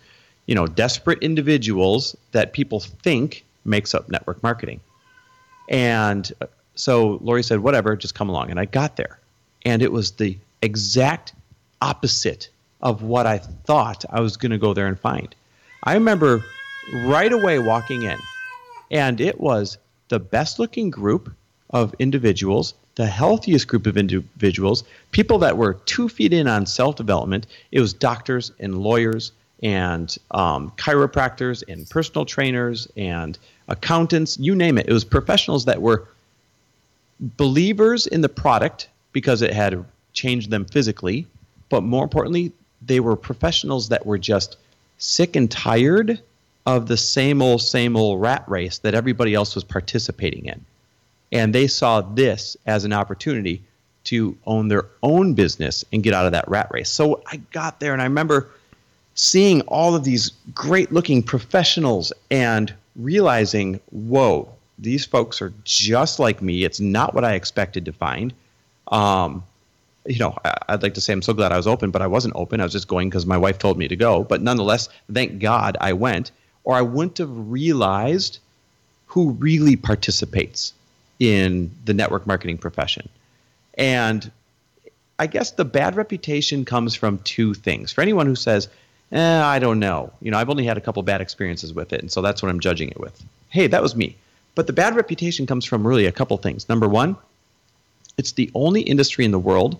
you 0.45 0.55
know 0.55 0.67
desperate 0.67 1.19
individuals 1.21 2.15
that 2.31 2.53
people 2.53 2.79
think 2.79 3.43
makes 3.65 3.93
up 3.93 4.09
network 4.09 4.41
marketing. 4.43 4.79
And 5.69 6.31
uh, 6.41 6.47
so 6.75 7.19
Lori 7.21 7.43
said, 7.43 7.59
"Whatever, 7.59 7.95
just 7.95 8.15
come 8.15 8.29
along." 8.29 8.49
And 8.49 8.59
I 8.59 8.65
got 8.65 8.95
there, 8.95 9.19
and 9.65 9.81
it 9.81 9.91
was 9.91 10.11
the 10.11 10.37
exact 10.61 11.33
opposite 11.81 12.49
of 12.81 13.01
what 13.03 13.25
I 13.25 13.37
thought 13.37 14.03
I 14.09 14.19
was 14.19 14.37
going 14.37 14.51
to 14.51 14.57
go 14.57 14.73
there 14.73 14.87
and 14.87 14.99
find. 14.99 15.33
I 15.83 15.93
remember 15.93 16.43
right 16.93 17.31
away 17.31 17.59
walking 17.59 18.03
in, 18.03 18.17
and 18.91 19.21
it 19.21 19.39
was 19.39 19.77
the 20.09 20.19
best 20.19 20.59
looking 20.59 20.89
group 20.89 21.31
of 21.69 21.93
individuals 21.99 22.73
the 22.95 23.07
healthiest 23.07 23.67
group 23.67 23.87
of 23.87 23.97
individuals, 23.97 24.83
people 25.11 25.39
that 25.39 25.57
were 25.57 25.75
two 25.85 26.07
feet 26.07 26.33
in 26.33 26.47
on 26.47 26.65
self 26.65 26.95
development. 26.95 27.47
It 27.71 27.79
was 27.79 27.93
doctors 27.93 28.51
and 28.59 28.77
lawyers 28.79 29.31
and 29.63 30.15
um, 30.31 30.71
chiropractors 30.77 31.63
and 31.67 31.89
personal 31.89 32.25
trainers 32.25 32.87
and 32.97 33.37
accountants, 33.67 34.37
you 34.37 34.55
name 34.55 34.77
it. 34.77 34.87
It 34.87 34.93
was 34.93 35.05
professionals 35.05 35.65
that 35.65 35.81
were 35.81 36.07
believers 37.19 38.05
in 38.07 38.21
the 38.21 38.29
product 38.29 38.89
because 39.13 39.41
it 39.41 39.53
had 39.53 39.83
changed 40.11 40.49
them 40.49 40.65
physically, 40.65 41.25
but 41.69 41.81
more 41.81 42.03
importantly, 42.03 42.51
they 42.81 42.99
were 42.99 43.15
professionals 43.15 43.89
that 43.89 44.05
were 44.05 44.17
just 44.17 44.57
sick 45.03 45.35
and 45.35 45.51
tired 45.51 46.21
of 46.65 46.87
the 46.87 46.95
same 46.95 47.41
old, 47.41 47.61
same 47.61 47.97
old 47.97 48.21
rat 48.21 48.43
race 48.47 48.77
that 48.79 48.95
everybody 48.95 49.33
else 49.33 49.53
was 49.53 49.63
participating 49.63 50.45
in. 50.45 50.63
And 51.31 51.53
they 51.53 51.67
saw 51.67 52.01
this 52.01 52.55
as 52.65 52.85
an 52.85 52.93
opportunity 52.93 53.61
to 54.05 54.37
own 54.45 54.69
their 54.69 54.85
own 55.01 55.33
business 55.33 55.83
and 55.91 56.03
get 56.03 56.13
out 56.13 56.25
of 56.25 56.31
that 56.31 56.47
rat 56.47 56.69
race. 56.71 56.89
So 56.89 57.21
I 57.27 57.37
got 57.51 57.79
there 57.79 57.93
and 57.93 58.01
I 58.01 58.05
remember 58.05 58.49
seeing 59.15 59.61
all 59.61 59.93
of 59.93 60.03
these 60.03 60.31
great 60.53 60.91
looking 60.91 61.21
professionals 61.21 62.13
and 62.31 62.73
realizing, 62.95 63.79
whoa, 63.91 64.49
these 64.79 65.05
folks 65.05 65.41
are 65.41 65.53
just 65.63 66.19
like 66.19 66.41
me. 66.41 66.63
It's 66.63 66.79
not 66.79 67.13
what 67.13 67.25
I 67.25 67.33
expected 67.33 67.85
to 67.85 67.93
find. 67.93 68.33
Um, 68.87 69.43
you 70.05 70.19
know, 70.19 70.37
I'd 70.67 70.83
like 70.83 70.95
to 70.95 71.01
say 71.01 71.13
I'm 71.13 71.21
so 71.21 71.33
glad 71.33 71.51
I 71.51 71.57
was 71.57 71.67
open, 71.67 71.91
but 71.91 72.01
I 72.01 72.07
wasn't 72.07 72.35
open. 72.35 72.59
I 72.59 72.63
was 72.63 72.73
just 72.73 72.87
going 72.87 73.09
because 73.09 73.25
my 73.25 73.37
wife 73.37 73.57
told 73.57 73.77
me 73.77 73.87
to 73.87 73.95
go. 73.95 74.23
But 74.23 74.41
nonetheless, 74.41 74.89
thank 75.11 75.39
God 75.39 75.77
I 75.79 75.93
went, 75.93 76.31
or 76.63 76.75
I 76.75 76.81
wouldn't 76.81 77.17
have 77.19 77.29
realized 77.31 78.39
who 79.07 79.31
really 79.31 79.75
participates 79.75 80.73
in 81.19 81.71
the 81.85 81.93
network 81.93 82.27
marketing 82.27 82.57
profession. 82.57 83.07
And 83.75 84.29
I 85.19 85.27
guess 85.27 85.51
the 85.51 85.65
bad 85.65 85.95
reputation 85.95 86.65
comes 86.65 86.95
from 86.95 87.19
two 87.19 87.53
things. 87.53 87.91
For 87.91 88.01
anyone 88.01 88.25
who 88.25 88.35
says, 88.35 88.67
eh, 89.11 89.41
I 89.41 89.59
don't 89.59 89.79
know, 89.79 90.11
you 90.21 90.31
know, 90.31 90.37
I've 90.37 90.49
only 90.49 90.65
had 90.65 90.77
a 90.77 90.81
couple 90.81 91.01
bad 91.03 91.21
experiences 91.21 91.73
with 91.73 91.93
it, 91.93 92.01
and 92.01 92.11
so 92.11 92.21
that's 92.21 92.41
what 92.41 92.49
I'm 92.49 92.59
judging 92.59 92.89
it 92.89 92.99
with. 92.99 93.23
Hey, 93.49 93.67
that 93.67 93.81
was 93.81 93.95
me. 93.95 94.15
But 94.55 94.67
the 94.67 94.73
bad 94.73 94.95
reputation 94.95 95.45
comes 95.45 95.65
from 95.65 95.87
really 95.87 96.05
a 96.05 96.11
couple 96.11 96.37
things. 96.37 96.67
Number 96.67 96.87
one, 96.87 97.15
it's 98.17 98.33
the 98.33 98.51
only 98.53 98.81
industry 98.81 99.25
in 99.25 99.31
the 99.31 99.39
world 99.39 99.79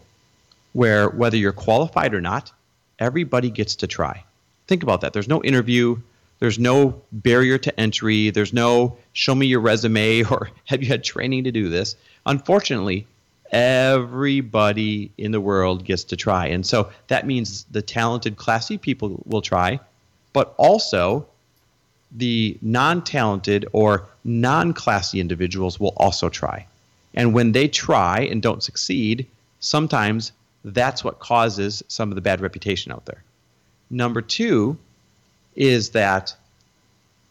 where 0.74 1.10
whether 1.10 1.38
you're 1.38 1.54
qualified 1.54 2.14
or 2.14 2.22
not, 2.22 2.52
everybody 3.00 3.50
gets 3.50 3.76
to 3.78 3.88
try. 3.88 4.24
Think 4.68 4.84
about 4.84 5.02
that. 5.02 5.14
There's 5.14 5.28
no 5.28 5.44
interview, 5.44 5.98
there's 6.44 6.60
no 6.60 7.02
barrier 7.14 7.58
to 7.58 7.80
entry. 7.80 8.30
There's 8.30 8.52
no 8.52 8.98
show 9.14 9.34
me 9.34 9.46
your 9.46 9.62
resume 9.62 10.24
or 10.30 10.50
have 10.66 10.84
you 10.84 10.90
had 10.90 11.02
training 11.02 11.46
to 11.46 11.54
do 11.54 11.70
this. 11.70 11.96
Unfortunately, 12.26 13.08
everybody 13.54 15.10
in 15.18 15.32
the 15.32 15.40
world 15.40 15.86
gets 15.86 16.04
to 16.04 16.18
try. 16.18 16.48
And 16.48 16.66
so 16.66 16.90
that 17.08 17.26
means 17.26 17.66
the 17.72 17.82
talented, 17.82 18.36
classy 18.36 18.78
people 18.78 19.24
will 19.26 19.42
try, 19.42 19.80
but 20.34 20.54
also 20.58 21.26
the 22.12 22.58
non 22.62 23.06
talented 23.06 23.66
or 23.72 24.06
non 24.26 24.74
classy 24.74 25.22
individuals 25.22 25.80
will 25.80 25.94
also 25.96 26.28
try. 26.28 26.68
And 27.14 27.34
when 27.34 27.54
they 27.54 27.70
try 27.70 28.20
and 28.20 28.42
don't 28.42 28.62
succeed, 28.62 29.28
sometimes 29.62 30.34
that's 30.64 31.04
what 31.04 31.20
causes 31.20 31.84
some 31.88 32.10
of 32.10 32.16
the 32.16 32.22
bad 32.22 32.42
reputation 32.42 32.92
out 32.92 33.06
there. 33.06 33.24
Number 33.90 34.22
two, 34.22 34.78
is 35.56 35.90
that 35.90 36.36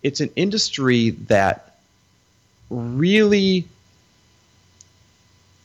it's 0.03 0.21
an 0.21 0.31
industry 0.37 1.11
that 1.11 1.79
really 2.71 3.67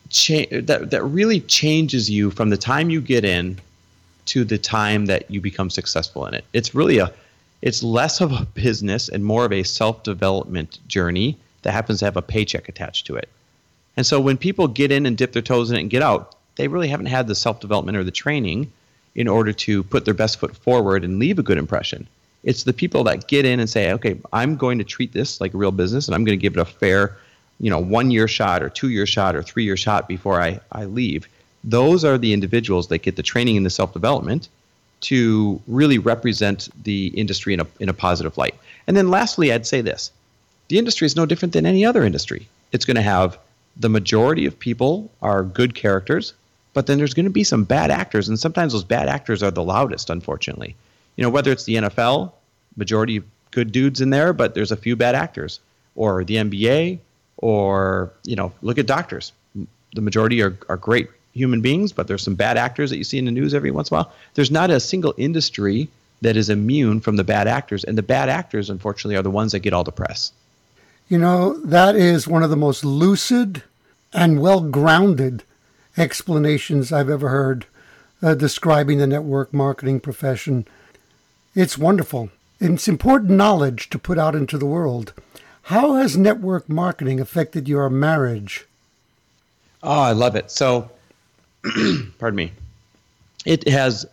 cha- 0.10 0.46
that 0.52 0.92
that 0.92 1.04
really 1.04 1.40
changes 1.42 2.10
you 2.10 2.32
from 2.32 2.50
the 2.50 2.58
time 2.58 2.90
you 2.90 3.02
get 3.02 3.26
in 3.26 3.60
to 4.26 4.44
the 4.44 4.58
time 4.58 5.06
that 5.06 5.30
you 5.32 5.40
become 5.40 5.70
successful 5.70 6.26
in 6.26 6.34
it. 6.34 6.46
It's 6.54 6.76
really 6.76 6.98
a 6.98 7.12
it's 7.62 7.82
less 7.82 8.22
of 8.22 8.32
a 8.32 8.46
business 8.46 9.10
and 9.10 9.26
more 9.26 9.46
of 9.46 9.52
a 9.52 9.64
self-development 9.64 10.80
journey 10.88 11.38
that 11.64 11.72
happens 11.72 12.00
to 12.00 12.06
have 12.06 12.18
a 12.18 12.22
paycheck 12.22 12.70
attached 12.70 13.08
to 13.08 13.16
it. 13.16 13.30
And 13.96 14.06
so 14.06 14.20
when 14.20 14.38
people 14.38 14.68
get 14.68 14.92
in 14.92 15.08
and 15.08 15.18
dip 15.18 15.34
their 15.34 15.42
toes 15.42 15.72
in 15.72 15.78
it 15.78 15.82
and 15.82 15.90
get 15.90 16.04
out, 16.04 16.36
they 16.58 16.68
really 16.68 16.88
haven't 16.88 17.06
had 17.06 17.28
the 17.28 17.36
self-development 17.36 17.98
or 17.98 18.04
the 18.04 18.12
training 18.12 18.72
in 19.16 19.28
order 19.28 19.52
to 19.52 19.84
put 19.84 20.06
their 20.06 20.14
best 20.14 20.40
foot 20.40 20.56
forward 20.56 21.04
and 21.04 21.20
leave 21.20 21.40
a 21.40 21.44
good 21.44 21.58
impression. 21.58 22.08
It's 22.44 22.64
the 22.64 22.74
people 22.74 23.04
that 23.06 23.28
get 23.28 23.46
in 23.46 23.60
and 23.60 23.70
say, 23.70 23.92
okay, 23.94 24.20
I'm 24.32 24.56
going 24.56 24.78
to 24.78 24.84
treat 24.84 25.14
this 25.14 25.42
like 25.42 25.54
a 25.54 25.58
real 25.58 25.72
business 25.72 26.08
and 26.08 26.16
I'm 26.16 26.24
going 26.24 26.38
to 26.38 26.42
give 26.42 26.56
it 26.56 26.60
a 26.60 26.66
fair, 26.66 27.18
you 27.60 27.70
know, 27.70 27.80
one 27.80 28.12
year 28.12 28.28
shot 28.28 28.62
or 28.62 28.70
two 28.70 28.90
year 28.90 29.06
shot 29.06 29.36
or 29.36 29.42
three 29.42 29.64
year 29.64 29.78
shot 29.78 30.08
before 30.08 30.42
I, 30.42 30.60
I 30.72 30.86
leave. 30.86 31.28
Those 31.64 32.06
are 32.06 32.18
the 32.18 32.34
individuals 32.34 32.88
that 32.88 33.00
get 33.00 33.16
the 33.16 33.24
training 33.24 33.58
and 33.58 33.66
the 33.66 33.72
self 33.72 33.94
development 33.94 34.50
to 35.00 35.62
really 35.68 35.98
represent 35.98 36.70
the 36.84 37.08
industry 37.08 37.54
in 37.54 37.60
a, 37.60 37.68
in 37.80 37.90
a 37.90 37.94
positive 37.94 38.38
light. 38.38 38.56
And 38.88 38.96
then 38.96 39.10
lastly, 39.10 39.52
I'd 39.52 39.68
say 39.68 39.82
this 39.82 40.12
the 40.70 40.78
industry 40.78 41.06
is 41.06 41.16
no 41.16 41.26
different 41.26 41.54
than 41.54 41.66
any 41.66 41.86
other 41.86 42.04
industry. 42.04 42.48
It's 42.72 42.86
going 42.86 42.96
to 42.96 43.02
have 43.02 43.38
the 43.80 43.90
majority 43.90 44.46
of 44.46 44.58
people 44.58 45.10
are 45.22 45.44
good 45.44 45.76
characters, 45.76 46.34
but 46.78 46.86
then 46.86 47.00
there's 47.00 47.16
going 47.16 47.26
to 47.26 47.32
be 47.32 47.44
some 47.44 47.64
bad 47.64 47.90
actors, 47.90 48.30
and 48.30 48.40
sometimes 48.40 48.72
those 48.72 48.84
bad 48.84 49.10
actors 49.10 49.42
are 49.42 49.50
the 49.50 49.64
loudest, 49.64 50.12
unfortunately. 50.12 50.76
You 51.16 51.24
know, 51.24 51.30
whether 51.32 51.52
it's 51.52 51.64
the 51.64 51.74
NFL 51.74 52.34
majority 52.76 53.18
of 53.18 53.24
good 53.50 53.72
dudes 53.72 54.00
in 54.00 54.12
there, 54.12 54.32
but 54.32 54.54
there's 54.54 54.72
a 54.72 54.78
few 54.78 54.96
bad 54.96 55.16
actors, 55.16 55.60
or 55.96 56.24
the 56.24 56.36
NBA, 56.36 57.00
or 57.38 58.12
you 58.26 58.36
know, 58.36 58.52
look 58.62 58.78
at 58.78 58.86
doctors. 58.86 59.32
The 59.56 60.02
majority 60.02 60.40
are, 60.44 60.56
are 60.70 60.78
great 60.78 61.10
human 61.34 61.62
beings, 61.62 61.94
but 61.94 62.08
there's 62.08 62.22
some 62.22 62.36
bad 62.36 62.58
actors 62.58 62.92
that 62.92 62.98
you 62.98 63.04
see 63.04 63.18
in 63.18 63.26
the 63.26 63.32
news 63.32 63.56
every 63.56 63.72
once 63.72 63.90
in 63.90 63.96
a 63.96 64.02
while. 64.02 64.14
There's 64.36 64.52
not 64.52 64.70
a 64.70 64.80
single 64.80 65.16
industry 65.18 65.90
that 66.22 66.38
is 66.38 66.48
immune 66.48 67.00
from 67.02 67.16
the 67.16 67.24
bad 67.24 67.48
actors, 67.48 67.86
and 67.86 67.98
the 67.98 68.04
bad 68.04 68.30
actors, 68.30 68.70
unfortunately, 68.70 69.16
are 69.16 69.24
the 69.24 69.32
ones 69.32 69.52
that 69.54 69.62
get 69.62 69.74
all 69.74 69.84
the 69.84 69.92
press. 69.92 70.32
You 71.10 71.18
know, 71.18 71.58
that 71.62 71.96
is 71.96 72.28
one 72.28 72.44
of 72.44 72.52
the 72.52 72.56
most 72.56 72.86
lucid 72.86 73.64
and 74.14 74.40
well 74.40 74.62
grounded 74.62 75.44
explanations 75.98 76.92
I've 76.92 77.10
ever 77.10 77.30
heard 77.30 77.66
uh, 78.22 78.36
describing 78.36 78.98
the 78.98 79.08
network 79.08 79.54
marketing 79.54 80.00
profession. 80.00 80.66
It's 81.56 81.78
wonderful. 81.78 82.30
It's 82.60 82.88
important 82.88 83.32
knowledge 83.32 83.90
to 83.90 84.00
put 84.00 84.18
out 84.18 84.36
into 84.36 84.58
the 84.58 84.66
world. 84.66 85.14
How 85.64 85.96
has 85.96 86.18
network 86.18 86.70
marketing 86.70 87.20
affected 87.20 87.68
your 87.68 87.90
marriage? 87.90 88.66
Oh, 89.84 90.02
I 90.02 90.12
love 90.14 90.36
it. 90.36 90.50
So, 90.50 90.90
pardon 92.18 92.36
me. 92.36 92.52
It 93.46 93.68
has 93.68 94.06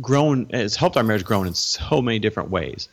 grown, 0.00 0.46
it's 0.50 0.76
helped 0.76 0.96
our 0.96 1.02
marriage 1.02 1.24
grow 1.24 1.42
in 1.44 1.54
so 1.54 2.02
many 2.02 2.18
different 2.18 2.50
ways. 2.50 2.88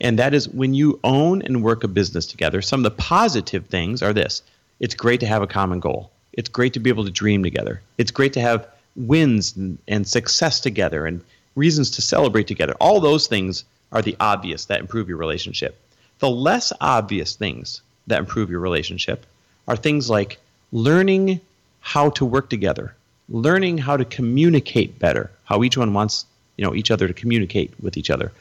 And 0.00 0.18
that 0.18 0.34
is 0.34 0.48
when 0.48 0.74
you 0.74 1.00
own 1.04 1.42
and 1.42 1.62
work 1.62 1.82
a 1.82 1.88
business 1.88 2.26
together, 2.26 2.62
some 2.62 2.80
of 2.80 2.84
the 2.84 3.02
positive 3.02 3.66
things 3.66 4.02
are 4.02 4.12
this 4.12 4.42
it's 4.78 4.94
great 4.94 5.20
to 5.20 5.26
have 5.26 5.40
a 5.40 5.46
common 5.46 5.80
goal, 5.80 6.10
it's 6.36 6.48
great 6.48 6.74
to 6.74 6.80
be 6.80 6.90
able 6.90 7.04
to 7.04 7.10
dream 7.10 7.42
together, 7.42 7.80
it's 7.98 8.10
great 8.10 8.32
to 8.34 8.40
have 8.40 8.68
wins 8.94 9.56
and, 9.56 9.78
and 9.88 10.06
success 10.06 10.60
together 10.60 11.06
and 11.06 11.22
reasons 11.54 11.90
to 11.92 12.02
celebrate 12.02 12.46
together. 12.46 12.74
All 12.80 13.00
those 13.00 13.26
things 13.26 13.64
are 13.92 14.02
the 14.02 14.16
obvious 14.20 14.66
that 14.66 14.80
improve 14.80 15.08
your 15.08 15.18
relationship. 15.18 15.78
The 16.18 16.30
less 16.30 16.72
obvious 16.80 17.36
things 17.36 17.82
that 18.06 18.18
improve 18.18 18.50
your 18.50 18.60
relationship 18.60 19.26
are 19.68 19.76
things 19.76 20.08
like 20.08 20.38
learning 20.72 21.40
how 21.80 22.10
to 22.10 22.24
work 22.24 22.50
together, 22.50 22.94
learning 23.28 23.78
how 23.78 23.96
to 23.96 24.04
communicate 24.04 24.98
better, 24.98 25.30
how 25.44 25.62
each 25.62 25.76
one 25.76 25.92
wants 25.92 26.26
you 26.56 26.64
know 26.64 26.74
each 26.74 26.90
other 26.90 27.06
to 27.06 27.14
communicate 27.14 27.72
with 27.82 27.96
each 27.96 28.10
other, 28.10 28.32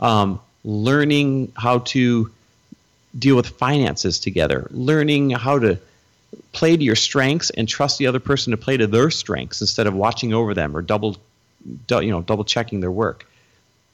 um, 0.00 0.40
learning 0.64 1.52
how 1.56 1.78
to 1.78 2.30
deal 3.18 3.36
with 3.36 3.48
finances 3.48 4.18
together, 4.18 4.66
learning 4.70 5.30
how 5.30 5.58
to 5.58 5.78
play 6.52 6.76
to 6.76 6.84
your 6.84 6.96
strengths 6.96 7.50
and 7.50 7.68
trust 7.68 7.98
the 7.98 8.06
other 8.06 8.20
person 8.20 8.50
to 8.50 8.56
play 8.56 8.76
to 8.76 8.86
their 8.86 9.10
strengths 9.10 9.60
instead 9.60 9.86
of 9.86 9.94
watching 9.94 10.32
over 10.32 10.54
them 10.54 10.76
or 10.76 10.82
double 10.82 11.16
you 11.88 12.10
know 12.10 12.22
double 12.22 12.44
checking 12.44 12.80
their 12.80 12.90
work. 12.90 13.26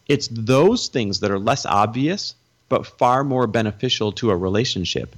It's 0.06 0.28
those 0.28 0.88
things 0.88 1.20
that 1.20 1.30
are 1.30 1.38
less 1.38 1.66
obvious 1.66 2.34
but 2.68 2.86
far 2.86 3.24
more 3.24 3.46
beneficial 3.46 4.12
to 4.12 4.30
a 4.30 4.36
relationship 4.36 5.14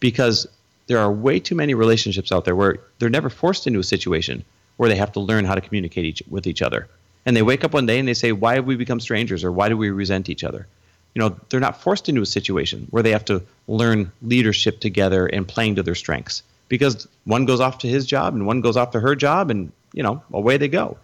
because 0.00 0.46
there 0.86 0.98
are 0.98 1.12
way 1.12 1.40
too 1.40 1.54
many 1.54 1.74
relationships 1.74 2.32
out 2.32 2.44
there 2.44 2.56
where 2.56 2.78
they're 2.98 3.10
never 3.10 3.30
forced 3.30 3.66
into 3.66 3.78
a 3.78 3.84
situation 3.84 4.44
where 4.76 4.88
they 4.88 4.96
have 4.96 5.12
to 5.12 5.20
learn 5.20 5.44
how 5.44 5.54
to 5.54 5.60
communicate 5.60 6.04
each, 6.04 6.22
with 6.28 6.46
each 6.46 6.62
other. 6.62 6.88
And 7.26 7.36
they 7.36 7.42
wake 7.42 7.64
up 7.64 7.74
one 7.74 7.86
day 7.86 7.98
and 7.98 8.08
they 8.08 8.14
say 8.14 8.32
why 8.32 8.54
have 8.54 8.66
we 8.66 8.76
become 8.76 9.00
strangers? 9.00 9.44
or 9.44 9.52
why 9.52 9.68
do 9.68 9.76
we 9.76 9.90
resent 9.90 10.28
each 10.28 10.44
other? 10.44 10.66
You 11.14 11.20
know 11.20 11.36
they're 11.48 11.60
not 11.60 11.82
forced 11.82 12.08
into 12.08 12.22
a 12.22 12.26
situation 12.26 12.86
where 12.90 13.02
they 13.02 13.10
have 13.10 13.24
to 13.26 13.42
learn 13.66 14.12
leadership 14.22 14.80
together 14.80 15.26
and 15.26 15.46
playing 15.46 15.76
to 15.76 15.82
their 15.82 15.94
strengths 15.94 16.42
because 16.70 17.06
one 17.24 17.44
goes 17.44 17.60
off 17.60 17.76
to 17.76 17.86
his 17.86 18.06
job 18.06 18.32
and 18.32 18.46
one 18.46 18.62
goes 18.62 18.78
off 18.78 18.92
to 18.92 19.00
her 19.00 19.14
job 19.14 19.50
and 19.50 19.70
you 19.92 20.02
know 20.02 20.22
away 20.32 20.56
they 20.56 20.68
go 20.68 20.96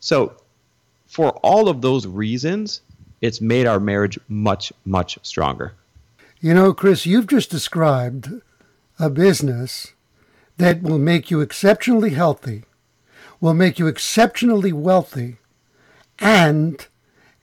so 0.00 0.32
for 1.06 1.32
all 1.42 1.68
of 1.68 1.82
those 1.82 2.06
reasons 2.06 2.80
it's 3.20 3.42
made 3.42 3.66
our 3.66 3.78
marriage 3.80 4.18
much 4.28 4.72
much 4.86 5.18
stronger 5.22 5.74
you 6.40 6.54
know 6.54 6.72
chris 6.72 7.04
you've 7.04 7.26
just 7.26 7.50
described 7.50 8.30
a 8.98 9.10
business 9.10 9.92
that 10.56 10.80
will 10.82 10.98
make 10.98 11.30
you 11.30 11.40
exceptionally 11.40 12.10
healthy 12.10 12.64
will 13.40 13.54
make 13.54 13.78
you 13.78 13.86
exceptionally 13.86 14.72
wealthy 14.72 15.36
and 16.18 16.86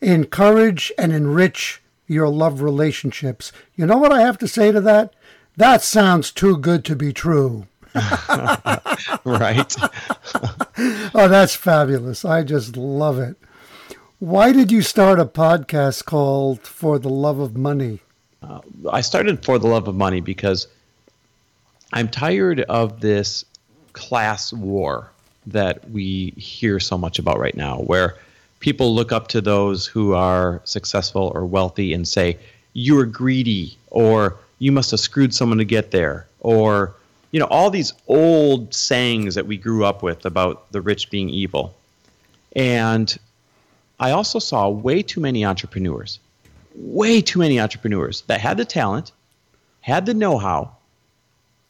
encourage 0.01 0.91
and 0.97 1.13
enrich 1.13 1.81
your 2.07 2.27
love 2.29 2.61
relationships. 2.61 3.51
You 3.75 3.85
know 3.85 3.97
what 3.97 4.11
I 4.11 4.21
have 4.21 4.37
to 4.39 4.47
say 4.47 4.71
to 4.71 4.81
that? 4.81 5.13
That 5.57 5.81
sounds 5.81 6.31
too 6.31 6.57
good 6.57 6.83
to 6.85 6.95
be 6.95 7.13
true. 7.13 7.67
right. 9.23 9.75
oh, 11.13 11.27
that's 11.29 11.55
fabulous. 11.55 12.25
I 12.25 12.43
just 12.43 12.75
love 12.75 13.19
it. 13.19 13.37
Why 14.19 14.51
did 14.51 14.71
you 14.71 14.81
start 14.81 15.19
a 15.19 15.25
podcast 15.25 16.05
called 16.05 16.61
For 16.61 16.99
the 16.99 17.09
Love 17.09 17.39
of 17.39 17.55
Money? 17.55 17.99
Uh, 18.43 18.59
I 18.91 19.01
started 19.01 19.45
For 19.45 19.57
the 19.57 19.67
Love 19.67 19.87
of 19.87 19.95
Money 19.95 20.19
because 20.19 20.67
I'm 21.93 22.09
tired 22.09 22.61
of 22.61 22.99
this 22.99 23.45
class 23.93 24.51
war 24.51 25.09
that 25.47 25.89
we 25.89 26.31
hear 26.31 26.79
so 26.79 26.97
much 26.97 27.17
about 27.17 27.39
right 27.39 27.55
now, 27.55 27.77
where 27.77 28.17
people 28.59 28.93
look 28.93 29.11
up 29.11 29.29
to 29.29 29.41
those 29.41 29.85
who 29.85 30.13
are 30.13 30.61
successful 30.65 31.31
or 31.33 31.45
wealthy 31.45 31.93
and 31.93 32.05
say, 32.07 32.37
You 32.73 32.99
are 32.99 33.05
greedy, 33.05 33.77
or 33.91 34.37
you 34.59 34.71
must 34.71 34.91
have 34.91 34.99
screwed 34.99 35.33
someone 35.33 35.57
to 35.57 35.65
get 35.65 35.91
there, 35.91 36.27
or 36.39 36.95
you 37.31 37.39
know, 37.39 37.47
all 37.47 37.69
these 37.69 37.91
old 38.07 38.73
sayings 38.73 39.35
that 39.35 39.45
we 39.45 39.57
grew 39.57 39.83
up 39.83 40.01
with 40.01 40.25
about 40.25 40.71
the 40.71 40.81
rich 40.81 41.09
being 41.09 41.29
evil. 41.29 41.75
And 42.55 43.17
I 43.99 44.11
also 44.11 44.39
saw 44.39 44.69
way 44.69 45.01
too 45.01 45.19
many 45.19 45.43
entrepreneurs, 45.43 46.19
way 46.75 47.21
too 47.21 47.39
many 47.39 47.59
entrepreneurs 47.59 48.21
that 48.27 48.39
had 48.39 48.57
the 48.57 48.65
talent, 48.65 49.11
had 49.81 50.05
the 50.05 50.13
know 50.13 50.37
how, 50.37 50.75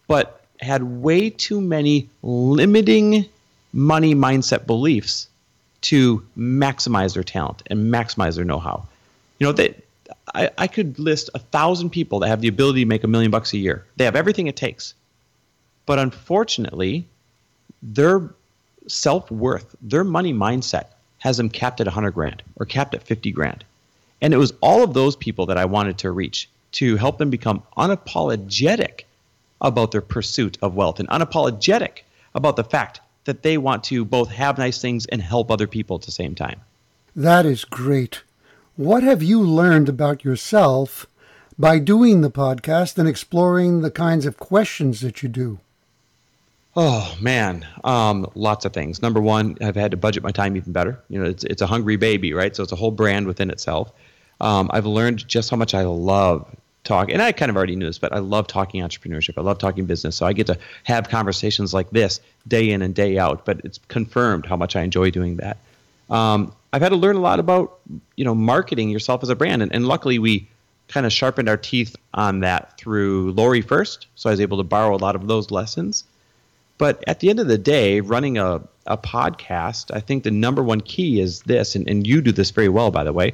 but 0.08 0.46
had 0.60 0.84
way 0.84 1.30
too 1.30 1.60
many 1.60 2.10
limiting 2.22 3.26
money 3.74 4.16
mindset 4.16 4.66
beliefs 4.66 5.28
to 5.82 6.26
maximize 6.38 7.14
their 7.14 7.24
talent 7.24 7.62
and 7.68 7.94
maximize 7.94 8.36
their 8.36 8.46
know-how. 8.46 8.88
You 9.40 9.48
know, 9.48 9.54
they, 9.54 9.76
I, 10.34 10.50
I 10.58 10.68
could 10.68 10.98
list 10.98 11.30
a 11.34 11.40
thousand 11.40 11.92
people 11.92 12.20
that 12.20 12.28
have 12.28 12.42
the 12.42 12.48
ability 12.48 12.82
to 12.82 12.88
make 12.88 13.04
a 13.04 13.08
million 13.08 13.32
bucks 13.32 13.54
a 13.54 13.58
year. 13.58 13.86
They 13.98 14.06
have 14.06 14.16
everything 14.16 14.48
it 14.48 14.56
takes. 14.56 14.94
But 15.86 16.00
unfortunately, 16.00 17.08
their 17.84 18.30
self-worth, 18.88 19.76
their 19.82 20.04
money 20.04 20.34
mindset 20.34 20.88
has 21.20 21.38
them 21.38 21.50
capped 21.50 21.80
at 21.80 21.88
100 21.88 22.12
grand 22.12 22.44
or 22.56 22.66
capped 22.66 22.96
at 22.96 23.04
50 23.04 23.32
grand. 23.32 23.64
And 24.22 24.34
it 24.34 24.38
was 24.38 24.54
all 24.62 24.84
of 24.84 24.94
those 24.94 25.16
people 25.16 25.46
that 25.48 25.58
I 25.58 25.66
wanted 25.66 25.98
to 26.00 26.12
reach 26.12 26.50
to 26.74 26.98
help 26.98 27.18
them 27.18 27.30
become 27.30 27.64
unapologetic 27.78 29.02
about 29.62 29.92
their 29.92 30.02
pursuit 30.02 30.58
of 30.62 30.76
wealth 30.76 31.00
and 31.00 31.10
unapologetic 31.10 32.00
about 32.34 32.56
the 32.56 32.64
fact 32.64 33.00
that 33.26 33.44
they 33.44 33.58
want 33.58 33.84
to 33.86 34.06
both 34.06 34.30
have 34.30 34.58
nice 34.58 34.82
things 34.82 35.06
and 35.08 35.22
help 35.22 35.50
other 35.50 35.68
people 35.68 35.96
at 35.96 36.04
the 36.04 36.12
same 36.12 36.36
time. 36.36 36.60
That 37.16 37.46
is 37.46 37.66
great. 37.66 38.22
What 38.78 39.04
have 39.04 39.24
you 39.24 39.42
learned 39.42 39.88
about 39.88 40.26
yourself 40.26 41.06
by 41.58 41.80
doing 41.80 42.20
the 42.20 42.30
podcast 42.30 42.98
and 42.98 43.08
exploring 43.08 43.82
the 43.82 43.92
kinds 43.92 44.26
of 44.26 44.36
questions 44.36 45.00
that 45.00 45.24
you 45.24 45.30
do? 45.30 45.60
Oh 46.76 47.16
man, 47.22 47.66
um, 47.86 48.30
lots 48.36 48.66
of 48.66 48.74
things. 48.74 49.02
Number 49.02 49.22
one, 49.22 49.58
I've 49.62 49.78
had 49.78 49.92
to 49.92 49.98
budget 49.98 50.24
my 50.24 50.32
time 50.32 50.58
even 50.58 50.74
better. 50.74 51.00
You 51.08 51.24
know, 51.24 51.30
it's 51.30 51.46
it's 51.46 51.62
a 51.62 51.68
hungry 51.68 51.96
baby, 51.96 52.34
right? 52.34 52.54
So 52.54 52.64
it's 52.64 52.74
a 52.74 52.76
whole 52.76 52.92
brand 52.92 53.28
within 53.28 53.50
itself. 53.50 53.94
Um, 54.42 54.70
I've 54.74 54.86
learned 54.86 55.26
just 55.26 55.50
how 55.50 55.56
much 55.56 55.74
I 55.74 55.84
love 55.84 56.46
talk 56.84 57.10
and 57.10 57.20
i 57.20 57.32
kind 57.32 57.50
of 57.50 57.58
already 57.58 57.76
knew 57.76 57.88
this 57.88 57.98
but 57.98 58.14
i 58.14 58.20
love 58.20 58.46
talking 58.46 58.84
entrepreneurship 58.84 59.34
i 59.38 59.42
love 59.42 59.58
talking 59.58 59.86
business 59.86 60.16
so 60.16 60.24
i 60.24 60.34
get 60.34 60.46
to 60.46 60.56
have 60.84 61.10
conversations 61.10 61.74
like 61.74 61.90
this 61.90 62.22
day 62.48 62.70
in 62.70 62.84
and 62.84 62.94
day 62.94 63.18
out 63.18 63.44
but 63.44 63.60
it's 63.64 63.80
confirmed 63.88 64.46
how 64.46 64.56
much 64.56 64.76
i 64.76 64.84
enjoy 64.84 65.10
doing 65.10 65.38
that 65.38 65.58
um, 66.10 66.54
i've 66.74 66.82
had 66.82 66.90
to 66.90 66.96
learn 66.96 67.16
a 67.16 67.22
lot 67.22 67.40
about 67.40 67.80
you 68.16 68.26
know 68.26 68.36
marketing 68.36 68.90
yourself 68.90 69.24
as 69.24 69.30
a 69.30 69.36
brand. 69.36 69.62
And, 69.62 69.74
and 69.74 69.88
luckily 69.88 70.20
we 70.20 70.48
kind 70.88 71.06
of 71.06 71.14
sharpened 71.14 71.50
our 71.50 71.58
teeth 71.58 71.96
on 72.14 72.42
that 72.42 72.78
through 72.78 73.32
lori 73.32 73.62
first 73.62 74.08
so 74.16 74.30
i 74.30 74.34
was 74.34 74.40
able 74.40 74.58
to 74.58 74.64
borrow 74.64 74.96
a 74.96 74.98
lot 74.98 75.16
of 75.16 75.28
those 75.28 75.52
lessons. 75.52 76.04
But 76.78 77.02
at 77.08 77.22
the 77.22 77.30
end 77.30 77.40
of 77.40 77.48
the 77.48 77.58
day 77.58 78.02
running 78.02 78.38
a, 78.38 78.62
a 78.86 78.98
podcast 78.98 79.96
i 79.96 80.00
think 80.00 80.24
the 80.24 80.32
number 80.32 80.62
one 80.64 80.82
key 80.82 81.20
is 81.20 81.42
this 81.44 81.76
and, 81.76 81.90
and 81.90 82.06
you 82.06 82.22
do 82.22 82.32
this 82.32 82.52
very 82.52 82.70
well 82.70 82.92
by 82.92 83.04
the 83.04 83.14
way. 83.14 83.34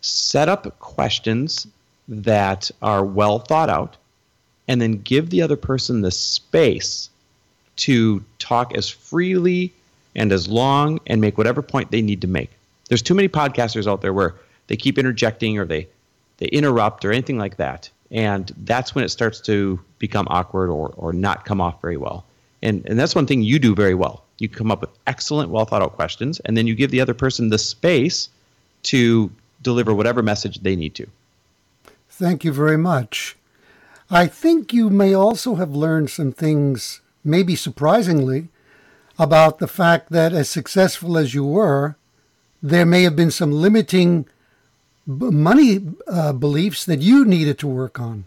Set 0.00 0.48
up 0.48 0.78
questions 0.80 1.66
that 2.08 2.70
are 2.82 3.04
well 3.04 3.38
thought 3.38 3.70
out 3.70 3.96
and 4.68 4.80
then 4.80 4.92
give 5.02 5.30
the 5.30 5.42
other 5.42 5.56
person 5.56 6.00
the 6.00 6.10
space 6.10 7.10
to 7.76 8.24
talk 8.38 8.74
as 8.76 8.88
freely 8.88 9.72
and 10.14 10.32
as 10.32 10.48
long 10.48 11.00
and 11.06 11.20
make 11.20 11.38
whatever 11.38 11.62
point 11.62 11.90
they 11.90 12.02
need 12.02 12.20
to 12.20 12.28
make. 12.28 12.50
There's 12.88 13.02
too 13.02 13.14
many 13.14 13.28
podcasters 13.28 13.90
out 13.90 14.00
there 14.02 14.12
where 14.12 14.34
they 14.66 14.76
keep 14.76 14.98
interjecting 14.98 15.58
or 15.58 15.64
they 15.64 15.88
they 16.38 16.46
interrupt 16.46 17.04
or 17.04 17.12
anything 17.12 17.38
like 17.38 17.56
that. 17.58 17.88
And 18.10 18.52
that's 18.64 18.94
when 18.94 19.04
it 19.04 19.10
starts 19.10 19.40
to 19.42 19.80
become 19.98 20.26
awkward 20.28 20.70
or, 20.70 20.92
or 20.96 21.12
not 21.12 21.44
come 21.44 21.60
off 21.60 21.80
very 21.80 21.96
well. 21.96 22.24
And, 22.62 22.84
and 22.86 22.98
that's 22.98 23.14
one 23.14 23.26
thing 23.26 23.42
you 23.42 23.58
do 23.58 23.74
very 23.74 23.94
well. 23.94 24.24
You 24.38 24.48
come 24.48 24.70
up 24.70 24.80
with 24.80 24.90
excellent, 25.06 25.50
well 25.50 25.64
thought 25.64 25.82
out 25.82 25.94
questions, 25.94 26.40
and 26.40 26.56
then 26.56 26.66
you 26.66 26.74
give 26.74 26.90
the 26.90 27.00
other 27.00 27.14
person 27.14 27.48
the 27.48 27.58
space 27.58 28.28
to 28.84 29.30
deliver 29.62 29.94
whatever 29.94 30.22
message 30.22 30.58
they 30.58 30.76
need 30.76 30.94
to. 30.96 31.06
Thank 32.10 32.44
you 32.44 32.52
very 32.52 32.76
much. 32.76 33.36
I 34.10 34.26
think 34.26 34.72
you 34.72 34.90
may 34.90 35.14
also 35.14 35.54
have 35.54 35.70
learned 35.70 36.10
some 36.10 36.32
things, 36.32 37.00
maybe 37.24 37.56
surprisingly, 37.56 38.48
about 39.22 39.58
the 39.58 39.68
fact 39.68 40.10
that 40.10 40.32
as 40.32 40.48
successful 40.48 41.16
as 41.16 41.34
you 41.34 41.44
were, 41.44 41.96
there 42.62 42.86
may 42.86 43.02
have 43.02 43.16
been 43.16 43.30
some 43.30 43.52
limiting 43.52 44.26
money 45.06 45.80
uh, 46.06 46.32
beliefs 46.32 46.84
that 46.84 47.00
you 47.00 47.24
needed 47.24 47.58
to 47.58 47.66
work 47.66 47.98
on. 47.98 48.24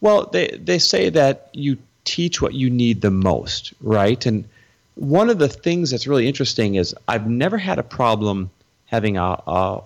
Well, 0.00 0.26
they, 0.26 0.48
they 0.48 0.78
say 0.78 1.10
that 1.10 1.50
you 1.52 1.76
teach 2.04 2.40
what 2.40 2.54
you 2.54 2.70
need 2.70 3.00
the 3.00 3.10
most, 3.10 3.74
right? 3.80 4.24
And 4.24 4.48
one 4.94 5.28
of 5.30 5.38
the 5.38 5.48
things 5.48 5.90
that's 5.90 6.06
really 6.06 6.26
interesting 6.26 6.76
is 6.76 6.94
I've 7.08 7.28
never 7.28 7.58
had 7.58 7.78
a 7.78 7.82
problem 7.82 8.50
having 8.86 9.16
a, 9.16 9.42
a 9.46 9.82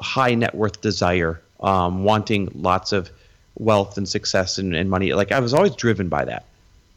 high 0.00 0.34
net 0.34 0.54
worth 0.54 0.80
desire, 0.80 1.40
um, 1.60 2.04
wanting 2.04 2.50
lots 2.54 2.92
of 2.92 3.10
wealth 3.58 3.98
and 3.98 4.08
success 4.08 4.58
and, 4.58 4.74
and 4.74 4.88
money. 4.88 5.12
Like 5.12 5.32
I 5.32 5.40
was 5.40 5.52
always 5.52 5.74
driven 5.74 6.08
by 6.08 6.24
that. 6.24 6.44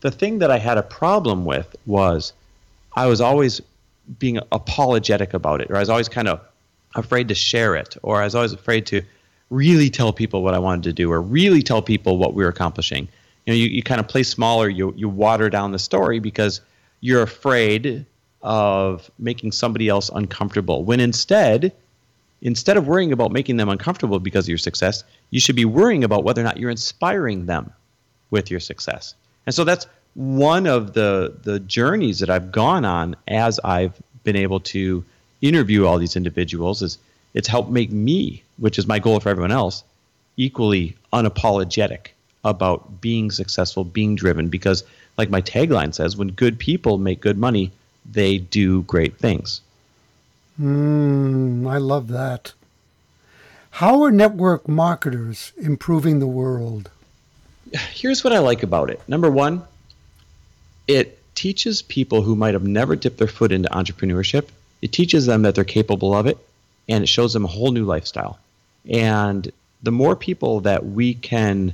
The 0.01 0.11
thing 0.11 0.39
that 0.39 0.49
I 0.51 0.57
had 0.57 0.77
a 0.77 0.83
problem 0.83 1.45
with 1.45 1.75
was 1.85 2.33
I 2.93 3.05
was 3.05 3.21
always 3.21 3.61
being 4.19 4.39
apologetic 4.51 5.33
about 5.33 5.61
it, 5.61 5.69
or 5.69 5.77
I 5.77 5.79
was 5.79 5.89
always 5.89 6.09
kind 6.09 6.27
of 6.27 6.41
afraid 6.95 7.27
to 7.29 7.35
share 7.35 7.75
it, 7.75 7.95
or 8.03 8.21
I 8.21 8.25
was 8.25 8.35
always 8.35 8.53
afraid 8.53 8.85
to 8.87 9.01
really 9.49 9.89
tell 9.89 10.13
people 10.13 10.43
what 10.43 10.53
I 10.53 10.59
wanted 10.59 10.83
to 10.83 10.93
do, 10.93 11.11
or 11.11 11.21
really 11.21 11.61
tell 11.61 11.81
people 11.81 12.17
what 12.17 12.33
we 12.33 12.43
were 12.43 12.49
accomplishing. 12.49 13.07
You 13.45 13.53
know, 13.53 13.57
you, 13.57 13.67
you 13.67 13.83
kind 13.83 13.99
of 13.99 14.07
play 14.07 14.23
smaller, 14.23 14.69
you 14.69 14.93
you 14.97 15.09
water 15.09 15.49
down 15.49 15.71
the 15.71 15.79
story 15.79 16.19
because 16.19 16.61
you're 16.99 17.21
afraid 17.21 18.05
of 18.41 19.09
making 19.19 19.51
somebody 19.51 19.87
else 19.87 20.09
uncomfortable. 20.13 20.83
When 20.83 20.99
instead, 20.99 21.73
instead 22.41 22.77
of 22.77 22.87
worrying 22.87 23.11
about 23.11 23.31
making 23.31 23.57
them 23.57 23.69
uncomfortable 23.69 24.19
because 24.19 24.45
of 24.45 24.49
your 24.49 24.57
success, 24.57 25.03
you 25.29 25.39
should 25.39 25.55
be 25.55 25.65
worrying 25.65 26.03
about 26.03 26.23
whether 26.23 26.41
or 26.41 26.43
not 26.43 26.57
you're 26.57 26.71
inspiring 26.71 27.45
them 27.45 27.71
with 28.31 28.49
your 28.49 28.59
success. 28.59 29.15
And 29.45 29.53
so 29.53 29.63
that's 29.63 29.87
one 30.15 30.67
of 30.67 30.93
the 30.93 31.33
the 31.43 31.59
journeys 31.59 32.19
that 32.19 32.29
I've 32.29 32.51
gone 32.51 32.85
on 32.85 33.15
as 33.27 33.59
I've 33.63 33.93
been 34.23 34.35
able 34.35 34.59
to 34.59 35.03
interview 35.41 35.85
all 35.85 35.97
these 35.97 36.15
individuals 36.15 36.81
is 36.81 36.97
it's 37.33 37.47
helped 37.47 37.69
make 37.69 37.91
me, 37.91 38.43
which 38.57 38.77
is 38.77 38.87
my 38.87 38.99
goal 38.99 39.19
for 39.19 39.29
everyone 39.29 39.51
else, 39.51 39.83
equally 40.37 40.95
unapologetic 41.13 42.07
about 42.43 43.01
being 43.01 43.31
successful, 43.31 43.83
being 43.83 44.15
driven 44.15 44.49
because 44.49 44.83
like 45.17 45.29
my 45.29 45.41
tagline 45.41 45.93
says, 45.93 46.17
when 46.17 46.29
good 46.29 46.57
people 46.57 46.97
make 46.97 47.21
good 47.21 47.37
money, 47.37 47.71
they 48.09 48.37
do 48.37 48.81
great 48.83 49.17
things. 49.17 49.61
Mm, 50.59 51.69
I 51.69 51.77
love 51.77 52.07
that. 52.09 52.53
How 53.71 54.03
are 54.03 54.11
network 54.11 54.67
marketers 54.67 55.53
improving 55.57 56.19
the 56.19 56.27
world? 56.27 56.89
Here's 57.93 58.23
what 58.23 58.33
I 58.33 58.39
like 58.39 58.63
about 58.63 58.89
it. 58.89 59.01
Number 59.07 59.29
one, 59.29 59.63
it 60.87 61.17
teaches 61.35 61.81
people 61.81 62.21
who 62.21 62.35
might 62.35 62.53
have 62.53 62.63
never 62.63 62.95
dipped 62.95 63.17
their 63.17 63.27
foot 63.27 63.51
into 63.51 63.69
entrepreneurship, 63.69 64.49
it 64.81 64.91
teaches 64.91 65.25
them 65.25 65.43
that 65.43 65.55
they're 65.55 65.63
capable 65.63 66.13
of 66.13 66.27
it, 66.27 66.37
and 66.89 67.03
it 67.03 67.07
shows 67.07 67.33
them 67.33 67.45
a 67.45 67.47
whole 67.47 67.71
new 67.71 67.85
lifestyle. 67.85 68.39
And 68.89 69.51
the 69.83 69.91
more 69.91 70.15
people 70.15 70.61
that 70.61 70.85
we 70.85 71.13
can 71.13 71.73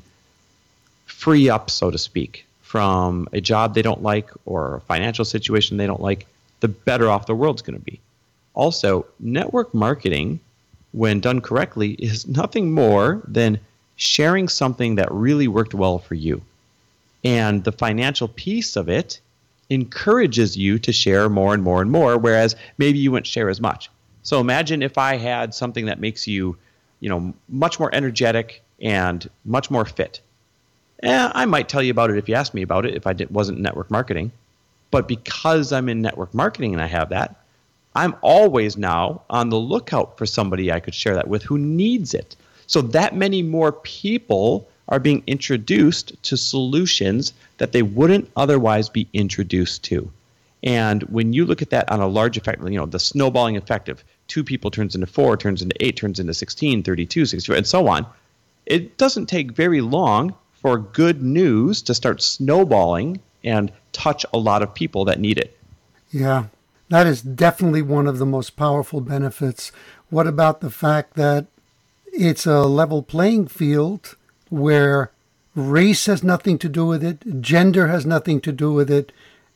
free 1.05 1.49
up, 1.49 1.69
so 1.69 1.91
to 1.91 1.97
speak, 1.97 2.45
from 2.61 3.29
a 3.31 3.39
job 3.39 3.73
they 3.73 3.81
don't 3.81 4.03
like 4.03 4.29
or 4.45 4.75
a 4.75 4.81
financial 4.81 5.25
situation 5.25 5.77
they 5.77 5.87
don't 5.87 6.01
like, 6.01 6.27
the 6.59 6.67
better 6.67 7.09
off 7.09 7.25
the 7.25 7.35
world's 7.35 7.61
going 7.61 7.79
to 7.79 7.85
be. 7.85 7.99
Also, 8.53 9.05
network 9.19 9.73
marketing, 9.73 10.39
when 10.91 11.19
done 11.19 11.41
correctly, 11.41 11.91
is 11.91 12.27
nothing 12.41 12.71
more 12.71 13.21
than 13.27 13.59
sharing 13.95 14.47
something 14.47 14.95
that 14.95 15.11
really 15.11 15.47
worked 15.47 15.73
well 15.73 15.97
for 15.97 16.15
you. 16.15 16.41
And 17.27 17.65
the 17.65 17.73
financial 17.73 18.29
piece 18.29 18.77
of 18.77 18.87
it 18.87 19.19
encourages 19.69 20.55
you 20.55 20.79
to 20.79 20.93
share 20.93 21.27
more 21.27 21.53
and 21.53 21.61
more 21.61 21.81
and 21.81 21.91
more, 21.91 22.17
whereas 22.17 22.55
maybe 22.77 22.99
you 22.99 23.11
wouldn't 23.11 23.27
share 23.27 23.49
as 23.49 23.59
much. 23.59 23.91
So 24.23 24.39
imagine 24.39 24.81
if 24.81 24.97
I 24.97 25.17
had 25.17 25.53
something 25.53 25.87
that 25.87 25.99
makes 25.99 26.25
you, 26.25 26.55
you 27.01 27.09
know, 27.09 27.33
much 27.49 27.81
more 27.81 27.93
energetic 27.93 28.63
and 28.79 29.29
much 29.43 29.69
more 29.69 29.83
fit. 29.83 30.21
Eh, 31.03 31.31
I 31.33 31.43
might 31.43 31.67
tell 31.67 31.83
you 31.83 31.91
about 31.91 32.11
it 32.11 32.17
if 32.17 32.29
you 32.29 32.35
asked 32.35 32.53
me 32.53 32.61
about 32.61 32.85
it 32.85 32.95
if 32.95 33.05
I 33.05 33.11
did, 33.11 33.29
wasn't 33.29 33.59
network 33.59 33.91
marketing. 33.91 34.31
But 34.89 35.09
because 35.09 35.73
I'm 35.73 35.89
in 35.89 36.01
network 36.01 36.33
marketing 36.33 36.71
and 36.71 36.81
I 36.81 36.87
have 36.87 37.09
that, 37.09 37.35
I'm 37.93 38.15
always 38.21 38.77
now 38.77 39.23
on 39.29 39.49
the 39.49 39.59
lookout 39.59 40.17
for 40.17 40.25
somebody 40.25 40.71
I 40.71 40.79
could 40.79 40.95
share 40.95 41.15
that 41.15 41.27
with 41.27 41.43
who 41.43 41.57
needs 41.57 42.13
it. 42.13 42.37
So 42.67 42.81
that 42.81 43.17
many 43.17 43.41
more 43.41 43.73
people 43.73 44.69
are 44.89 44.99
being 44.99 45.23
introduced 45.27 46.21
to 46.23 46.37
solutions 46.37 47.33
that 47.57 47.71
they 47.71 47.81
wouldn't 47.81 48.29
otherwise 48.35 48.89
be 48.89 49.07
introduced 49.13 49.83
to. 49.83 50.11
And 50.63 51.03
when 51.03 51.33
you 51.33 51.45
look 51.45 51.61
at 51.61 51.69
that 51.69 51.91
on 51.91 51.99
a 51.99 52.07
large 52.07 52.37
effect, 52.37 52.61
you 52.63 52.71
know, 52.71 52.85
the 52.85 52.99
snowballing 52.99 53.57
effect 53.57 53.89
of 53.89 54.03
two 54.27 54.43
people 54.43 54.71
turns 54.71 54.95
into 54.95 55.07
four, 55.07 55.37
turns 55.37 55.61
into 55.61 55.75
eight, 55.79 55.97
turns 55.97 56.19
into 56.19 56.33
16, 56.33 56.83
32, 56.83 57.25
64, 57.25 57.55
and 57.55 57.67
so 57.67 57.87
on, 57.87 58.05
it 58.65 58.97
doesn't 58.97 59.27
take 59.27 59.51
very 59.51 59.81
long 59.81 60.33
for 60.53 60.77
good 60.77 61.21
news 61.21 61.81
to 61.83 61.93
start 61.93 62.21
snowballing 62.21 63.19
and 63.43 63.71
touch 63.91 64.25
a 64.33 64.37
lot 64.37 64.63
of 64.63 64.73
people 64.73 65.05
that 65.05 65.19
need 65.19 65.37
it. 65.37 65.57
Yeah, 66.11 66.45
that 66.89 67.07
is 67.07 67.21
definitely 67.21 67.81
one 67.81 68.07
of 68.07 68.17
the 68.17 68.25
most 68.25 68.55
powerful 68.55 68.99
benefits. 69.01 69.71
What 70.09 70.27
about 70.27 70.61
the 70.61 70.69
fact 70.69 71.13
that 71.13 71.45
it's 72.11 72.45
a 72.45 72.61
level 72.61 73.03
playing 73.03 73.47
field 73.47 74.15
where 74.49 75.11
race 75.55 76.05
has 76.05 76.23
nothing 76.23 76.57
to 76.59 76.69
do 76.69 76.85
with 76.85 77.03
it, 77.03 77.41
gender 77.41 77.87
has 77.87 78.05
nothing 78.05 78.41
to 78.41 78.51
do 78.51 78.71
with 78.71 78.91
it, 78.91 79.11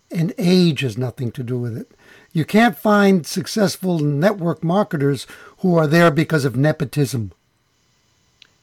and 0.10 0.34
age 0.38 0.82
has 0.82 0.98
nothing 0.98 1.32
to 1.32 1.44
do 1.44 1.58
with 1.58 1.78
it? 1.78 1.92
You 2.34 2.46
can't 2.46 2.78
find 2.78 3.26
successful 3.26 4.00
network 4.00 4.64
marketers 4.64 5.28
who 5.60 5.78
are 5.78 5.88
there 5.88 6.12
because 6.12 6.46
of 6.46 6.56
nepotism. 6.56 7.32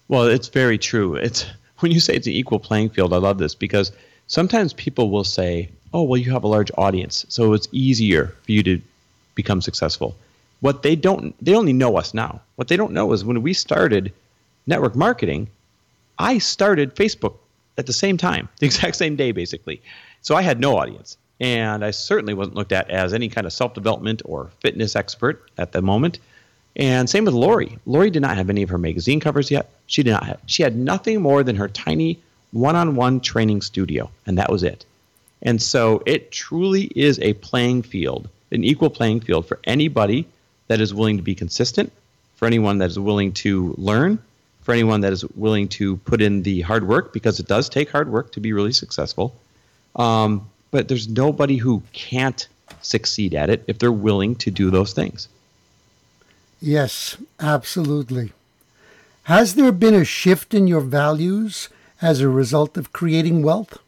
Well, 0.08 0.24
it's 0.24 0.48
very 0.48 0.78
true. 0.78 1.16
It's 1.16 1.44
when 1.80 1.92
you 1.92 2.00
say 2.00 2.14
it's 2.14 2.26
an 2.26 2.32
equal 2.32 2.58
playing 2.58 2.90
field, 2.90 3.12
I 3.12 3.18
love 3.18 3.38
this 3.38 3.54
because 3.54 3.92
sometimes 4.26 4.72
people 4.72 5.10
will 5.10 5.24
say, 5.24 5.68
oh, 5.92 6.02
well, 6.02 6.20
you 6.20 6.32
have 6.32 6.44
a 6.44 6.48
large 6.48 6.70
audience, 6.76 7.24
so 7.28 7.52
it's 7.52 7.68
easier 7.72 8.34
for 8.42 8.52
you 8.52 8.62
to 8.62 8.80
become 9.34 9.60
successful. 9.60 10.16
What 10.60 10.82
they 10.82 10.96
don't, 10.96 11.34
they 11.44 11.54
only 11.54 11.72
know 11.72 11.96
us 11.96 12.14
now. 12.14 12.40
What 12.56 12.68
they 12.68 12.76
don't 12.76 12.92
know 12.92 13.12
is 13.12 13.24
when 13.24 13.42
we 13.42 13.52
started 13.52 14.12
network 14.66 14.96
marketing, 14.96 15.48
I 16.18 16.38
started 16.38 16.94
Facebook 16.94 17.36
at 17.76 17.86
the 17.86 17.92
same 17.92 18.16
time, 18.16 18.48
the 18.58 18.66
exact 18.66 18.96
same 18.96 19.16
day, 19.16 19.32
basically. 19.32 19.80
So 20.22 20.34
I 20.34 20.42
had 20.42 20.60
no 20.60 20.76
audience. 20.76 21.16
And 21.40 21.84
I 21.84 21.92
certainly 21.92 22.34
wasn't 22.34 22.56
looked 22.56 22.72
at 22.72 22.90
as 22.90 23.14
any 23.14 23.28
kind 23.28 23.46
of 23.46 23.52
self 23.52 23.72
development 23.72 24.22
or 24.24 24.50
fitness 24.60 24.96
expert 24.96 25.48
at 25.56 25.70
the 25.72 25.80
moment. 25.80 26.18
And 26.74 27.08
same 27.08 27.24
with 27.24 27.34
Lori. 27.34 27.78
Lori 27.86 28.10
did 28.10 28.22
not 28.22 28.36
have 28.36 28.50
any 28.50 28.62
of 28.62 28.68
her 28.70 28.78
magazine 28.78 29.20
covers 29.20 29.50
yet. 29.50 29.70
She 29.86 30.02
did 30.02 30.12
not 30.12 30.24
have, 30.24 30.40
she 30.46 30.62
had 30.62 30.76
nothing 30.76 31.20
more 31.22 31.42
than 31.42 31.56
her 31.56 31.68
tiny 31.68 32.18
one 32.52 32.76
on 32.76 32.96
one 32.96 33.20
training 33.20 33.62
studio, 33.62 34.10
and 34.26 34.38
that 34.38 34.50
was 34.50 34.62
it. 34.62 34.84
And 35.42 35.60
so 35.60 36.02
it 36.06 36.32
truly 36.32 36.90
is 36.96 37.18
a 37.20 37.34
playing 37.34 37.82
field, 37.82 38.28
an 38.50 38.64
equal 38.64 38.90
playing 38.90 39.20
field 39.20 39.46
for 39.46 39.60
anybody 39.64 40.26
that 40.68 40.80
is 40.80 40.94
willing 40.94 41.16
to 41.16 41.22
be 41.22 41.34
consistent, 41.34 41.92
for 42.36 42.46
anyone 42.46 42.78
that 42.78 42.90
is 42.90 42.98
willing 42.98 43.32
to 43.32 43.74
learn, 43.76 44.18
for 44.68 44.74
anyone 44.74 45.00
that 45.00 45.14
is 45.14 45.24
willing 45.30 45.66
to 45.66 45.96
put 45.96 46.20
in 46.20 46.42
the 46.42 46.60
hard 46.60 46.86
work, 46.86 47.14
because 47.14 47.40
it 47.40 47.48
does 47.48 47.70
take 47.70 47.88
hard 47.88 48.12
work 48.12 48.32
to 48.32 48.38
be 48.38 48.52
really 48.52 48.74
successful. 48.74 49.34
Um, 49.96 50.46
but 50.70 50.88
there's 50.88 51.08
nobody 51.08 51.56
who 51.56 51.82
can't 51.94 52.46
succeed 52.82 53.32
at 53.32 53.48
it 53.48 53.64
if 53.66 53.78
they're 53.78 53.90
willing 53.90 54.36
to 54.36 54.50
do 54.50 54.70
those 54.70 54.92
things. 54.92 55.26
Yes, 56.60 57.16
absolutely. 57.40 58.34
Has 59.22 59.54
there 59.54 59.72
been 59.72 59.94
a 59.94 60.04
shift 60.04 60.52
in 60.52 60.66
your 60.66 60.82
values 60.82 61.70
as 62.02 62.20
a 62.20 62.28
result 62.28 62.76
of 62.76 62.92
creating 62.92 63.42
wealth? 63.42 63.78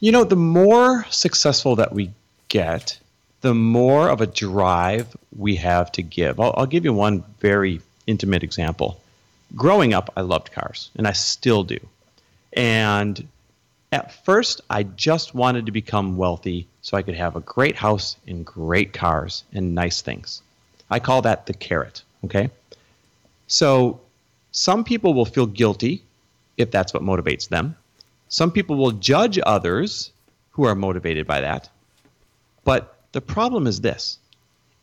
You 0.00 0.12
know, 0.12 0.24
the 0.24 0.34
more 0.34 1.04
successful 1.10 1.76
that 1.76 1.92
we 1.92 2.10
get, 2.48 2.98
the 3.42 3.52
more 3.52 4.08
of 4.08 4.22
a 4.22 4.26
drive 4.26 5.14
we 5.36 5.56
have 5.56 5.92
to 5.92 6.00
give. 6.00 6.40
I'll, 6.40 6.54
I'll 6.56 6.64
give 6.64 6.86
you 6.86 6.94
one 6.94 7.22
very 7.38 7.82
intimate 8.06 8.42
example. 8.42 8.98
Growing 9.54 9.94
up, 9.94 10.12
I 10.16 10.22
loved 10.22 10.52
cars, 10.52 10.90
and 10.96 11.06
I 11.06 11.12
still 11.12 11.64
do. 11.64 11.78
And 12.52 13.28
at 13.92 14.24
first, 14.24 14.60
I 14.70 14.82
just 14.82 15.34
wanted 15.34 15.66
to 15.66 15.72
become 15.72 16.16
wealthy 16.16 16.66
so 16.82 16.96
I 16.96 17.02
could 17.02 17.14
have 17.14 17.36
a 17.36 17.40
great 17.40 17.76
house 17.76 18.16
and 18.26 18.44
great 18.44 18.92
cars 18.92 19.44
and 19.52 19.74
nice 19.74 20.00
things. 20.00 20.42
I 20.90 20.98
call 20.98 21.22
that 21.22 21.46
the 21.46 21.54
carrot, 21.54 22.02
okay? 22.24 22.50
So 23.46 24.00
some 24.52 24.84
people 24.84 25.14
will 25.14 25.24
feel 25.24 25.46
guilty 25.46 26.02
if 26.56 26.70
that's 26.70 26.92
what 26.92 27.02
motivates 27.02 27.48
them. 27.48 27.76
Some 28.28 28.50
people 28.50 28.76
will 28.76 28.92
judge 28.92 29.38
others 29.44 30.10
who 30.50 30.64
are 30.64 30.74
motivated 30.74 31.26
by 31.26 31.40
that. 31.40 31.68
But 32.64 32.96
the 33.12 33.20
problem 33.20 33.66
is 33.66 33.80
this 33.80 34.18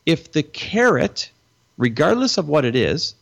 if 0.06 0.32
the 0.32 0.44
carrot, 0.44 1.32
regardless 1.78 2.38
of 2.38 2.48
what 2.48 2.66
it 2.66 2.76
is, 2.76 3.16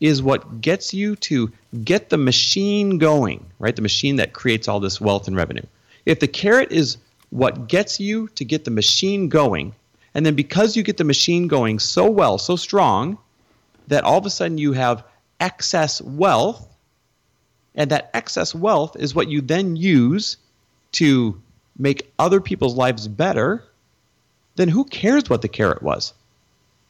is 0.00 0.22
what 0.22 0.60
gets 0.60 0.94
you 0.94 1.16
to 1.16 1.50
get 1.84 2.10
the 2.10 2.18
machine 2.18 2.98
going, 2.98 3.44
right? 3.58 3.74
The 3.74 3.82
machine 3.82 4.16
that 4.16 4.32
creates 4.32 4.68
all 4.68 4.80
this 4.80 5.00
wealth 5.00 5.26
and 5.26 5.36
revenue. 5.36 5.64
If 6.06 6.20
the 6.20 6.28
carrot 6.28 6.72
is 6.72 6.96
what 7.30 7.68
gets 7.68 8.00
you 8.00 8.28
to 8.28 8.44
get 8.44 8.64
the 8.64 8.70
machine 8.70 9.28
going, 9.28 9.74
and 10.14 10.24
then 10.24 10.34
because 10.34 10.76
you 10.76 10.82
get 10.82 10.96
the 10.96 11.04
machine 11.04 11.48
going 11.48 11.78
so 11.78 12.08
well, 12.10 12.38
so 12.38 12.56
strong, 12.56 13.18
that 13.88 14.04
all 14.04 14.18
of 14.18 14.26
a 14.26 14.30
sudden 14.30 14.58
you 14.58 14.72
have 14.72 15.04
excess 15.40 16.00
wealth, 16.00 16.66
and 17.74 17.90
that 17.90 18.10
excess 18.14 18.54
wealth 18.54 18.96
is 18.96 19.14
what 19.14 19.28
you 19.28 19.40
then 19.40 19.76
use 19.76 20.36
to 20.92 21.40
make 21.78 22.12
other 22.18 22.40
people's 22.40 22.74
lives 22.74 23.06
better, 23.06 23.64
then 24.56 24.68
who 24.68 24.84
cares 24.84 25.30
what 25.30 25.42
the 25.42 25.48
carrot 25.48 25.82
was? 25.82 26.12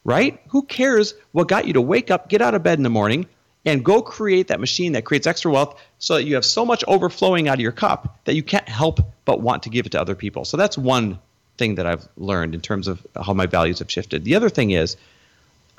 Right? 0.03 0.41
Who 0.47 0.63
cares 0.63 1.13
what 1.33 1.47
got 1.47 1.67
you 1.67 1.73
to 1.73 1.81
wake 1.81 2.09
up, 2.09 2.29
get 2.29 2.41
out 2.41 2.55
of 2.55 2.63
bed 2.63 2.79
in 2.79 2.83
the 2.83 2.89
morning, 2.89 3.27
and 3.65 3.83
go 3.83 4.01
create 4.01 4.47
that 4.47 4.59
machine 4.59 4.93
that 4.93 5.05
creates 5.05 5.27
extra 5.27 5.51
wealth 5.51 5.79
so 5.99 6.15
that 6.15 6.23
you 6.23 6.35
have 6.35 6.45
so 6.45 6.65
much 6.65 6.83
overflowing 6.87 7.47
out 7.47 7.55
of 7.55 7.59
your 7.59 7.71
cup 7.71 8.19
that 8.25 8.35
you 8.35 8.43
can't 8.43 8.67
help 8.67 8.99
but 9.25 9.41
want 9.41 9.63
to 9.63 9.69
give 9.69 9.85
it 9.85 9.91
to 9.91 10.01
other 10.01 10.15
people. 10.15 10.45
So 10.45 10.57
that's 10.57 10.77
one 10.77 11.19
thing 11.57 11.75
that 11.75 11.85
I've 11.85 12.07
learned 12.17 12.55
in 12.55 12.61
terms 12.61 12.87
of 12.87 13.05
how 13.21 13.33
my 13.33 13.45
values 13.45 13.79
have 13.79 13.91
shifted. 13.91 14.23
The 14.23 14.35
other 14.35 14.49
thing 14.49 14.71
is, 14.71 14.95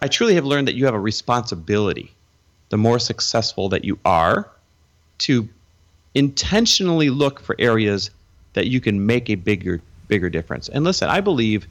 I 0.00 0.08
truly 0.08 0.34
have 0.34 0.44
learned 0.44 0.68
that 0.68 0.74
you 0.74 0.84
have 0.84 0.94
a 0.94 1.00
responsibility. 1.00 2.12
The 2.68 2.76
more 2.76 2.98
successful 2.98 3.70
that 3.70 3.84
you 3.84 3.98
are, 4.04 4.48
to 5.18 5.48
intentionally 6.14 7.10
look 7.10 7.40
for 7.40 7.56
areas 7.58 8.10
that 8.52 8.66
you 8.66 8.80
can 8.80 9.06
make 9.06 9.30
a 9.30 9.34
bigger 9.34 9.80
bigger 10.08 10.28
difference. 10.28 10.68
And 10.68 10.84
listen, 10.84 11.08
I 11.08 11.20
believe, 11.20 11.68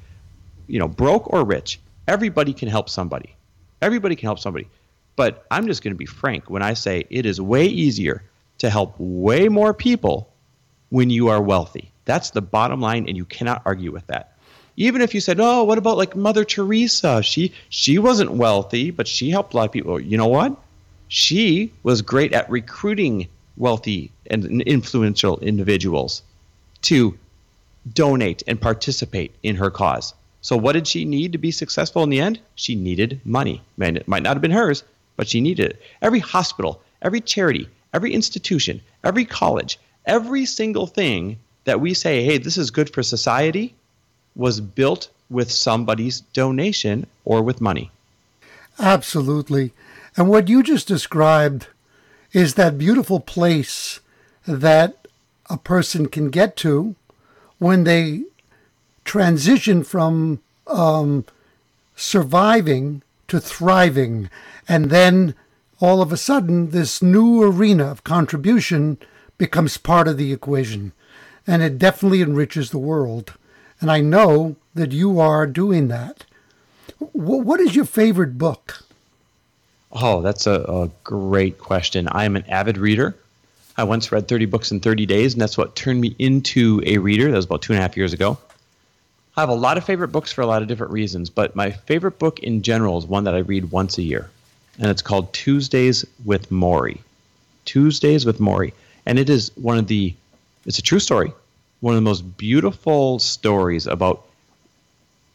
you 0.67 0.79
know, 0.79 0.87
broke 0.87 1.31
or 1.33 1.43
rich, 1.43 1.79
everybody 2.09 2.53
can 2.53 2.67
help 2.67 2.89
somebody. 2.89 3.35
Everybody 3.81 4.15
can 4.15 4.27
help 4.27 4.39
somebody. 4.39 4.67
But 5.15 5.45
I'm 5.51 5.67
just 5.67 5.83
going 5.83 5.93
to 5.93 5.97
be 5.97 6.07
frank 6.07 6.49
when 6.49 6.63
I 6.63 6.73
say 6.73 7.05
it 7.09 7.25
is 7.25 7.39
way 7.39 7.65
easier 7.65 8.23
to 8.57 8.69
help 8.69 8.95
way 8.97 9.47
more 9.47 9.73
people 9.73 10.29
when 10.89 11.09
you 11.11 11.27
are 11.27 11.41
wealthy. 11.41 11.91
That's 12.05 12.31
the 12.31 12.41
bottom 12.41 12.81
line 12.81 13.07
and 13.07 13.15
you 13.15 13.25
cannot 13.25 13.61
argue 13.63 13.91
with 13.91 14.07
that. 14.07 14.33
Even 14.75 15.01
if 15.01 15.13
you 15.13 15.21
said, 15.21 15.39
"Oh, 15.39 15.65
what 15.65 15.77
about 15.77 15.97
like 15.97 16.15
Mother 16.15 16.45
Teresa? 16.45 17.21
She 17.21 17.53
she 17.69 17.99
wasn't 17.99 18.31
wealthy, 18.31 18.91
but 18.91 19.07
she 19.07 19.29
helped 19.29 19.53
a 19.53 19.57
lot 19.57 19.65
of 19.65 19.71
people." 19.71 19.99
You 19.99 20.17
know 20.17 20.27
what? 20.27 20.55
She 21.09 21.73
was 21.83 22.01
great 22.01 22.33
at 22.33 22.49
recruiting 22.49 23.27
wealthy 23.57 24.11
and 24.31 24.61
influential 24.61 25.37
individuals 25.39 26.23
to 26.83 27.17
donate 27.93 28.41
and 28.47 28.59
participate 28.59 29.35
in 29.43 29.57
her 29.57 29.69
cause. 29.69 30.13
So, 30.41 30.55
what 30.55 30.73
did 30.73 30.87
she 30.87 31.05
need 31.05 31.33
to 31.33 31.37
be 31.37 31.51
successful 31.51 32.03
in 32.03 32.09
the 32.09 32.19
end? 32.19 32.39
She 32.55 32.75
needed 32.75 33.19
money. 33.25 33.61
Man, 33.77 33.97
it 33.97 34.07
might 34.07 34.23
not 34.23 34.35
have 34.35 34.41
been 34.41 34.51
hers, 34.51 34.83
but 35.17 35.27
she 35.27 35.41
needed 35.41 35.71
it. 35.71 35.81
Every 36.01 36.19
hospital, 36.19 36.81
every 37.01 37.21
charity, 37.21 37.67
every 37.93 38.13
institution, 38.13 38.81
every 39.03 39.25
college, 39.25 39.79
every 40.05 40.45
single 40.45 40.87
thing 40.87 41.37
that 41.65 41.81
we 41.81 41.93
say, 41.93 42.23
hey, 42.23 42.37
this 42.37 42.57
is 42.57 42.71
good 42.71 42.91
for 42.93 43.03
society, 43.03 43.75
was 44.35 44.61
built 44.61 45.09
with 45.29 45.51
somebody's 45.51 46.21
donation 46.21 47.05
or 47.25 47.43
with 47.43 47.61
money. 47.61 47.91
Absolutely. 48.79 49.73
And 50.15 50.29
what 50.29 50.47
you 50.47 50.63
just 50.63 50.87
described 50.87 51.67
is 52.31 52.55
that 52.55 52.77
beautiful 52.77 53.19
place 53.19 53.99
that 54.47 55.07
a 55.49 55.57
person 55.57 56.07
can 56.07 56.29
get 56.29 56.55
to 56.57 56.95
when 57.57 57.83
they 57.83 58.23
transition 59.09 59.83
from 59.83 60.39
um, 60.67 61.25
surviving 61.95 63.01
to 63.27 63.39
thriving. 63.39 64.29
And 64.67 64.91
then 64.91 65.33
all 65.81 66.03
of 66.03 66.11
a 66.11 66.17
sudden, 66.17 66.69
this 66.69 67.01
new 67.01 67.41
arena 67.41 67.85
of 67.85 68.03
contribution 68.03 68.99
becomes 69.39 69.77
part 69.77 70.07
of 70.07 70.17
the 70.17 70.31
equation. 70.31 70.91
And 71.47 71.63
it 71.63 71.79
definitely 71.79 72.21
enriches 72.21 72.69
the 72.69 72.77
world. 72.77 73.33
And 73.81 73.89
I 73.89 73.99
know 73.99 74.57
that 74.75 74.91
you 74.91 75.19
are 75.19 75.47
doing 75.47 75.87
that. 75.87 76.25
What 76.99 77.59
is 77.59 77.75
your 77.75 77.85
favorite 77.85 78.37
book? 78.37 78.83
Oh, 79.91 80.21
that's 80.21 80.45
a, 80.45 80.61
a 80.67 80.91
great 81.03 81.57
question. 81.57 82.07
I 82.11 82.25
am 82.25 82.35
an 82.35 82.45
avid 82.47 82.77
reader. 82.77 83.15
I 83.75 83.85
once 83.85 84.11
read 84.11 84.27
30 84.27 84.45
books 84.45 84.71
in 84.71 84.81
30 84.81 85.07
days, 85.07 85.33
and 85.33 85.41
that's 85.41 85.57
what 85.57 85.75
turned 85.75 85.99
me 85.99 86.15
into 86.19 86.79
a 86.85 86.99
reader. 86.99 87.31
That 87.31 87.37
was 87.37 87.45
about 87.45 87.63
two 87.63 87.73
and 87.73 87.79
a 87.79 87.81
half 87.81 87.97
years 87.97 88.13
ago. 88.13 88.37
I 89.39 89.43
have 89.43 89.47
a 89.47 89.53
lot 89.53 89.77
of 89.77 89.85
favorite 89.85 90.09
books 90.09 90.33
for 90.33 90.41
a 90.41 90.45
lot 90.45 90.61
of 90.61 90.67
different 90.67 90.91
reasons, 90.91 91.29
but 91.29 91.55
my 91.55 91.71
favorite 91.71 92.19
book 92.19 92.39
in 92.39 92.61
general 92.61 92.97
is 92.97 93.05
one 93.05 93.23
that 93.23 93.35
I 93.35 93.37
read 93.37 93.71
once 93.71 93.97
a 93.97 94.01
year, 94.01 94.29
and 94.77 94.91
it's 94.91 95.01
called 95.01 95.31
Tuesdays 95.31 96.03
with 96.25 96.49
Morrie. 96.49 96.99
Tuesdays 97.63 98.25
with 98.25 98.39
Morrie. 98.39 98.73
And 99.05 99.17
it 99.17 99.29
is 99.29 99.53
one 99.55 99.77
of 99.77 99.87
the, 99.87 100.13
it's 100.65 100.79
a 100.79 100.81
true 100.81 100.99
story, 100.99 101.31
one 101.79 101.93
of 101.93 101.95
the 101.95 102.01
most 102.01 102.37
beautiful 102.37 103.17
stories 103.17 103.87
about 103.87 104.25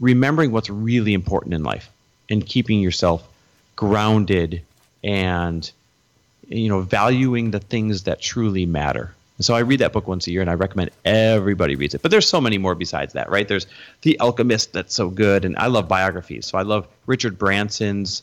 remembering 0.01 0.53
what's 0.53 0.69
really 0.69 1.15
important 1.15 1.55
in 1.55 1.65
life 1.65 1.89
and 2.29 2.45
keeping 2.45 2.81
yourself 2.81 3.27
grounded 3.75 4.61
and 5.03 5.71
you 6.47 6.69
know 6.69 6.83
valuing 6.83 7.53
the 7.53 7.61
things 7.61 8.03
that 8.03 8.21
truly 8.21 8.67
matter 8.67 9.15
so 9.41 9.55
i 9.55 9.61
read 9.61 9.81
that 9.81 9.93
book 9.93 10.07
once 10.07 10.27
a 10.27 10.31
year 10.31 10.41
and 10.41 10.51
i 10.51 10.55
recommend 10.55 10.91
everybody 11.05 11.77
reads 11.77 11.95
it. 11.95 12.03
But 12.03 12.11
there's 12.11 12.29
so 12.29 12.41
many 12.41 12.59
more 12.59 12.75
besides 12.75 13.13
that 13.15 13.31
right? 13.31 13.47
There's 13.47 13.67
the 14.03 14.19
alchemist 14.21 14.73
that's 14.73 14.95
so 14.95 15.09
good 15.09 15.45
and 15.45 15.57
i 15.59 15.67
love 15.67 15.89
biographies. 15.89 16.47
So 16.47 16.59
i 16.59 16.63
love 16.63 16.87
richard 17.07 17.39
branson's 17.39 18.23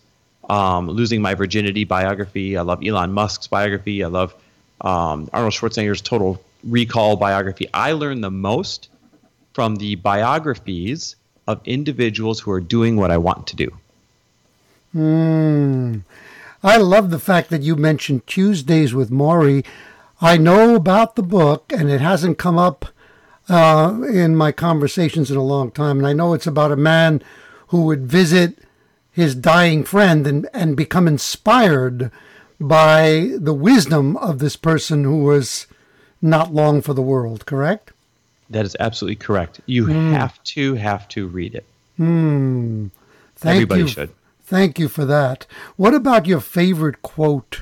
um, 0.49 0.89
losing 0.89 1.21
my 1.21 1.35
virginity 1.35 1.83
biography. 1.83 2.57
I 2.57 2.61
love 2.61 2.83
elon 2.85 3.13
musk's 3.13 3.47
biography. 3.47 4.03
I 4.03 4.07
love 4.07 4.33
um, 4.81 5.29
arnold 5.33 5.53
schwarzenegger's 5.53 6.01
total 6.01 6.41
recall 6.63 7.15
biography. 7.15 7.67
I 7.73 7.93
learn 7.93 8.21
the 8.21 8.31
most 8.31 8.89
from 9.53 9.75
the 9.75 9.95
biographies 9.95 11.15
of 11.47 11.61
individuals 11.65 12.39
who 12.39 12.51
are 12.51 12.61
doing 12.61 12.95
what 12.95 13.11
i 13.11 13.17
want 13.17 13.47
to 13.47 13.55
do. 13.55 13.69
Hmm. 14.93 15.97
I 16.63 16.77
love 16.77 17.09
the 17.09 17.19
fact 17.19 17.49
that 17.49 17.63
you 17.63 17.75
mentioned 17.75 18.27
Tuesdays 18.27 18.93
with 18.93 19.09
Morrie. 19.09 19.65
I 20.21 20.37
know 20.37 20.75
about 20.75 21.15
the 21.15 21.23
book, 21.23 21.73
and 21.73 21.89
it 21.89 21.99
hasn't 21.99 22.37
come 22.37 22.59
up 22.59 22.85
uh, 23.49 24.01
in 24.07 24.35
my 24.35 24.51
conversations 24.51 25.31
in 25.31 25.37
a 25.37 25.43
long 25.43 25.71
time. 25.71 25.97
And 25.97 26.07
I 26.07 26.13
know 26.13 26.33
it's 26.33 26.47
about 26.47 26.71
a 26.71 26.77
man 26.77 27.23
who 27.69 27.83
would 27.85 28.05
visit 28.05 28.59
his 29.11 29.33
dying 29.35 29.83
friend 29.83 30.27
and, 30.27 30.47
and 30.53 30.77
become 30.77 31.07
inspired 31.07 32.11
by 32.59 33.31
the 33.37 33.53
wisdom 33.53 34.15
of 34.17 34.39
this 34.39 34.55
person 34.55 35.03
who 35.03 35.23
was 35.23 35.65
not 36.21 36.53
long 36.53 36.81
for 36.81 36.93
the 36.93 37.01
world, 37.01 37.45
correct? 37.45 37.91
That 38.49 38.65
is 38.65 38.77
absolutely 38.79 39.15
correct. 39.15 39.59
You 39.65 39.85
mm. 39.85 40.11
have 40.11 40.41
to 40.43 40.75
have 40.75 41.07
to 41.09 41.27
read 41.27 41.55
it. 41.55 41.65
Hmm. 41.97 42.87
Thank 43.35 43.55
Everybody 43.55 43.81
you. 43.81 43.87
should. 43.87 44.09
Thank 44.43 44.77
you 44.77 44.87
for 44.87 45.05
that. 45.05 45.47
What 45.77 45.93
about 45.93 46.27
your 46.27 46.41
favorite 46.41 47.01
quote? 47.01 47.61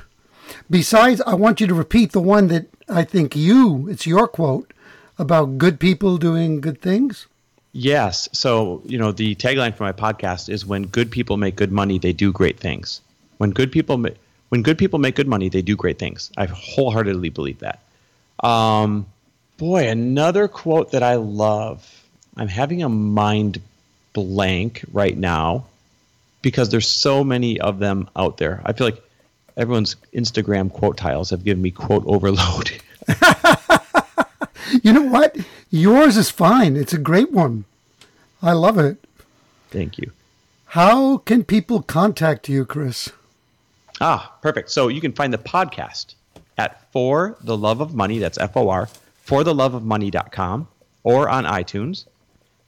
Besides, 0.70 1.22
I 1.26 1.34
want 1.34 1.62
you 1.62 1.68
to 1.68 1.74
repeat 1.74 2.12
the 2.12 2.22
one 2.22 2.48
that 2.48 2.68
I 2.88 3.04
think 3.04 3.36
you, 3.36 3.88
it's 3.90 4.08
your 4.08 4.28
quote 4.28 4.74
about 5.18 5.58
good 5.58 5.80
people 5.80 6.18
doing 6.18 6.62
good 6.62 6.82
things. 6.82 7.28
Yes. 7.72 8.28
So, 8.32 8.82
you 8.86 8.98
know, 8.98 9.12
the 9.12 9.36
tagline 9.36 9.76
for 9.76 9.84
my 9.84 9.92
podcast 9.92 10.50
is 10.50 10.66
when 10.66 10.84
good 10.84 11.12
people 11.12 11.38
make 11.38 11.56
good 11.56 11.72
money, 11.72 12.00
they 12.00 12.14
do 12.14 12.32
great 12.32 12.60
things. 12.60 13.02
When 13.38 13.52
good 13.52 13.72
people 13.72 13.98
ma- 13.98 14.10
when 14.50 14.64
good 14.64 14.80
people 14.80 14.98
make 14.98 15.16
good 15.16 15.28
money, 15.28 15.50
they 15.50 15.62
do 15.62 15.76
great 15.76 16.00
things. 16.00 16.32
I 16.36 16.46
wholeheartedly 16.46 17.30
believe 17.30 17.60
that. 17.60 17.80
Um, 18.44 19.06
boy, 19.58 19.88
another 19.88 20.48
quote 20.48 20.92
that 20.92 21.04
I 21.04 21.16
love. 21.16 21.88
I'm 22.36 22.48
having 22.48 22.82
a 22.82 22.90
mind 22.90 23.62
blank 24.14 24.84
right 24.92 25.16
now 25.16 25.66
because 26.42 26.70
there's 26.70 26.88
so 26.88 27.24
many 27.24 27.60
of 27.60 27.78
them 27.80 28.10
out 28.16 28.38
there. 28.38 28.62
I 28.66 28.74
feel 28.74 28.88
like 28.88 29.04
everyone's 29.60 29.96
Instagram 30.14 30.72
quote 30.72 30.98
tiles 30.98 31.30
have 31.30 31.44
given 31.44 31.62
me 31.62 31.70
quote 31.70 32.04
overload. 32.08 32.72
you 34.84 34.94
know 34.94 35.04
what? 35.04 35.38
Yours 35.70 36.18
is 36.18 36.32
fine. 36.32 36.76
It's 36.76 36.94
a 36.94 36.98
great 36.98 37.32
one. 37.32 37.66
I 38.42 38.54
love 38.54 38.78
it. 38.80 38.98
Thank 39.70 39.98
you. 39.98 40.12
How 40.68 41.18
can 41.18 41.44
people 41.44 41.82
contact 41.82 42.48
you, 42.48 42.66
Chris? 42.66 43.12
Ah, 44.00 44.36
perfect. 44.42 44.72
So 44.72 44.88
you 44.88 45.02
can 45.02 45.12
find 45.12 45.34
the 45.34 45.38
podcast 45.38 46.16
at 46.58 46.92
For 46.92 47.38
the 47.42 47.58
Love 47.58 47.82
of 47.82 47.94
Money, 47.94 48.20
that's 48.20 48.38
F 48.38 48.56
O 48.56 48.70
R, 48.70 48.88
for 49.22 49.44
the 49.44 49.54
love 49.54 49.74
of 49.74 49.84
money.com 49.84 50.68
or 51.04 51.30
on 51.30 51.44
iTunes. 51.46 52.06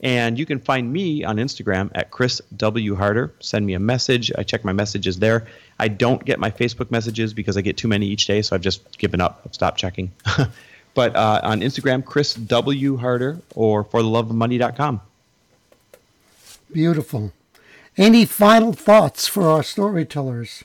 And 0.01 0.39
you 0.39 0.47
can 0.47 0.59
find 0.59 0.91
me 0.91 1.23
on 1.23 1.37
Instagram 1.37 1.91
at 1.93 2.09
Chris 2.09 2.41
W. 2.57 2.95
Harder. 2.95 3.33
Send 3.39 3.65
me 3.65 3.75
a 3.75 3.79
message. 3.79 4.31
I 4.35 4.43
check 4.43 4.65
my 4.65 4.73
messages 4.73 5.19
there. 5.19 5.45
I 5.81 5.87
don't 5.87 6.23
get 6.23 6.39
my 6.39 6.51
Facebook 6.51 6.91
messages 6.91 7.33
because 7.33 7.57
I 7.57 7.61
get 7.61 7.75
too 7.75 7.87
many 7.87 8.05
each 8.05 8.27
day, 8.27 8.43
so 8.43 8.55
I've 8.55 8.61
just 8.61 8.99
given 8.99 9.19
up. 9.19 9.41
I've 9.43 9.55
stopped 9.55 9.79
checking. 9.79 10.11
but 10.93 11.15
uh, 11.15 11.41
on 11.41 11.61
Instagram, 11.61 12.05
Chris 12.05 12.35
W. 12.35 12.97
Harder 12.97 13.39
or 13.55 13.83
for 13.83 14.03
the 14.03 14.07
love 14.07 14.29
of 14.29 14.35
money.com. 14.35 15.01
Beautiful. 16.71 17.33
Any 17.97 18.25
final 18.25 18.73
thoughts 18.73 19.27
for 19.27 19.49
our 19.49 19.63
storytellers? 19.63 20.63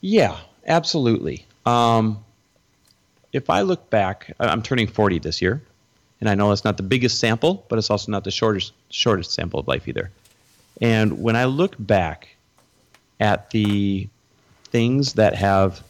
Yeah, 0.00 0.38
absolutely. 0.66 1.44
Um, 1.66 2.24
if 3.34 3.50
I 3.50 3.60
look 3.60 3.90
back, 3.90 4.34
I'm 4.40 4.62
turning 4.62 4.86
40 4.86 5.18
this 5.18 5.42
year. 5.42 5.60
And 6.20 6.28
I 6.30 6.34
know 6.34 6.48
that's 6.48 6.64
not 6.64 6.78
the 6.78 6.82
biggest 6.82 7.18
sample, 7.18 7.66
but 7.68 7.78
it's 7.78 7.90
also 7.90 8.10
not 8.10 8.24
the 8.24 8.30
shortest 8.30 8.72
shortest 8.88 9.32
sample 9.32 9.60
of 9.60 9.68
life 9.68 9.88
either. 9.88 10.10
And 10.80 11.20
when 11.22 11.36
I 11.36 11.44
look 11.44 11.74
back 11.78 12.28
at 13.20 13.50
the 13.50 14.08
things 14.72 15.12
that 15.12 15.34
have 15.36 15.82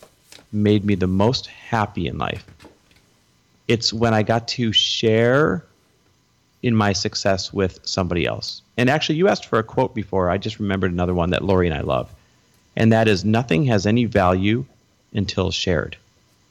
made 0.52 0.84
me 0.84 0.94
the 0.94 1.06
most 1.06 1.46
happy 1.46 2.06
in 2.06 2.18
life. 2.18 2.44
It's 3.68 3.92
when 3.92 4.12
I 4.12 4.22
got 4.22 4.48
to 4.48 4.72
share 4.72 5.64
in 6.62 6.76
my 6.76 6.92
success 6.92 7.52
with 7.52 7.78
somebody 7.84 8.26
else. 8.26 8.60
And 8.76 8.90
actually, 8.90 9.16
you 9.16 9.28
asked 9.28 9.46
for 9.46 9.58
a 9.58 9.64
quote 9.64 9.94
before. 9.94 10.28
I 10.28 10.36
just 10.36 10.58
remembered 10.58 10.92
another 10.92 11.14
one 11.14 11.30
that 11.30 11.44
Lori 11.44 11.66
and 11.66 11.76
I 11.76 11.80
love. 11.80 12.12
And 12.76 12.92
that 12.92 13.08
is 13.08 13.24
nothing 13.24 13.64
has 13.64 13.86
any 13.86 14.04
value 14.04 14.64
until 15.14 15.50
shared. 15.50 15.96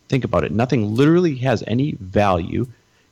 Think 0.09 0.23
about 0.23 0.43
it. 0.43 0.51
Nothing 0.51 0.95
literally 0.95 1.36
has 1.38 1.63
any 1.67 1.93
value 1.93 2.67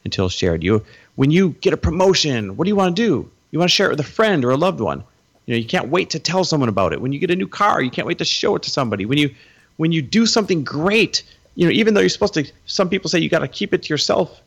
until 0.05 0.29
shared. 0.29 0.63
You 0.63 0.85
when 1.15 1.31
you 1.31 1.49
get 1.61 1.73
a 1.73 1.77
promotion, 1.77 2.55
what 2.55 2.65
do 2.65 2.69
you 2.69 2.75
want 2.75 2.95
to 2.95 3.01
do? 3.01 3.29
You 3.51 3.59
want 3.59 3.69
to 3.69 3.75
share 3.75 3.87
it 3.87 3.91
with 3.91 3.99
a 3.99 4.03
friend 4.03 4.45
or 4.45 4.51
a 4.51 4.57
loved 4.57 4.79
one. 4.79 5.03
You 5.49 5.55
know, 5.55 5.61
you 5.61 5.65
can't 5.65 5.89
wait 5.89 6.11
to 6.11 6.19
tell 6.19 6.43
someone 6.43 6.69
about 6.69 6.93
it. 6.93 7.01
When 7.01 7.11
you 7.11 7.17
get 7.17 7.31
a 7.31 7.35
new 7.35 7.47
car, 7.47 7.81
you 7.81 7.89
can't 7.89 8.05
wait 8.05 8.19
to 8.19 8.23
show 8.23 8.55
it 8.55 8.61
to 8.61 8.69
somebody. 8.69 9.07
When 9.07 9.17
you 9.17 9.33
when 9.77 9.91
you 9.91 10.03
do 10.03 10.27
something 10.27 10.63
great, 10.63 11.23
you 11.55 11.65
know, 11.65 11.71
even 11.71 11.95
though 11.95 12.01
you're 12.01 12.09
supposed 12.09 12.35
to 12.35 12.45
some 12.67 12.87
people 12.87 13.09
say 13.09 13.17
you 13.17 13.29
got 13.29 13.39
to 13.39 13.47
keep 13.47 13.73
it 13.73 13.81
to 13.81 13.89
yourself. 13.89 14.39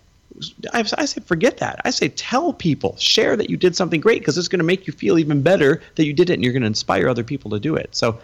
I, 0.73 0.85
I 0.97 1.05
say 1.07 1.21
forget 1.23 1.57
that. 1.57 1.81
I 1.85 1.91
say 1.91 2.09
tell 2.09 2.53
people, 2.53 2.95
share 2.99 3.37
that 3.37 3.51
you 3.51 3.57
did 3.57 3.75
something 3.75 4.01
great 4.01 4.21
because 4.21 4.39
it's 4.39 4.47
going 4.47 4.61
to 4.61 4.65
make 4.65 4.87
you 4.87 4.93
feel 4.93 5.19
even 5.19 5.43
better 5.43 5.83
that 5.97 6.07
you 6.07 6.13
did 6.13 6.31
it 6.31 6.35
and 6.35 6.45
you're 6.45 6.53
going 6.53 6.63
to 6.63 6.69
inspire 6.69 7.09
other 7.09 7.25
people 7.25 7.51
to 7.51 7.59
do 7.59 7.75
it. 7.75 7.97
So 7.97 8.21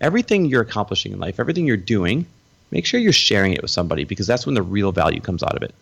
everything 0.00 0.46
you're 0.46 0.62
accomplishing 0.62 1.12
in 1.12 1.20
life, 1.20 1.38
everything 1.38 1.66
you're 1.66 1.76
doing, 1.76 2.24
make 2.70 2.86
sure 2.86 2.98
you're 2.98 3.12
sharing 3.12 3.52
it 3.52 3.60
with 3.60 3.70
somebody 3.70 4.04
because 4.04 4.26
that's 4.26 4.46
when 4.46 4.54
the 4.54 4.62
real 4.62 4.90
value 4.90 5.20
comes 5.20 5.42
out 5.42 5.54
of 5.54 5.62
it. 5.62 5.74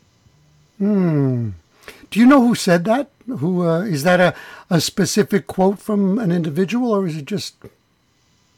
Hmm. 0.79 1.51
Do 2.11 2.19
you 2.19 2.27
know 2.27 2.47
who 2.47 2.55
said 2.55 2.85
that? 2.85 3.11
Who 3.27 3.67
uh, 3.67 3.83
is 3.83 4.03
that 4.03 4.21
a, 4.21 4.35
a 4.69 4.81
specific 4.81 5.47
quote 5.47 5.79
from 5.79 6.19
an 6.19 6.33
individual 6.33 6.91
or 6.93 7.07
is 7.07 7.17
it 7.17 7.25
just 7.25 7.55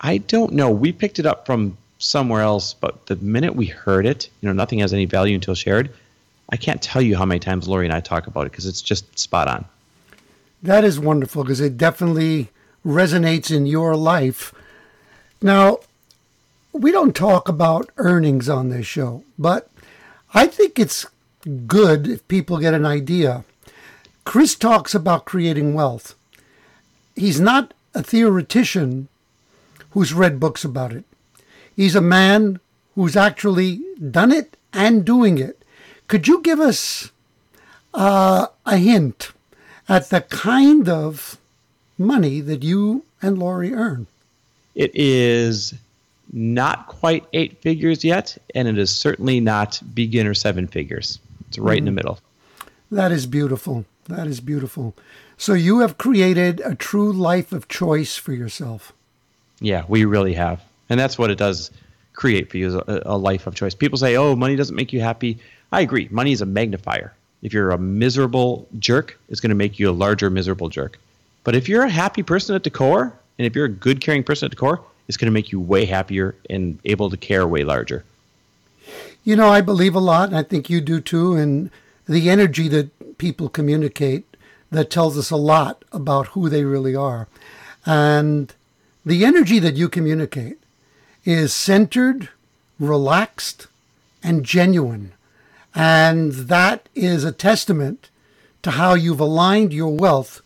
I 0.01 0.19
don't 0.19 0.53
know. 0.53 0.71
We 0.71 0.93
picked 0.93 1.19
it 1.19 1.27
up 1.27 1.47
from 1.47 1.79
somewhere 1.99 2.43
else, 2.43 2.75
but 2.75 3.07
the 3.07 3.17
minute 3.17 3.55
we 3.55 3.67
heard 3.67 4.05
it, 4.05 4.29
you 4.41 4.49
know, 4.49 4.53
nothing 4.53 4.81
has 4.81 4.93
any 4.93 5.05
value 5.05 5.37
until 5.37 5.55
shared. 5.55 5.91
I 6.51 6.57
can't 6.57 6.83
tell 6.83 7.01
you 7.01 7.17
how 7.17 7.25
many 7.25 7.39
times 7.39 7.69
Lori 7.69 7.87
and 7.87 7.95
I 7.95 8.01
talk 8.01 8.27
about 8.27 8.47
it 8.47 8.51
because 8.51 8.67
it's 8.67 8.83
just 8.83 9.19
spot 9.19 9.49
on. 9.49 9.65
That 10.63 10.85
is 10.85 10.99
wonderful 10.99 11.45
because 11.45 11.61
it 11.61 11.77
definitely 11.77 12.49
resonates 12.85 13.55
in 13.55 13.67
your 13.67 13.97
life. 13.97 14.53
Now, 15.41 15.79
we 16.73 16.91
don't 16.91 17.15
talk 17.15 17.49
about 17.49 17.91
earnings 17.97 18.49
on 18.49 18.69
this 18.71 18.87
show, 18.87 19.23
but 19.39 19.71
I 20.35 20.47
think 20.47 20.79
it's 20.79 21.07
good 21.67 22.07
if 22.09 22.27
people 22.29 22.59
get 22.59 22.75
an 22.75 22.87
idea. 22.87 23.45
Chris 24.25 24.55
talks 24.55 24.95
about 24.95 25.25
creating 25.25 25.75
wealth. 25.75 26.15
He's 27.17 27.41
not 27.41 27.75
a 27.95 28.03
theoretician 28.03 29.09
who's 29.91 30.15
read 30.15 30.41
books 30.41 30.65
about 30.65 30.93
it. 30.93 31.05
He's 31.75 31.95
a 31.95 32.01
man 32.01 32.61
who's 32.95 33.17
actually 33.17 33.83
done 34.11 34.33
it 34.33 34.57
and 34.73 35.05
doing 35.05 35.39
it. 35.39 35.63
Could 36.09 36.29
you 36.29 36.41
give 36.43 36.61
us 36.61 37.11
uh, 37.95 38.47
a 38.67 38.77
hint 38.77 39.33
at 39.89 40.11
the 40.11 40.23
kind 40.23 40.89
of 40.89 41.39
money 41.99 42.41
that 42.41 42.63
you 42.63 43.05
and 43.21 43.39
Lori 43.39 43.73
earn? 43.73 44.07
It 44.75 44.91
is 44.95 45.75
not 46.33 46.87
quite 46.87 47.27
eight 47.33 47.61
figures 47.61 48.05
yet, 48.05 48.39
and 48.55 48.67
it 48.69 48.79
is 48.79 48.91
certainly 48.91 49.41
not 49.41 49.81
beginner 49.95 50.35
seven 50.35 50.67
figures. 50.67 51.19
It's 51.53 51.59
right 51.59 51.77
mm. 51.77 51.81
in 51.81 51.85
the 51.85 51.93
middle. 51.93 52.19
That 52.91 53.13
is 53.13 53.27
beautiful. 53.27 53.85
That 54.09 54.27
is 54.27 54.41
beautiful. 54.41 54.95
So 55.37 55.53
you 55.53 55.81
have 55.81 55.99
created 55.99 56.61
a 56.65 56.75
true 56.75 57.13
life 57.13 57.53
of 57.53 57.69
choice 57.69 58.17
for 58.17 58.33
yourself. 58.33 58.95
Yeah, 59.61 59.85
we 59.87 60.07
really 60.07 60.33
have. 60.33 60.63
And 60.89 60.99
that's 60.99 61.19
what 61.19 61.31
it 61.31 61.37
does 61.37 61.71
create 62.15 62.51
for 62.51 62.57
you 62.57 62.79
a, 62.81 63.03
a 63.05 63.19
life 63.19 63.47
of 63.47 63.55
choice. 63.55 63.75
People 63.75 63.99
say, 63.99 64.17
oh, 64.17 64.35
money 64.35 64.57
doesn't 64.57 64.75
make 64.75 64.95
you 64.95 65.01
happy. 65.01 65.39
I 65.73 65.83
agree. 65.83 66.09
Money 66.11 66.33
is 66.33 66.41
a 66.41 66.47
magnifier. 66.47 67.13
If 67.43 67.53
you're 67.53 67.71
a 67.71 67.79
miserable 67.79 68.67
jerk, 68.79 69.19
it's 69.29 69.41
going 69.41 69.51
to 69.51 69.57
make 69.57 69.79
you 69.79 69.91
a 69.91 69.93
larger 69.93 70.31
miserable 70.31 70.71
jerk. 70.71 70.99
But 71.45 71.55
if 71.55 71.69
you're 71.69 71.83
a 71.83 71.91
happy 71.91 72.23
person 72.23 72.55
at 72.55 72.65
the 72.65 72.71
core, 72.71 73.13
and 73.39 73.47
if 73.47 73.55
you're 73.55 73.67
a 73.67 73.71
good 73.71 74.01
caring 74.01 74.25
person 74.25 74.47
at 74.47 74.53
the 74.53 74.57
core, 74.57 74.81
it's 75.07 75.17
going 75.19 75.27
to 75.27 75.33
make 75.33 75.53
you 75.53 75.61
way 75.61 75.85
happier 75.85 76.35
and 76.49 76.79
able 76.87 77.11
to 77.11 77.17
care 77.17 77.47
way 77.47 77.65
larger. 77.65 78.05
You 79.25 79.37
know, 79.37 79.49
I 79.49 79.61
believe 79.61 79.95
a 79.95 80.01
lot, 80.01 80.29
and 80.29 80.37
I 80.37 80.43
think 80.43 80.69
you 80.69 80.81
do 80.81 81.01
too, 81.01 81.35
and 81.35 81.71
the 82.09 82.29
energy 82.29 82.69
that 82.69 83.19
people 83.19 83.49
communicate 83.49 84.25
that 84.71 84.91
tells 84.91 85.17
us 85.17 85.31
a 85.31 85.37
lot 85.37 85.85
about 85.93 86.29
who 86.29 86.49
they 86.49 86.65
really 86.65 86.97
are. 86.97 87.29
And 87.87 88.53
the 89.07 89.25
energy 89.25 89.59
that 89.59 89.77
you 89.77 89.89
communicate 89.89 90.59
is 91.25 91.55
centered, 91.55 92.31
relaxed, 92.81 93.69
and 94.23 94.45
genuine. 94.45 95.13
And 95.75 96.33
that 96.33 96.89
is 96.95 97.25
a 97.25 97.33
testament 97.33 98.11
to 98.63 98.73
how 98.73 98.95
you've 98.95 99.21
aligned 99.21 99.73
your 99.73 99.95
wealth 99.95 100.41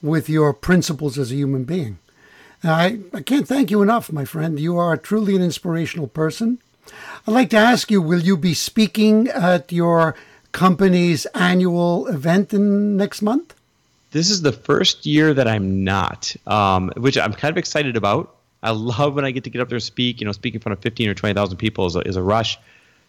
with 0.00 0.28
your 0.28 0.52
principles 0.52 1.18
as 1.18 1.32
a 1.32 1.36
human 1.36 1.64
being. 1.64 1.98
I, 2.64 3.00
I 3.12 3.22
can't 3.22 3.48
thank 3.48 3.70
you 3.70 3.82
enough, 3.82 4.12
my 4.12 4.24
friend. 4.24 4.60
You 4.60 4.76
are 4.78 4.96
truly 4.96 5.34
an 5.34 5.42
inspirational 5.42 6.06
person. 6.06 6.58
I'd 7.24 7.34
like 7.34 7.50
to 7.50 7.56
ask 7.56 7.88
you 7.88 8.02
will 8.02 8.20
you 8.20 8.36
be 8.36 8.52
speaking 8.52 9.28
at 9.28 9.70
your 9.70 10.16
company's 10.50 11.24
annual 11.26 12.08
event 12.08 12.52
in 12.52 12.96
next 12.96 13.22
month? 13.22 13.54
This 14.10 14.28
is 14.28 14.42
the 14.42 14.50
first 14.50 15.06
year 15.06 15.32
that 15.32 15.46
I'm 15.46 15.84
not, 15.84 16.34
um, 16.48 16.90
which 16.96 17.16
I'm 17.16 17.32
kind 17.32 17.52
of 17.52 17.58
excited 17.58 17.96
about. 17.96 18.34
I 18.64 18.72
love 18.72 19.14
when 19.14 19.24
I 19.24 19.30
get 19.30 19.44
to 19.44 19.50
get 19.50 19.60
up 19.60 19.68
there 19.68 19.76
and 19.76 19.82
speak. 19.82 20.20
You 20.20 20.26
know, 20.26 20.32
speaking 20.32 20.56
in 20.56 20.62
front 20.62 20.76
of 20.76 20.82
15 20.82 21.08
or 21.08 21.14
20,000 21.14 21.56
people 21.58 21.86
is 21.86 21.94
a, 21.94 22.00
is 22.00 22.16
a 22.16 22.22
rush. 22.22 22.58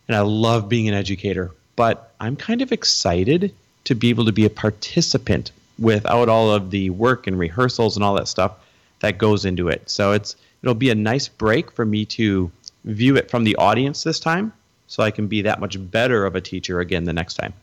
And 0.07 0.15
I 0.15 0.21
love 0.21 0.69
being 0.69 0.87
an 0.87 0.93
educator. 0.93 1.51
But 1.75 2.13
I'm 2.19 2.35
kind 2.35 2.61
of 2.61 2.71
excited 2.71 3.53
to 3.85 3.95
be 3.95 4.09
able 4.09 4.25
to 4.25 4.31
be 4.31 4.45
a 4.45 4.49
participant 4.49 5.51
without 5.79 6.29
all 6.29 6.51
of 6.51 6.69
the 6.69 6.91
work 6.91 7.25
and 7.25 7.39
rehearsals 7.39 7.97
and 7.97 8.03
all 8.03 8.13
that 8.13 8.27
stuff 8.27 8.53
that 8.99 9.17
goes 9.17 9.43
into 9.43 9.69
it. 9.69 9.89
So 9.89 10.11
it's 10.11 10.35
it'll 10.61 10.75
be 10.75 10.91
a 10.91 10.95
nice 10.95 11.27
break 11.27 11.71
for 11.71 11.83
me 11.83 12.05
to 12.05 12.51
view 12.85 13.15
it 13.15 13.29
from 13.29 13.43
the 13.43 13.55
audience 13.55 14.03
this 14.03 14.19
time 14.19 14.53
so 14.87 15.03
I 15.03 15.11
can 15.11 15.27
be 15.27 15.41
that 15.41 15.59
much 15.59 15.77
better 15.91 16.25
of 16.25 16.35
a 16.35 16.41
teacher 16.41 16.79
again 16.79 17.05
the 17.05 17.13
next 17.13 17.35
time. 17.35 17.53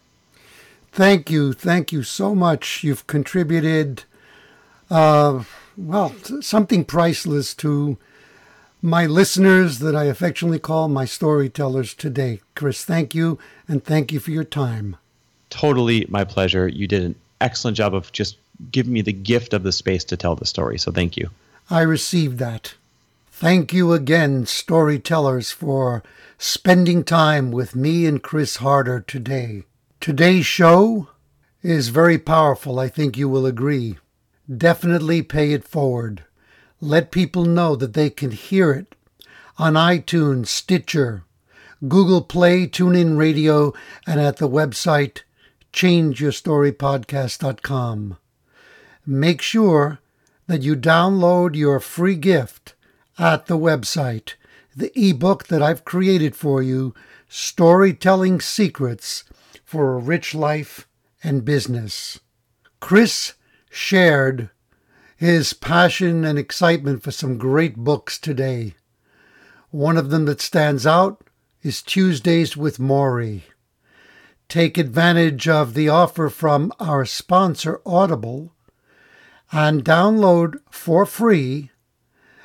Thank 0.93 1.31
you. 1.31 1.53
Thank 1.53 1.93
you 1.93 2.03
so 2.03 2.35
much. 2.35 2.83
You've 2.83 3.07
contributed, 3.07 4.05
uh, 4.91 5.45
well, 5.77 6.15
something 6.41 6.85
priceless 6.85 7.55
to 7.57 7.97
my 8.83 9.07
listeners 9.07 9.79
that 9.79 9.95
I 9.95 10.05
affectionately 10.05 10.59
call 10.59 10.89
my 10.89 11.05
storytellers 11.05 11.95
today. 11.95 12.41
Chris, 12.55 12.85
thank 12.85 13.15
you, 13.15 13.39
and 13.69 13.85
thank 13.85 14.11
you 14.11 14.19
for 14.19 14.31
your 14.31 14.45
time. 14.45 14.97
Totally 15.51 16.07
my 16.09 16.25
pleasure. 16.25 16.67
You 16.67 16.87
did 16.87 17.05
an 17.05 17.15
excellent 17.41 17.77
job 17.77 17.95
of 17.95 18.11
just 18.11 18.39
giving 18.73 18.93
me 18.93 19.03
the 19.03 19.13
gift 19.13 19.53
of 19.55 19.63
the 19.63 19.73
space 19.73 20.03
to 20.05 20.17
tell 20.17 20.35
the 20.35 20.47
story, 20.47 20.79
so 20.79 20.91
thank 20.91 21.17
you. 21.17 21.31
I 21.69 21.83
received 21.83 22.39
that. 22.39 22.75
Thank 23.41 23.73
you 23.73 23.95
again, 23.95 24.45
storytellers, 24.45 25.51
for 25.51 26.03
spending 26.37 27.03
time 27.03 27.51
with 27.51 27.75
me 27.75 28.05
and 28.05 28.23
Chris 28.23 28.57
Harder 28.57 29.01
today. 29.01 29.63
Today's 29.99 30.45
show 30.45 31.09
is 31.63 31.89
very 31.89 32.19
powerful, 32.19 32.79
I 32.79 32.89
think 32.89 33.17
you 33.17 33.31
will 33.31 33.47
agree. 33.47 33.97
Definitely 34.55 35.23
pay 35.23 35.55
it 35.55 35.67
forward. 35.67 36.25
Let 36.83 37.11
people 37.11 37.47
know 37.47 37.77
that 37.77 37.95
they 37.95 38.11
can 38.11 38.33
hear 38.33 38.73
it 38.73 38.95
on 39.57 39.73
iTunes, 39.73 40.49
Stitcher, 40.49 41.25
Google 41.89 42.21
Play, 42.21 42.67
TuneIn 42.67 43.17
Radio, 43.17 43.73
and 44.07 44.21
at 44.21 44.37
the 44.37 44.51
website 44.51 45.23
changeyourstorypodcast.com. 45.73 48.19
Make 49.07 49.41
sure 49.41 49.99
that 50.47 50.61
you 50.61 50.77
download 50.77 51.57
your 51.57 51.81
free 51.81 52.17
gift 52.17 52.60
at 53.21 53.47
the 53.47 53.59
website, 53.59 54.33
the 54.75 54.91
ebook 54.99 55.49
that 55.49 55.63
I've 55.63 55.85
created 55.85 56.35
for 56.35 56.63
you, 56.63 56.95
Storytelling 57.29 58.41
Secrets 58.41 59.25
for 59.63 59.93
a 59.93 59.99
rich 59.99 60.35
life 60.35 60.89
and 61.23 61.45
business. 61.45 62.19
Chris 62.81 63.35
shared 63.69 64.49
his 65.19 65.53
passion 65.53 66.25
and 66.25 66.39
excitement 66.39 67.03
for 67.03 67.11
some 67.11 67.37
great 67.37 67.77
books 67.77 68.19
today. 68.19 68.75
One 69.71 69.99
of 69.99 70.09
them 70.09 70.25
that 70.25 70.41
stands 70.41 70.87
out 70.87 71.23
is 71.63 71.83
Tuesdays 71.83 72.57
with 72.57 72.79
Morrie. 72.79 73.43
Take 74.49 74.79
advantage 74.79 75.47
of 75.47 75.75
the 75.75 75.91
offer 75.91 76.31
from 76.31 76.73
our 76.81 77.05
sponsor, 77.05 77.83
Audible, 77.85 78.55
and 79.53 79.85
download 79.85 80.57
for 80.71 81.05
free 81.05 81.70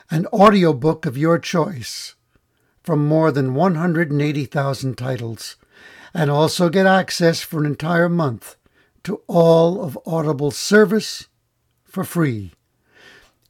an 0.10 0.26
audiobook 0.28 1.06
of 1.06 1.18
your 1.18 1.40
choice 1.40 2.16
from 2.84 3.08
more 3.08 3.32
than 3.32 3.54
180,000 3.54 4.98
titles 4.98 5.56
and 6.14 6.30
also 6.30 6.70
get 6.70 6.86
access 6.86 7.40
for 7.42 7.60
an 7.60 7.66
entire 7.66 8.10
month 8.10 8.58
to 9.04 9.22
all 9.28 9.82
of 9.84 9.98
Audible's 10.06 10.58
service 10.58 11.28
for 11.84 12.04
free. 12.04 12.52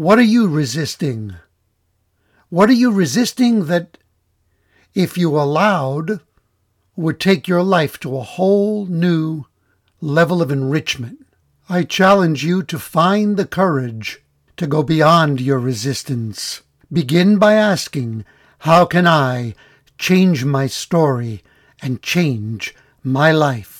what 0.01 0.19
are 0.19 0.23
you 0.23 0.49
resisting? 0.49 1.35
What 2.49 2.71
are 2.71 2.81
you 2.85 2.91
resisting 2.91 3.67
that, 3.67 3.99
if 4.95 5.19
you 5.19 5.39
allowed, 5.39 6.21
would 6.97 7.21
take 7.21 7.47
your 7.47 7.63
life 7.63 8.01
to 8.01 8.17
a 8.17 8.23
whole 8.23 8.87
new 8.87 9.45
level 10.01 10.41
of 10.41 10.51
enrichment? 10.51 11.27
I 11.69 11.83
challenge 11.83 12.43
you 12.43 12.63
to 12.63 12.79
find 12.79 13.37
the 13.37 13.45
courage 13.45 14.23
to 14.57 14.67
go 14.67 14.83
beyond 14.83 15.39
your 15.39 15.59
resistance. 15.59 16.63
Begin 16.91 17.37
by 17.37 17.53
asking, 17.53 18.25
How 18.61 18.87
can 18.87 19.07
I 19.07 19.55
change 19.99 20.47
my 20.47 20.67
story 20.67 21.43
and 21.83 22.01
change 22.01 22.75
my 23.05 23.33
life? 23.33 23.80